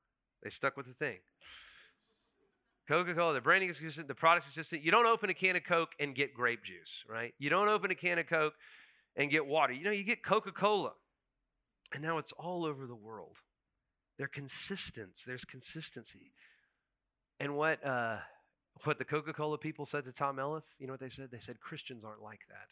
They 0.43 0.49
stuck 0.49 0.77
with 0.77 0.87
the 0.87 0.93
thing. 0.93 1.17
Coca 2.87 3.13
Cola, 3.13 3.35
the 3.35 3.41
branding 3.41 3.69
is 3.69 3.77
consistent, 3.77 4.07
the 4.07 4.15
product 4.15 4.47
is 4.47 4.53
consistent. 4.53 4.83
You 4.83 4.91
don't 4.91 5.05
open 5.05 5.29
a 5.29 5.33
can 5.33 5.55
of 5.55 5.63
Coke 5.63 5.89
and 5.99 6.15
get 6.15 6.33
grape 6.33 6.63
juice, 6.63 7.03
right? 7.07 7.33
You 7.37 7.49
don't 7.49 7.69
open 7.69 7.91
a 7.91 7.95
can 7.95 8.17
of 8.17 8.27
Coke 8.27 8.53
and 9.15 9.29
get 9.29 9.45
water. 9.45 9.73
You 9.73 9.83
know, 9.83 9.91
you 9.91 10.03
get 10.03 10.23
Coca 10.23 10.51
Cola. 10.51 10.93
And 11.93 12.01
now 12.03 12.17
it's 12.17 12.31
all 12.33 12.65
over 12.65 12.87
the 12.87 12.95
world. 12.95 13.37
They're 14.17 14.27
consistent. 14.27 15.11
There's 15.25 15.45
consistency. 15.45 16.33
And 17.39 17.55
what, 17.55 17.85
uh, 17.85 18.17
what 18.83 18.97
the 18.97 19.05
Coca 19.05 19.33
Cola 19.33 19.57
people 19.57 19.85
said 19.85 20.05
to 20.05 20.11
Tom 20.11 20.37
Elliff, 20.37 20.63
you 20.77 20.87
know 20.87 20.93
what 20.93 20.99
they 20.99 21.09
said? 21.09 21.29
They 21.31 21.39
said, 21.39 21.59
Christians 21.59 22.03
aren't 22.03 22.21
like 22.21 22.41
that. 22.49 22.67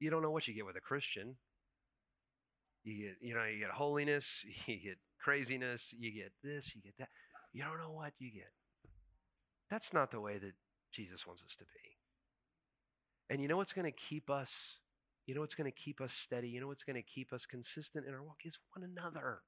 You 0.00 0.10
don't 0.10 0.22
know 0.22 0.30
what 0.30 0.48
you 0.48 0.54
get 0.54 0.66
with 0.66 0.76
a 0.76 0.80
Christian. 0.80 1.36
You 2.86 3.08
get, 3.08 3.16
you 3.20 3.34
know, 3.34 3.44
you 3.44 3.58
get 3.58 3.70
holiness, 3.70 4.24
you 4.66 4.76
get 4.76 4.98
craziness, 5.20 5.92
you 5.98 6.12
get 6.12 6.30
this, 6.44 6.72
you 6.74 6.82
get 6.82 6.94
that. 6.98 7.08
You 7.52 7.64
don't 7.64 7.78
know 7.78 7.90
what 7.90 8.12
you 8.20 8.30
get. 8.30 8.52
That's 9.68 9.92
not 9.92 10.12
the 10.12 10.20
way 10.20 10.38
that 10.38 10.52
Jesus 10.92 11.26
wants 11.26 11.42
us 11.42 11.56
to 11.58 11.64
be. 11.64 11.96
And 13.28 13.42
you 13.42 13.48
know 13.48 13.56
what's 13.56 13.72
going 13.72 13.90
to 13.90 13.98
keep 14.08 14.30
us, 14.30 14.52
you 15.26 15.34
know 15.34 15.40
what's 15.40 15.56
going 15.56 15.70
to 15.70 15.76
keep 15.76 16.00
us 16.00 16.12
steady, 16.12 16.48
you 16.48 16.60
know 16.60 16.68
what's 16.68 16.84
going 16.84 16.94
to 16.94 17.02
keep 17.02 17.32
us 17.32 17.44
consistent 17.44 18.06
in 18.06 18.14
our 18.14 18.22
walk 18.22 18.36
is 18.44 18.56
one 18.76 18.88
another. 18.88 19.40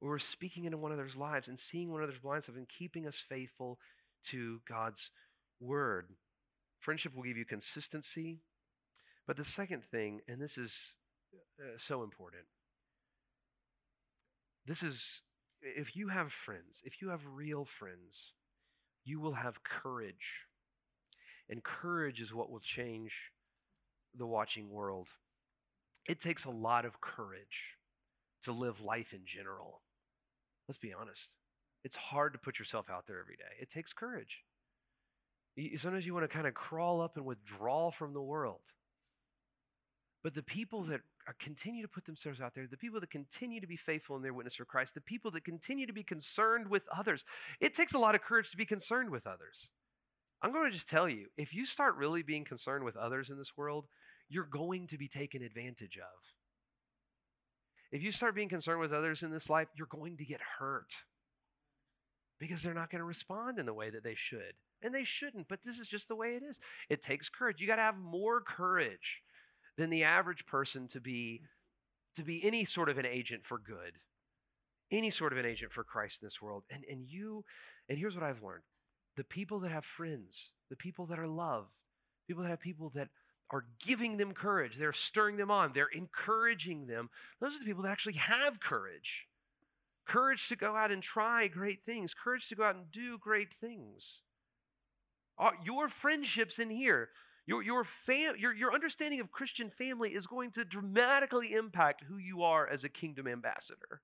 We're 0.00 0.20
speaking 0.20 0.66
into 0.66 0.76
one 0.76 0.92
another's 0.92 1.16
lives 1.16 1.48
and 1.48 1.58
seeing 1.58 1.90
one 1.90 2.02
another's 2.02 2.20
blind 2.20 2.44
spots 2.44 2.56
and 2.56 2.68
keeping 2.68 3.08
us 3.08 3.16
faithful 3.28 3.80
to 4.30 4.60
God's 4.68 5.10
word. 5.58 6.10
Friendship 6.78 7.16
will 7.16 7.24
give 7.24 7.36
you 7.36 7.44
consistency. 7.44 8.38
But 9.26 9.36
the 9.36 9.44
second 9.44 9.82
thing, 9.90 10.20
and 10.28 10.40
this 10.40 10.56
is 10.56 10.72
uh, 11.60 11.78
so 11.78 12.02
important, 12.02 12.44
this 14.66 14.82
is 14.82 15.22
if 15.62 15.96
you 15.96 16.08
have 16.08 16.32
friends, 16.32 16.80
if 16.84 17.00
you 17.00 17.08
have 17.10 17.20
real 17.34 17.66
friends, 17.78 18.32
you 19.04 19.20
will 19.20 19.34
have 19.34 19.62
courage. 19.62 20.44
And 21.48 21.62
courage 21.62 22.20
is 22.20 22.34
what 22.34 22.50
will 22.50 22.60
change 22.60 23.12
the 24.18 24.26
watching 24.26 24.70
world. 24.70 25.08
It 26.06 26.20
takes 26.20 26.44
a 26.44 26.50
lot 26.50 26.84
of 26.84 27.00
courage 27.00 27.76
to 28.44 28.52
live 28.52 28.80
life 28.80 29.12
in 29.12 29.20
general. 29.24 29.80
Let's 30.68 30.78
be 30.78 30.92
honest. 30.92 31.28
It's 31.84 31.96
hard 31.96 32.32
to 32.32 32.38
put 32.38 32.58
yourself 32.58 32.86
out 32.90 33.04
there 33.06 33.20
every 33.20 33.36
day. 33.36 33.44
It 33.60 33.70
takes 33.70 33.92
courage. 33.92 34.42
Sometimes 35.78 36.04
you 36.04 36.14
want 36.14 36.28
to 36.28 36.34
kind 36.34 36.46
of 36.46 36.54
crawl 36.54 37.00
up 37.00 37.16
and 37.16 37.24
withdraw 37.24 37.90
from 37.92 38.12
the 38.12 38.20
world. 38.20 38.60
But 40.22 40.34
the 40.34 40.42
people 40.42 40.84
that 40.84 41.00
are, 41.26 41.34
continue 41.40 41.82
to 41.82 41.88
put 41.88 42.04
themselves 42.04 42.40
out 42.40 42.54
there, 42.54 42.66
the 42.70 42.76
people 42.76 43.00
that 43.00 43.10
continue 43.10 43.60
to 43.60 43.66
be 43.66 43.76
faithful 43.76 44.16
in 44.16 44.22
their 44.22 44.34
witness 44.34 44.54
for 44.54 44.64
Christ, 44.64 44.94
the 44.94 45.00
people 45.00 45.30
that 45.32 45.44
continue 45.44 45.86
to 45.86 45.92
be 45.92 46.02
concerned 46.02 46.68
with 46.68 46.82
others, 46.96 47.24
it 47.60 47.74
takes 47.74 47.94
a 47.94 47.98
lot 47.98 48.14
of 48.14 48.22
courage 48.22 48.50
to 48.50 48.56
be 48.56 48.66
concerned 48.66 49.10
with 49.10 49.26
others. 49.26 49.68
I'm 50.42 50.52
going 50.52 50.66
to 50.66 50.76
just 50.76 50.88
tell 50.88 51.08
you 51.08 51.26
if 51.36 51.54
you 51.54 51.66
start 51.66 51.96
really 51.96 52.22
being 52.22 52.44
concerned 52.44 52.84
with 52.84 52.96
others 52.96 53.30
in 53.30 53.38
this 53.38 53.56
world, 53.56 53.86
you're 54.28 54.44
going 54.44 54.88
to 54.88 54.98
be 54.98 55.08
taken 55.08 55.42
advantage 55.42 55.98
of. 55.98 56.22
If 57.92 58.02
you 58.02 58.12
start 58.12 58.34
being 58.34 58.48
concerned 58.48 58.80
with 58.80 58.92
others 58.92 59.22
in 59.22 59.30
this 59.30 59.48
life, 59.48 59.68
you're 59.76 59.86
going 59.86 60.16
to 60.18 60.24
get 60.24 60.40
hurt 60.58 60.92
because 62.38 62.62
they're 62.62 62.74
not 62.74 62.90
going 62.90 63.00
to 63.00 63.06
respond 63.06 63.58
in 63.58 63.66
the 63.66 63.74
way 63.74 63.90
that 63.90 64.04
they 64.04 64.14
should. 64.16 64.54
And 64.82 64.94
they 64.94 65.04
shouldn't, 65.04 65.48
but 65.48 65.60
this 65.64 65.78
is 65.78 65.86
just 65.86 66.08
the 66.08 66.16
way 66.16 66.34
it 66.34 66.42
is. 66.42 66.60
It 66.90 67.02
takes 67.02 67.30
courage. 67.30 67.60
You 67.60 67.66
got 67.66 67.76
to 67.76 67.82
have 67.82 67.96
more 67.96 68.40
courage 68.40 69.22
than 69.76 69.90
the 69.90 70.04
average 70.04 70.46
person 70.46 70.88
to 70.88 71.00
be 71.00 71.42
to 72.16 72.22
be 72.22 72.44
any 72.44 72.64
sort 72.64 72.88
of 72.88 72.98
an 72.98 73.06
agent 73.06 73.42
for 73.44 73.58
good. 73.58 73.92
Any 74.90 75.10
sort 75.10 75.32
of 75.32 75.38
an 75.38 75.46
agent 75.46 75.72
for 75.72 75.84
Christ 75.84 76.18
in 76.22 76.26
this 76.26 76.40
world. 76.40 76.64
And 76.70 76.84
and 76.90 77.06
you 77.06 77.44
and 77.88 77.98
here's 77.98 78.14
what 78.14 78.24
I've 78.24 78.42
learned. 78.42 78.62
The 79.16 79.24
people 79.24 79.60
that 79.60 79.72
have 79.72 79.84
friends, 79.84 80.50
the 80.70 80.76
people 80.76 81.06
that 81.06 81.18
are 81.18 81.28
loved, 81.28 81.72
people 82.26 82.42
that 82.42 82.50
have 82.50 82.60
people 82.60 82.90
that 82.94 83.08
are 83.50 83.64
giving 83.84 84.16
them 84.16 84.32
courage. 84.32 84.76
They're 84.76 84.92
stirring 84.92 85.36
them 85.36 85.50
on. 85.50 85.72
They're 85.72 85.88
encouraging 85.94 86.86
them. 86.86 87.10
Those 87.40 87.54
are 87.54 87.58
the 87.60 87.64
people 87.64 87.84
that 87.84 87.92
actually 87.92 88.14
have 88.14 88.60
courage. 88.60 89.26
Courage 90.06 90.48
to 90.48 90.56
go 90.56 90.76
out 90.76 90.90
and 90.90 91.02
try 91.02 91.48
great 91.48 91.80
things. 91.84 92.14
Courage 92.14 92.48
to 92.48 92.54
go 92.54 92.64
out 92.64 92.76
and 92.76 92.90
do 92.90 93.18
great 93.18 93.48
things. 93.60 94.04
Your 95.64 95.88
friendships 95.88 96.58
in 96.58 96.70
here, 96.70 97.10
your, 97.46 97.62
your, 97.62 97.86
fam- 98.06 98.36
your, 98.38 98.54
your 98.54 98.74
understanding 98.74 99.20
of 99.20 99.30
Christian 99.30 99.70
family 99.70 100.10
is 100.10 100.26
going 100.26 100.50
to 100.52 100.64
dramatically 100.64 101.52
impact 101.52 102.02
who 102.08 102.18
you 102.18 102.42
are 102.42 102.68
as 102.68 102.84
a 102.84 102.88
kingdom 102.88 103.28
ambassador. 103.28 104.00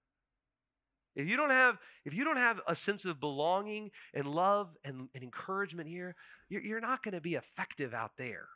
If 1.14 1.28
you 1.28 1.36
don't 1.36 1.50
have, 1.50 1.76
if 2.04 2.14
you 2.14 2.24
don't 2.24 2.36
have 2.36 2.60
a 2.66 2.74
sense 2.74 3.04
of 3.04 3.20
belonging 3.20 3.90
and 4.14 4.26
love 4.26 4.70
and, 4.84 5.08
and 5.14 5.22
encouragement 5.22 5.88
here, 5.88 6.14
you're, 6.48 6.62
you're 6.62 6.80
not 6.80 7.02
going 7.02 7.14
to 7.14 7.20
be 7.20 7.34
effective 7.34 7.92
out 7.92 8.12
there. 8.16 8.46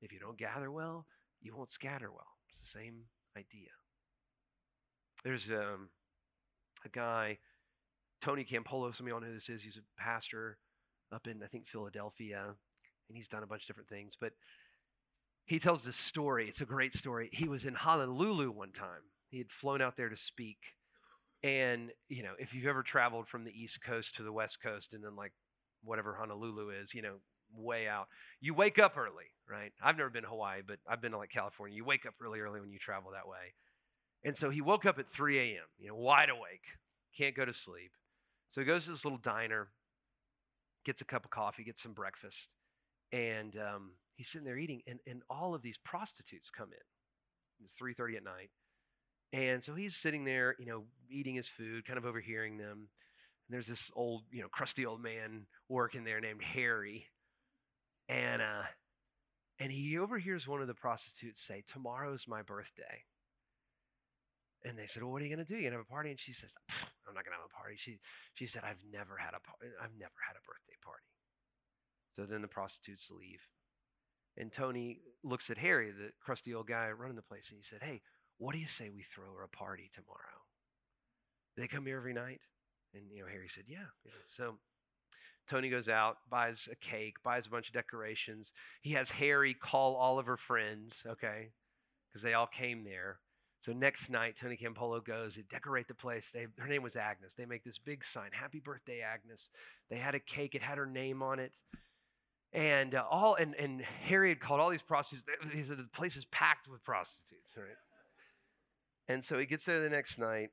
If 0.00 0.12
you 0.12 0.20
don't 0.20 0.38
gather 0.38 0.70
well, 0.70 1.06
you 1.40 1.56
won't 1.56 1.72
scatter 1.72 2.10
well. 2.10 2.26
It's 2.48 2.58
the 2.58 2.78
same 2.78 3.02
idea. 3.36 3.70
There's 5.24 5.48
um, 5.50 5.88
a 6.84 6.88
guy, 6.88 7.38
Tony 8.20 8.44
Campolo, 8.44 8.94
some 8.94 9.06
of 9.06 9.10
y'all 9.10 9.20
know 9.20 9.28
who 9.28 9.34
this 9.34 9.48
is. 9.48 9.62
He's 9.62 9.78
a 9.78 10.00
pastor 10.00 10.58
up 11.12 11.26
in, 11.26 11.42
I 11.42 11.46
think, 11.46 11.66
Philadelphia, 11.68 12.54
and 13.08 13.16
he's 13.16 13.28
done 13.28 13.42
a 13.42 13.46
bunch 13.46 13.62
of 13.62 13.66
different 13.68 13.88
things. 13.88 14.14
But 14.20 14.32
he 15.44 15.58
tells 15.58 15.82
this 15.82 15.96
story. 15.96 16.48
It's 16.48 16.60
a 16.60 16.66
great 16.66 16.94
story. 16.94 17.30
He 17.32 17.48
was 17.48 17.64
in 17.64 17.74
Honolulu 17.74 18.50
one 18.50 18.72
time. 18.72 19.02
He 19.28 19.38
had 19.38 19.50
flown 19.50 19.82
out 19.82 19.96
there 19.96 20.08
to 20.08 20.16
speak. 20.16 20.58
And, 21.42 21.90
you 22.08 22.22
know, 22.22 22.32
if 22.38 22.54
you've 22.54 22.66
ever 22.66 22.82
traveled 22.82 23.28
from 23.28 23.44
the 23.44 23.50
East 23.50 23.82
Coast 23.82 24.14
to 24.16 24.22
the 24.22 24.32
West 24.32 24.58
Coast 24.62 24.92
and 24.92 25.02
then 25.02 25.16
like 25.16 25.32
whatever 25.82 26.14
Honolulu 26.14 26.70
is, 26.70 26.94
you 26.94 27.02
know, 27.02 27.16
way 27.56 27.88
out. 27.88 28.08
You 28.40 28.54
wake 28.54 28.78
up 28.78 28.96
early, 28.96 29.26
right? 29.48 29.72
I've 29.82 29.96
never 29.96 30.10
been 30.10 30.22
to 30.22 30.28
Hawaii, 30.28 30.62
but 30.66 30.78
I've 30.88 31.00
been 31.00 31.12
to 31.12 31.18
like 31.18 31.30
California. 31.30 31.76
You 31.76 31.84
wake 31.84 32.06
up 32.06 32.14
really 32.20 32.40
early 32.40 32.60
when 32.60 32.70
you 32.70 32.78
travel 32.78 33.10
that 33.12 33.28
way. 33.28 33.54
And 34.24 34.36
so 34.36 34.50
he 34.50 34.60
woke 34.60 34.86
up 34.86 34.98
at 34.98 35.10
3 35.10 35.38
a.m., 35.38 35.64
you 35.78 35.88
know, 35.88 35.96
wide 35.96 36.30
awake, 36.30 36.64
can't 37.16 37.34
go 37.34 37.44
to 37.44 37.52
sleep. 37.52 37.90
So 38.50 38.60
he 38.60 38.66
goes 38.66 38.84
to 38.84 38.92
this 38.92 39.04
little 39.04 39.18
diner, 39.18 39.68
gets 40.84 41.00
a 41.00 41.04
cup 41.04 41.24
of 41.24 41.30
coffee, 41.30 41.64
gets 41.64 41.82
some 41.82 41.92
breakfast, 41.92 42.48
and 43.12 43.56
um, 43.56 43.90
he's 44.16 44.28
sitting 44.28 44.46
there 44.46 44.58
eating, 44.58 44.82
and, 44.86 44.98
and 45.06 45.22
all 45.28 45.54
of 45.54 45.62
these 45.62 45.78
prostitutes 45.84 46.50
come 46.50 46.68
in. 46.68 47.64
It's 47.64 47.74
3.30 47.80 48.16
at 48.16 48.24
night. 48.24 48.50
And 49.32 49.62
so 49.62 49.74
he's 49.74 49.96
sitting 49.96 50.24
there, 50.24 50.56
you 50.58 50.66
know, 50.66 50.84
eating 51.10 51.34
his 51.34 51.48
food, 51.48 51.86
kind 51.86 51.98
of 51.98 52.04
overhearing 52.04 52.58
them. 52.58 52.88
And 53.48 53.50
there's 53.50 53.66
this 53.66 53.90
old, 53.94 54.24
you 54.30 54.42
know, 54.42 54.48
crusty 54.48 54.84
old 54.84 55.02
man 55.02 55.46
working 55.68 56.04
there 56.04 56.20
named 56.20 56.42
Harry 56.42 57.06
and 58.08 58.42
uh, 58.42 58.66
and 59.58 59.70
he 59.70 59.98
overhears 59.98 60.46
one 60.46 60.60
of 60.60 60.68
the 60.68 60.74
prostitutes 60.74 61.42
say, 61.46 61.62
"Tomorrow's 61.72 62.26
my 62.26 62.42
birthday." 62.42 63.04
And 64.64 64.78
they 64.78 64.86
said, 64.86 65.02
"Well, 65.02 65.12
what 65.12 65.22
are 65.22 65.26
you 65.26 65.34
going 65.34 65.44
to 65.44 65.48
do? 65.48 65.56
You 65.56 65.62
going 65.62 65.72
to 65.72 65.78
have 65.78 65.86
a 65.88 65.92
party?" 65.92 66.10
And 66.10 66.20
she 66.20 66.32
says, 66.32 66.52
"I'm 67.06 67.14
not 67.14 67.24
going 67.24 67.34
to 67.34 67.40
have 67.40 67.50
a 67.50 67.56
party." 67.56 67.76
She 67.78 67.98
she 68.34 68.46
said, 68.46 68.62
"I've 68.64 68.82
never 68.90 69.16
had 69.16 69.34
a 69.34 69.40
I've 69.80 69.94
never 69.98 70.18
had 70.26 70.36
a 70.36 70.44
birthday 70.44 70.76
party." 70.84 71.06
So 72.16 72.26
then 72.26 72.42
the 72.42 72.48
prostitutes 72.48 73.10
leave, 73.10 73.40
and 74.36 74.52
Tony 74.52 75.00
looks 75.24 75.50
at 75.50 75.58
Harry, 75.58 75.90
the 75.90 76.10
crusty 76.20 76.54
old 76.54 76.68
guy 76.68 76.90
running 76.90 77.16
the 77.16 77.22
place, 77.22 77.48
and 77.50 77.58
he 77.58 77.64
said, 77.64 77.82
"Hey, 77.82 78.02
what 78.38 78.52
do 78.52 78.58
you 78.58 78.68
say 78.68 78.90
we 78.90 79.02
throw 79.02 79.32
her 79.34 79.44
a 79.44 79.48
party 79.48 79.90
tomorrow?" 79.94 80.42
They 81.56 81.68
come 81.68 81.86
here 81.86 81.96
every 81.96 82.14
night, 82.14 82.40
and 82.94 83.10
you 83.10 83.22
know 83.22 83.28
Harry 83.28 83.48
said, 83.48 83.64
"Yeah." 83.66 83.88
yeah. 84.04 84.12
So 84.36 84.58
Tony 85.48 85.68
goes 85.68 85.88
out, 85.88 86.18
buys 86.30 86.68
a 86.70 86.76
cake, 86.76 87.16
buys 87.22 87.46
a 87.46 87.50
bunch 87.50 87.68
of 87.68 87.74
decorations. 87.74 88.52
He 88.82 88.92
has 88.92 89.10
Harry 89.10 89.54
call 89.54 89.96
all 89.96 90.18
of 90.18 90.26
her 90.26 90.36
friends, 90.36 91.02
okay, 91.06 91.50
because 92.08 92.22
they 92.22 92.34
all 92.34 92.46
came 92.46 92.84
there. 92.84 93.18
So 93.60 93.72
next 93.72 94.10
night, 94.10 94.34
Tony 94.40 94.56
Campolo 94.56 95.04
goes, 95.04 95.36
they 95.36 95.42
decorate 95.42 95.86
the 95.86 95.94
place. 95.94 96.26
They, 96.32 96.46
her 96.58 96.66
name 96.66 96.82
was 96.82 96.96
Agnes. 96.96 97.34
They 97.34 97.46
make 97.46 97.62
this 97.64 97.78
big 97.78 98.04
sign, 98.04 98.30
Happy 98.32 98.58
Birthday, 98.58 99.00
Agnes. 99.02 99.50
They 99.88 99.98
had 99.98 100.14
a 100.16 100.20
cake, 100.20 100.54
it 100.54 100.62
had 100.62 100.78
her 100.78 100.86
name 100.86 101.22
on 101.22 101.38
it. 101.38 101.52
And 102.52 102.94
uh, 102.94 103.04
all 103.10 103.34
and, 103.36 103.54
and 103.54 103.80
Harry 103.80 104.28
had 104.28 104.40
called 104.40 104.60
all 104.60 104.70
these 104.70 104.82
prostitutes. 104.82 105.26
He 105.52 105.62
said 105.62 105.78
the 105.78 105.84
place 105.94 106.16
is 106.16 106.26
packed 106.26 106.68
with 106.68 106.84
prostitutes, 106.84 107.56
right? 107.56 107.66
And 109.08 109.24
so 109.24 109.38
he 109.38 109.46
gets 109.46 109.64
there 109.64 109.80
the 109.80 109.88
next 109.88 110.18
night. 110.18 110.50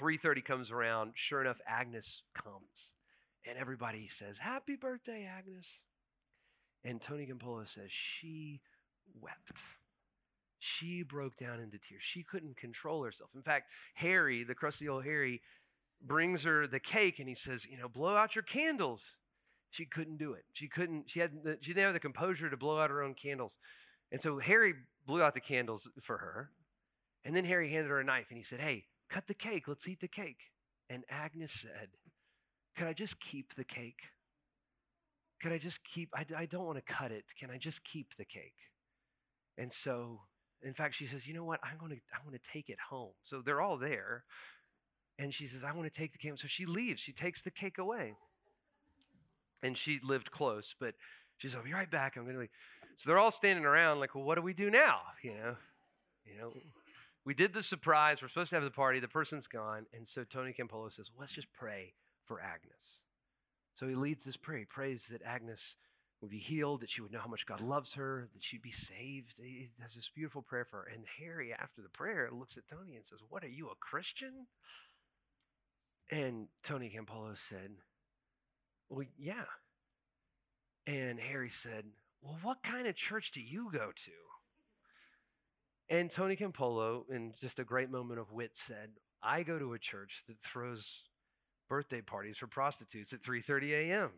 3:30 0.00 0.44
comes 0.44 0.70
around. 0.70 1.12
Sure 1.14 1.40
enough, 1.40 1.58
Agnes 1.66 2.22
comes. 2.34 2.90
And 3.46 3.58
everybody 3.58 4.08
says, 4.08 4.38
Happy 4.38 4.76
birthday, 4.76 5.26
Agnes. 5.26 5.66
And 6.84 7.00
Tony 7.00 7.26
Campolo 7.26 7.66
says, 7.68 7.90
She 7.90 8.60
wept. 9.20 9.58
She 10.58 11.02
broke 11.02 11.36
down 11.38 11.60
into 11.60 11.78
tears. 11.78 12.02
She 12.02 12.22
couldn't 12.22 12.56
control 12.56 13.04
herself. 13.04 13.30
In 13.34 13.42
fact, 13.42 13.68
Harry, 13.94 14.44
the 14.44 14.54
crusty 14.54 14.88
old 14.88 15.04
Harry, 15.04 15.40
brings 16.02 16.42
her 16.42 16.66
the 16.66 16.80
cake 16.80 17.18
and 17.18 17.28
he 17.28 17.34
says, 17.34 17.64
You 17.64 17.78
know, 17.78 17.88
blow 17.88 18.16
out 18.16 18.34
your 18.34 18.44
candles. 18.44 19.04
She 19.70 19.84
couldn't 19.84 20.18
do 20.18 20.32
it. 20.32 20.44
She 20.54 20.68
couldn't, 20.68 21.04
she, 21.08 21.20
had 21.20 21.32
the, 21.44 21.58
she 21.60 21.72
didn't 21.72 21.84
have 21.84 21.94
the 21.94 22.00
composure 22.00 22.48
to 22.48 22.56
blow 22.56 22.80
out 22.80 22.90
her 22.90 23.02
own 23.02 23.14
candles. 23.14 23.58
And 24.10 24.20
so 24.20 24.38
Harry 24.38 24.74
blew 25.06 25.22
out 25.22 25.34
the 25.34 25.40
candles 25.40 25.88
for 26.02 26.16
her. 26.16 26.50
And 27.24 27.36
then 27.36 27.44
Harry 27.44 27.70
handed 27.70 27.90
her 27.90 28.00
a 28.00 28.04
knife 28.04 28.26
and 28.30 28.38
he 28.38 28.44
said, 28.44 28.60
Hey, 28.60 28.84
cut 29.10 29.26
the 29.26 29.34
cake. 29.34 29.68
Let's 29.68 29.86
eat 29.86 30.00
the 30.00 30.08
cake. 30.08 30.38
And 30.88 31.04
Agnes 31.10 31.52
said, 31.52 31.88
Could 32.76 32.86
I 32.86 32.92
just 32.92 33.20
keep 33.20 33.54
the 33.54 33.64
cake? 33.64 34.00
Could 35.42 35.52
I 35.52 35.58
just 35.58 35.80
keep, 35.84 36.08
I, 36.14 36.24
I 36.36 36.46
don't 36.46 36.64
want 36.64 36.78
to 36.78 36.92
cut 36.92 37.12
it. 37.12 37.24
Can 37.38 37.50
I 37.50 37.58
just 37.58 37.84
keep 37.84 38.16
the 38.16 38.24
cake? 38.24 38.56
And 39.56 39.72
so, 39.72 40.20
in 40.62 40.74
fact, 40.74 40.94
she 40.94 41.06
says, 41.06 41.26
You 41.26 41.34
know 41.34 41.44
what? 41.44 41.60
I'm 41.62 41.76
going 41.78 41.92
to, 41.92 41.98
I 42.14 42.24
want 42.24 42.34
to 42.34 42.52
take 42.52 42.70
it 42.70 42.78
home. 42.88 43.12
So 43.22 43.42
they're 43.44 43.60
all 43.60 43.76
there. 43.76 44.24
And 45.18 45.34
she 45.34 45.48
says, 45.48 45.64
I 45.64 45.72
want 45.72 45.92
to 45.92 45.98
take 45.98 46.12
the 46.12 46.18
cake. 46.18 46.32
So 46.36 46.46
she 46.46 46.64
leaves. 46.64 47.00
She 47.00 47.12
takes 47.12 47.42
the 47.42 47.50
cake 47.50 47.78
away. 47.78 48.14
And 49.62 49.76
she 49.76 50.00
lived 50.02 50.30
close, 50.30 50.74
but 50.78 50.94
she's 51.38 51.52
says, 51.52 51.58
I'll 51.58 51.64
be 51.64 51.72
right 51.72 51.90
back. 51.90 52.16
I'm 52.16 52.24
to 52.26 52.38
leave. 52.38 52.48
So 52.96 53.08
they're 53.08 53.18
all 53.18 53.30
standing 53.30 53.64
around 53.64 54.00
like, 54.00 54.14
well, 54.14 54.24
what 54.24 54.36
do 54.36 54.42
we 54.42 54.54
do 54.54 54.70
now? 54.70 55.00
You 55.22 55.34
know, 55.34 55.56
you 56.24 56.38
know, 56.38 56.52
we 57.24 57.34
did 57.34 57.52
the 57.52 57.62
surprise. 57.62 58.22
We're 58.22 58.28
supposed 58.28 58.50
to 58.50 58.56
have 58.56 58.64
the 58.64 58.70
party. 58.70 59.00
The 59.00 59.08
person's 59.08 59.46
gone. 59.46 59.86
And 59.94 60.06
so 60.06 60.24
Tony 60.24 60.54
Campolo 60.58 60.92
says, 60.92 61.10
let's 61.18 61.32
just 61.32 61.48
pray 61.52 61.92
for 62.26 62.40
Agnes. 62.40 63.00
So 63.74 63.86
he 63.86 63.94
leads 63.94 64.24
this 64.24 64.36
prayer. 64.36 64.58
He 64.58 64.64
prays 64.64 65.04
that 65.10 65.22
Agnes 65.22 65.60
would 66.20 66.30
be 66.30 66.38
healed, 66.38 66.80
that 66.80 66.90
she 66.90 67.00
would 67.00 67.12
know 67.12 67.20
how 67.20 67.28
much 67.28 67.46
God 67.46 67.60
loves 67.60 67.92
her, 67.94 68.28
that 68.32 68.42
she'd 68.42 68.62
be 68.62 68.72
saved. 68.72 69.34
He 69.36 69.70
has 69.80 69.94
this 69.94 70.10
beautiful 70.14 70.42
prayer 70.42 70.64
for 70.64 70.78
her. 70.78 70.90
And 70.92 71.04
Harry, 71.20 71.52
after 71.52 71.80
the 71.80 71.88
prayer, 71.88 72.28
looks 72.32 72.56
at 72.56 72.66
Tony 72.68 72.96
and 72.96 73.06
says, 73.06 73.20
What 73.28 73.44
are 73.44 73.48
you, 73.48 73.68
a 73.68 73.74
Christian? 73.76 74.46
And 76.10 76.48
Tony 76.64 76.90
Campolo 76.90 77.36
said, 77.48 77.70
Well, 78.88 79.06
yeah. 79.18 79.44
And 80.86 81.20
Harry 81.20 81.50
said, 81.62 81.84
Well, 82.22 82.38
what 82.42 82.62
kind 82.62 82.86
of 82.86 82.96
church 82.96 83.32
do 83.32 83.40
you 83.40 83.70
go 83.72 83.92
to? 83.94 85.94
And 85.94 86.10
Tony 86.10 86.36
Campolo, 86.36 87.04
in 87.10 87.34
just 87.40 87.58
a 87.58 87.64
great 87.64 87.90
moment 87.90 88.20
of 88.20 88.32
wit, 88.32 88.52
said, 88.54 88.90
I 89.22 89.42
go 89.42 89.58
to 89.58 89.72
a 89.72 89.78
church 89.78 90.22
that 90.28 90.36
throws 90.42 90.86
birthday 91.68 92.00
parties 92.00 92.38
for 92.38 92.46
prostitutes 92.46 93.12
at 93.12 93.22
3:30 93.22 93.90
a.m. 93.90 94.10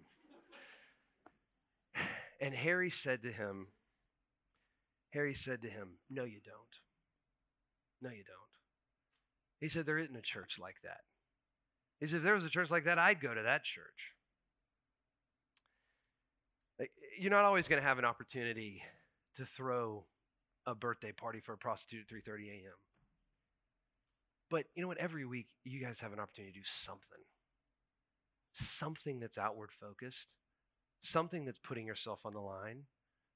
And 2.43 2.55
Harry 2.55 2.89
said 2.89 3.21
to 3.23 3.31
him, 3.31 3.67
Harry 5.11 5.35
said 5.35 5.63
to 5.63 5.69
him, 5.69 5.99
No, 6.09 6.25
you 6.25 6.41
don't. 6.45 6.55
No, 8.01 8.11
you 8.11 8.25
don't. 8.25 8.37
He 9.61 9.69
said, 9.69 9.85
There 9.85 9.99
isn't 9.99 10.17
a 10.17 10.23
church 10.23 10.57
like 10.61 10.77
that. 10.85 11.01
He 11.99 12.07
said, 12.07 12.19
If 12.19 12.23
there 12.23 12.35
was 12.35 12.45
a 12.45 12.51
church 12.51 12.71
like 12.71 12.85
that, 12.85 12.99
I'd 12.99 13.21
go 13.21 13.35
to 13.35 13.43
that 13.43 13.65
church. 13.65 14.15
You're 17.21 17.31
not 17.31 17.45
always 17.45 17.69
going 17.69 17.83
to 17.83 17.87
have 17.87 17.99
an 17.99 18.07
opportunity 18.07 18.83
to 19.37 19.45
throw 19.45 20.07
a 20.67 20.75
birthday 20.75 21.13
party 21.13 21.41
for 21.41 21.53
a 21.53 21.59
prostitute 21.59 22.07
at 22.11 22.17
3:30 22.17 22.49
a.m. 22.49 22.73
But 24.49 24.65
you 24.75 24.81
know 24.81 24.89
what? 24.89 24.97
Every 24.97 25.27
week, 25.27 25.49
you 25.63 25.85
guys 25.85 26.01
have 26.01 26.15
an 26.15 26.19
opportunity 26.19 26.55
to 26.55 26.61
do 26.61 26.65
something. 26.65 27.21
Something 28.55 29.21
that's 29.21 29.37
outward 29.37 29.69
focused, 29.71 30.29
something 31.03 31.45
that's 31.45 31.59
putting 31.59 31.87
yourself 31.87 32.21
on 32.25 32.33
the 32.33 32.41
line, 32.41 32.85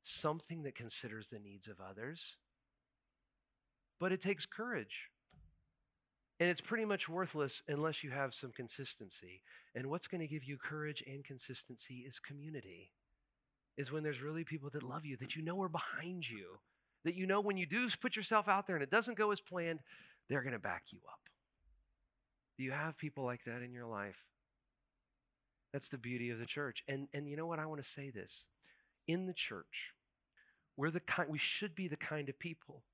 something 0.03 0.63
that 0.63 0.75
considers 0.75 1.29
the 1.29 1.39
needs 1.39 1.69
of 1.69 1.77
others. 1.79 2.39
But 4.01 4.13
it 4.13 4.23
takes 4.23 4.47
courage. 4.47 5.11
And 6.41 6.49
it's 6.49 6.63
pretty 6.63 6.87
much 6.87 7.07
worthless 7.07 7.63
unless 7.69 8.03
you 8.03 8.13
have 8.13 8.33
some 8.33 8.51
consistency. 8.51 9.43
And 9.75 9.91
what's 9.91 10.07
going 10.07 10.23
to 10.23 10.27
give 10.27 10.45
you 10.45 10.57
courage 10.57 11.05
and 11.07 11.23
consistency 11.23 12.07
is 12.09 12.19
community. 12.19 12.93
Is 13.77 13.91
when 13.91 14.03
there's 14.03 14.21
really 14.21 14.45
people 14.45 14.71
that 14.71 14.83
love 14.83 15.05
you, 15.05 15.17
that 15.17 15.35
you 15.35 15.43
know 15.43 15.61
are 15.63 15.69
behind 15.69 16.29
you, 16.29 16.59
that 17.05 17.15
you 17.15 17.27
know 17.27 17.41
when 17.41 17.57
you 17.57 17.67
do 17.67 17.89
put 18.01 18.17
yourself 18.17 18.49
out 18.49 18.67
there 18.67 18.77
and 18.77 18.83
it 18.83 18.91
doesn't 18.91 19.19
go 19.19 19.31
as 19.33 19.41
planned, 19.41 19.81
they're 20.29 20.43
going 20.43 20.53
to 20.53 20.59
back 20.59 20.85
you 20.91 20.99
up. 21.09 21.19
Do 22.57 22.65
you 22.65 22.71
have 22.71 22.97
people 22.97 23.25
like 23.25 23.41
that 23.47 23.63
in 23.63 23.73
your 23.73 23.87
life? 23.87 24.17
That's 25.73 25.89
the 25.89 25.99
beauty 25.99 26.31
of 26.31 26.39
the 26.39 26.47
church. 26.47 26.85
And, 26.87 27.09
and 27.13 27.29
you 27.29 27.37
know 27.37 27.47
what? 27.47 27.59
I 27.59 27.67
want 27.67 27.83
to 27.83 27.91
say 27.91 28.11
this. 28.11 28.45
In 29.09 29.27
the 29.27 29.35
church, 29.35 29.93
we're 30.77 30.93
the 30.93 31.01
kind, 31.01 31.29
we 31.29 31.39
should 31.39 31.75
be 31.75 31.89
the 31.89 31.97
kind 31.97 32.29
of 32.29 32.39
people 32.39 32.85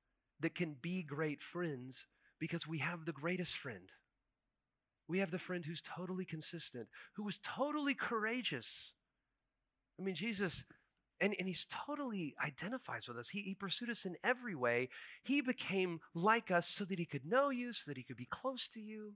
that 0.41 0.55
can 0.55 0.77
be 0.81 1.03
great 1.03 1.43
friends 1.43 2.07
because 2.39 2.67
we 2.67 2.79
have 2.79 3.05
the 3.05 3.13
greatest 3.13 3.55
friend. 3.55 3.93
We 5.09 5.19
have 5.19 5.31
the 5.31 5.39
friend 5.39 5.65
who's 5.65 5.83
totally 5.83 6.25
consistent, 6.25 6.89
who 7.15 7.25
was 7.25 7.39
totally 7.45 7.95
courageous. 7.95 8.93
I 10.01 10.03
mean, 10.03 10.15
Jesus, 10.15 10.65
and, 11.21 11.35
and 11.39 11.47
he's 11.47 11.67
totally 11.87 12.35
identifies 12.43 13.07
with 13.07 13.19
us. 13.19 13.29
He, 13.29 13.43
he 13.43 13.55
pursued 13.55 13.91
us 13.91 14.07
in 14.07 14.17
every 14.25 14.55
way. 14.55 14.89
He 15.23 15.43
became 15.43 16.01
like 16.15 16.51
us 16.51 16.67
so 16.67 16.85
that 16.87 16.99
he 16.99 17.05
could 17.05 17.27
know 17.27 17.51
you, 17.51 17.73
so 17.73 17.83
that 17.89 17.99
he 17.99 18.03
could 18.03 18.17
be 18.17 18.29
close 18.31 18.69
to 18.75 18.81
you. 18.81 19.13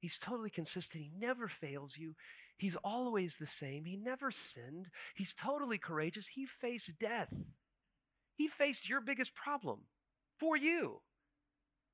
He's 0.00 0.18
totally 0.18 0.50
consistent. 0.50 1.02
He 1.02 1.10
never 1.18 1.48
fails 1.48 1.94
you. 1.96 2.14
He's 2.58 2.76
always 2.84 3.36
the 3.36 3.46
same. 3.46 3.84
He 3.84 3.96
never 3.96 4.30
sinned. 4.30 4.86
He's 5.16 5.34
totally 5.34 5.78
courageous. 5.78 6.26
He 6.26 6.46
faced 6.60 6.98
death. 7.00 7.32
He 8.36 8.48
faced 8.48 8.88
your 8.88 9.00
biggest 9.00 9.34
problem 9.34 9.80
for 10.38 10.56
you. 10.56 11.00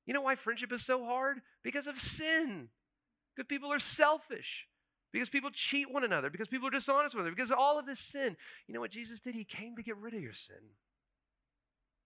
You 0.05 0.13
know 0.13 0.21
why 0.21 0.35
friendship 0.35 0.71
is 0.71 0.85
so 0.85 1.05
hard? 1.05 1.37
Because 1.63 1.87
of 1.87 1.99
sin. 1.99 2.69
Because 3.35 3.47
people 3.47 3.71
are 3.71 3.79
selfish. 3.79 4.67
Because 5.15 5.29
people 5.29 5.49
cheat 5.49 5.89
one 5.89 6.03
another. 6.03 6.29
Because 6.29 6.49
people 6.49 6.67
are 6.67 6.71
dishonest 6.71 7.15
with 7.15 7.21
one 7.21 7.27
another. 7.27 7.35
Because 7.37 7.49
of 7.49 7.57
all 7.57 7.79
of 7.79 7.85
this 7.85 8.01
sin. 8.01 8.35
You 8.67 8.73
know 8.73 8.81
what 8.81 8.91
Jesus 8.91 9.21
did? 9.21 9.33
He 9.33 9.45
came 9.45 9.77
to 9.77 9.81
get 9.81 9.95
rid 9.95 10.13
of 10.13 10.19
your 10.21 10.33
sin. 10.33 10.57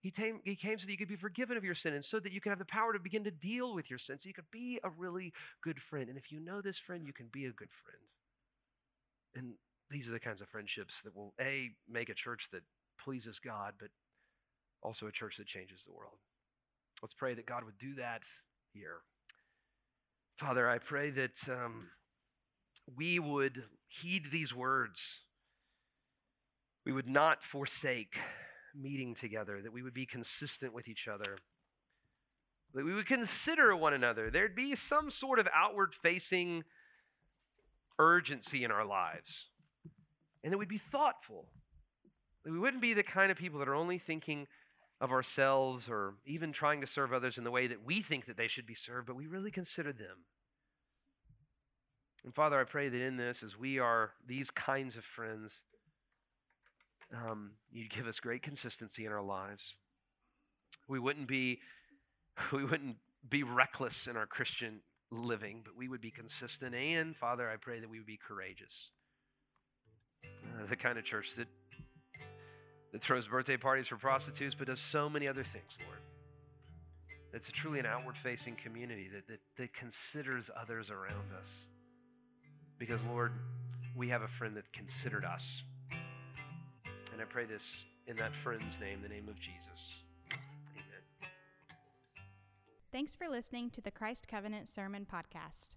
He 0.02 0.12
came, 0.12 0.42
he 0.46 0.56
came 0.56 0.78
so 0.78 0.86
that 0.86 0.92
you 0.92 0.98
could 0.98 1.08
be 1.08 1.16
forgiven 1.16 1.58
of 1.58 1.64
your 1.64 1.74
sin 1.74 1.96
and 1.96 2.06
so 2.06 2.20
that 2.20 2.32
you 2.32 2.40
can 2.40 2.52
have 2.52 2.60
the 2.60 2.66
power 2.66 2.94
to 2.94 3.00
begin 3.00 3.24
to 3.24 3.32
deal 3.32 3.74
with 3.74 3.90
your 3.90 3.98
sin. 3.98 4.20
So 4.22 4.28
you 4.28 4.36
could 4.36 4.52
be 4.52 4.80
a 4.84 4.92
really 4.92 5.34
good 5.64 5.82
friend. 5.90 6.08
And 6.08 6.20
if 6.20 6.32
you 6.32 6.40
know 6.40 6.62
this 6.62 6.78
friend, 6.78 7.04
you 7.04 7.12
can 7.12 7.26
be 7.34 7.46
a 7.46 7.52
good 7.52 7.70
friend. 7.84 8.04
And 9.36 9.54
these 9.90 10.08
are 10.08 10.12
the 10.12 10.20
kinds 10.20 10.40
of 10.40 10.48
friendships 10.50 11.02
that 11.04 11.16
will, 11.16 11.34
A, 11.42 11.72
make 11.92 12.10
a 12.10 12.14
church 12.14 12.48
that 12.52 12.62
pleases 13.04 13.40
God, 13.44 13.74
but 13.80 13.90
also 14.84 15.08
a 15.08 15.12
church 15.12 15.38
that 15.38 15.48
changes 15.48 15.84
the 15.84 15.94
world. 15.94 16.20
Let's 17.02 17.16
pray 17.16 17.34
that 17.34 17.48
God 17.48 17.64
would 17.64 17.80
do 17.80 17.96
that 17.96 18.22
here. 18.72 18.98
Father, 20.38 20.70
I 20.70 20.78
pray 20.78 21.10
that 21.10 21.38
um, 21.50 21.88
we 22.96 23.20
would 23.20 23.64
heed 23.88 24.26
these 24.32 24.54
words. 24.54 25.02
We 26.86 26.92
would 26.92 27.10
not 27.10 27.44
forsake 27.44 28.18
meeting 28.76 29.16
together, 29.16 29.62
that 29.62 29.74
we 29.74 29.82
would 29.82 29.94
be 29.94 30.06
consistent 30.06 30.74
with 30.74 30.88
each 30.88 31.08
other, 31.08 31.38
that 32.74 32.86
we 32.86 32.94
would 32.94 33.08
consider 33.08 33.76
one 33.76 33.94
another. 33.94 34.30
There'd 34.30 34.56
be 34.56 34.76
some 34.76 35.10
sort 35.10 35.40
of 35.40 35.48
outward 35.54 35.94
facing 36.02 36.64
urgency 37.98 38.64
in 38.64 38.72
our 38.72 38.86
lives, 38.86 39.48
and 40.44 40.54
that 40.54 40.58
we'd 40.58 40.70
be 40.70 40.78
thoughtful. 40.78 41.48
That 42.46 42.54
we 42.54 42.60
wouldn't 42.60 42.82
be 42.82 42.94
the 42.94 43.04
kind 43.04 43.32
of 43.32 43.38
people 43.38 43.60
that 43.60 43.68
are 43.68 43.76
only 43.76 44.00
thinking 44.00 44.48
of 45.02 45.12
ourselves 45.12 45.90
or 45.90 46.14
even 46.26 46.52
trying 46.52 46.82
to 46.82 46.88
serve 46.88 47.14
others 47.14 47.38
in 47.38 47.44
the 47.44 47.52
way 47.52 47.68
that 47.68 47.86
we 47.86 48.02
think 48.02 48.26
that 48.26 48.38
they 48.38 48.48
should 48.48 48.66
be 48.66 48.76
served, 48.76 49.08
but 49.08 49.16
we 49.16 49.28
really 49.28 49.52
consider 49.52 49.92
them. 49.92 50.26
And 52.24 52.34
Father, 52.34 52.60
I 52.60 52.64
pray 52.64 52.90
that 52.90 53.02
in 53.02 53.18
this, 53.18 53.44
as 53.44 53.58
we 53.58 53.80
are 53.80 54.12
these 54.28 54.50
kinds 54.52 54.98
of 54.98 55.04
friends, 55.04 55.54
um, 57.14 57.52
you'd 57.72 57.90
give 57.90 58.08
us 58.08 58.20
great 58.20 58.44
consistency 58.44 59.06
in 59.06 59.12
our 59.12 59.22
lives. 59.22 59.74
We 60.88 61.00
wouldn't 61.00 61.28
be, 61.28 61.60
we 62.52 62.64
wouldn't 62.64 62.98
be 63.30 63.44
reckless 63.44 64.08
in 64.08 64.18
our 64.18 64.26
Christian 64.26 64.82
living, 65.12 65.62
but 65.64 65.76
we 65.76 65.88
would 65.88 66.02
be 66.02 66.12
consistent. 66.12 66.76
And 66.76 67.16
Father, 67.16 67.50
I 67.50 67.56
pray 67.58 67.80
that 67.80 67.90
we 67.90 67.98
would 67.98 68.08
be 68.08 68.20
courageous. 68.28 68.74
Uh, 70.24 70.66
the 70.70 70.76
kind 70.76 70.98
of 70.98 71.06
church 71.06 71.36
that 71.38 71.48
that 72.92 73.02
throws 73.02 73.28
birthday 73.28 73.58
parties 73.58 73.88
for 73.88 73.98
prostitutes, 73.98 74.56
but 74.56 74.68
does 74.68 74.82
so 74.82 75.10
many 75.10 75.28
other 75.28 75.44
things, 75.44 75.78
Lord. 75.86 76.00
It's 77.34 77.48
truly 77.50 77.80
an 77.80 77.86
outward 77.86 78.18
facing 78.18 78.56
community 78.56 79.08
that, 79.14 79.28
that, 79.28 79.40
that 79.58 79.74
considers 79.74 80.50
others 80.60 80.90
around 80.90 81.32
us. 81.38 81.48
Because, 82.80 83.02
Lord, 83.12 83.34
we 83.96 84.08
have 84.10 84.22
a 84.22 84.28
friend 84.28 84.56
that 84.56 84.72
considered 84.74 85.26
us. 85.26 85.64
And 87.12 87.22
I 87.22 87.26
pray 87.26 87.46
this 87.46 87.64
in 88.08 88.16
that 88.18 88.34
friend's 88.34 88.80
name, 88.80 89.02
the 89.04 89.10
name 89.10 89.28
of 89.28 89.36
Jesus. 89.40 89.98
Amen. 90.32 91.30
Thanks 92.92 93.16
for 93.16 93.28
listening 93.28 93.70
to 93.72 93.82
the 93.82 93.92
Christ 93.92 94.28
Covenant 94.28 94.70
Sermon 94.70 95.06
Podcast. 95.06 95.76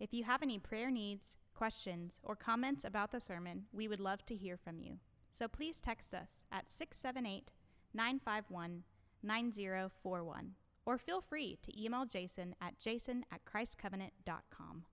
If 0.00 0.12
you 0.12 0.24
have 0.24 0.42
any 0.42 0.58
prayer 0.58 0.90
needs, 0.90 1.36
questions, 1.54 2.18
or 2.24 2.34
comments 2.34 2.84
about 2.84 3.12
the 3.12 3.20
sermon, 3.20 3.66
we 3.72 3.86
would 3.86 4.00
love 4.00 4.26
to 4.26 4.34
hear 4.34 4.56
from 4.56 4.78
you. 4.78 4.98
So 5.32 5.46
please 5.46 5.80
text 5.80 6.12
us 6.12 6.44
at 6.50 6.70
678 6.70 7.52
951 7.94 8.82
9041 9.22 10.54
or 10.86 10.98
feel 10.98 11.20
free 11.20 11.58
to 11.62 11.82
email 11.82 12.06
Jason 12.06 12.54
at 12.60 12.78
jason 12.78 13.24
at 13.30 13.44
christcovenant.com. 13.44 14.84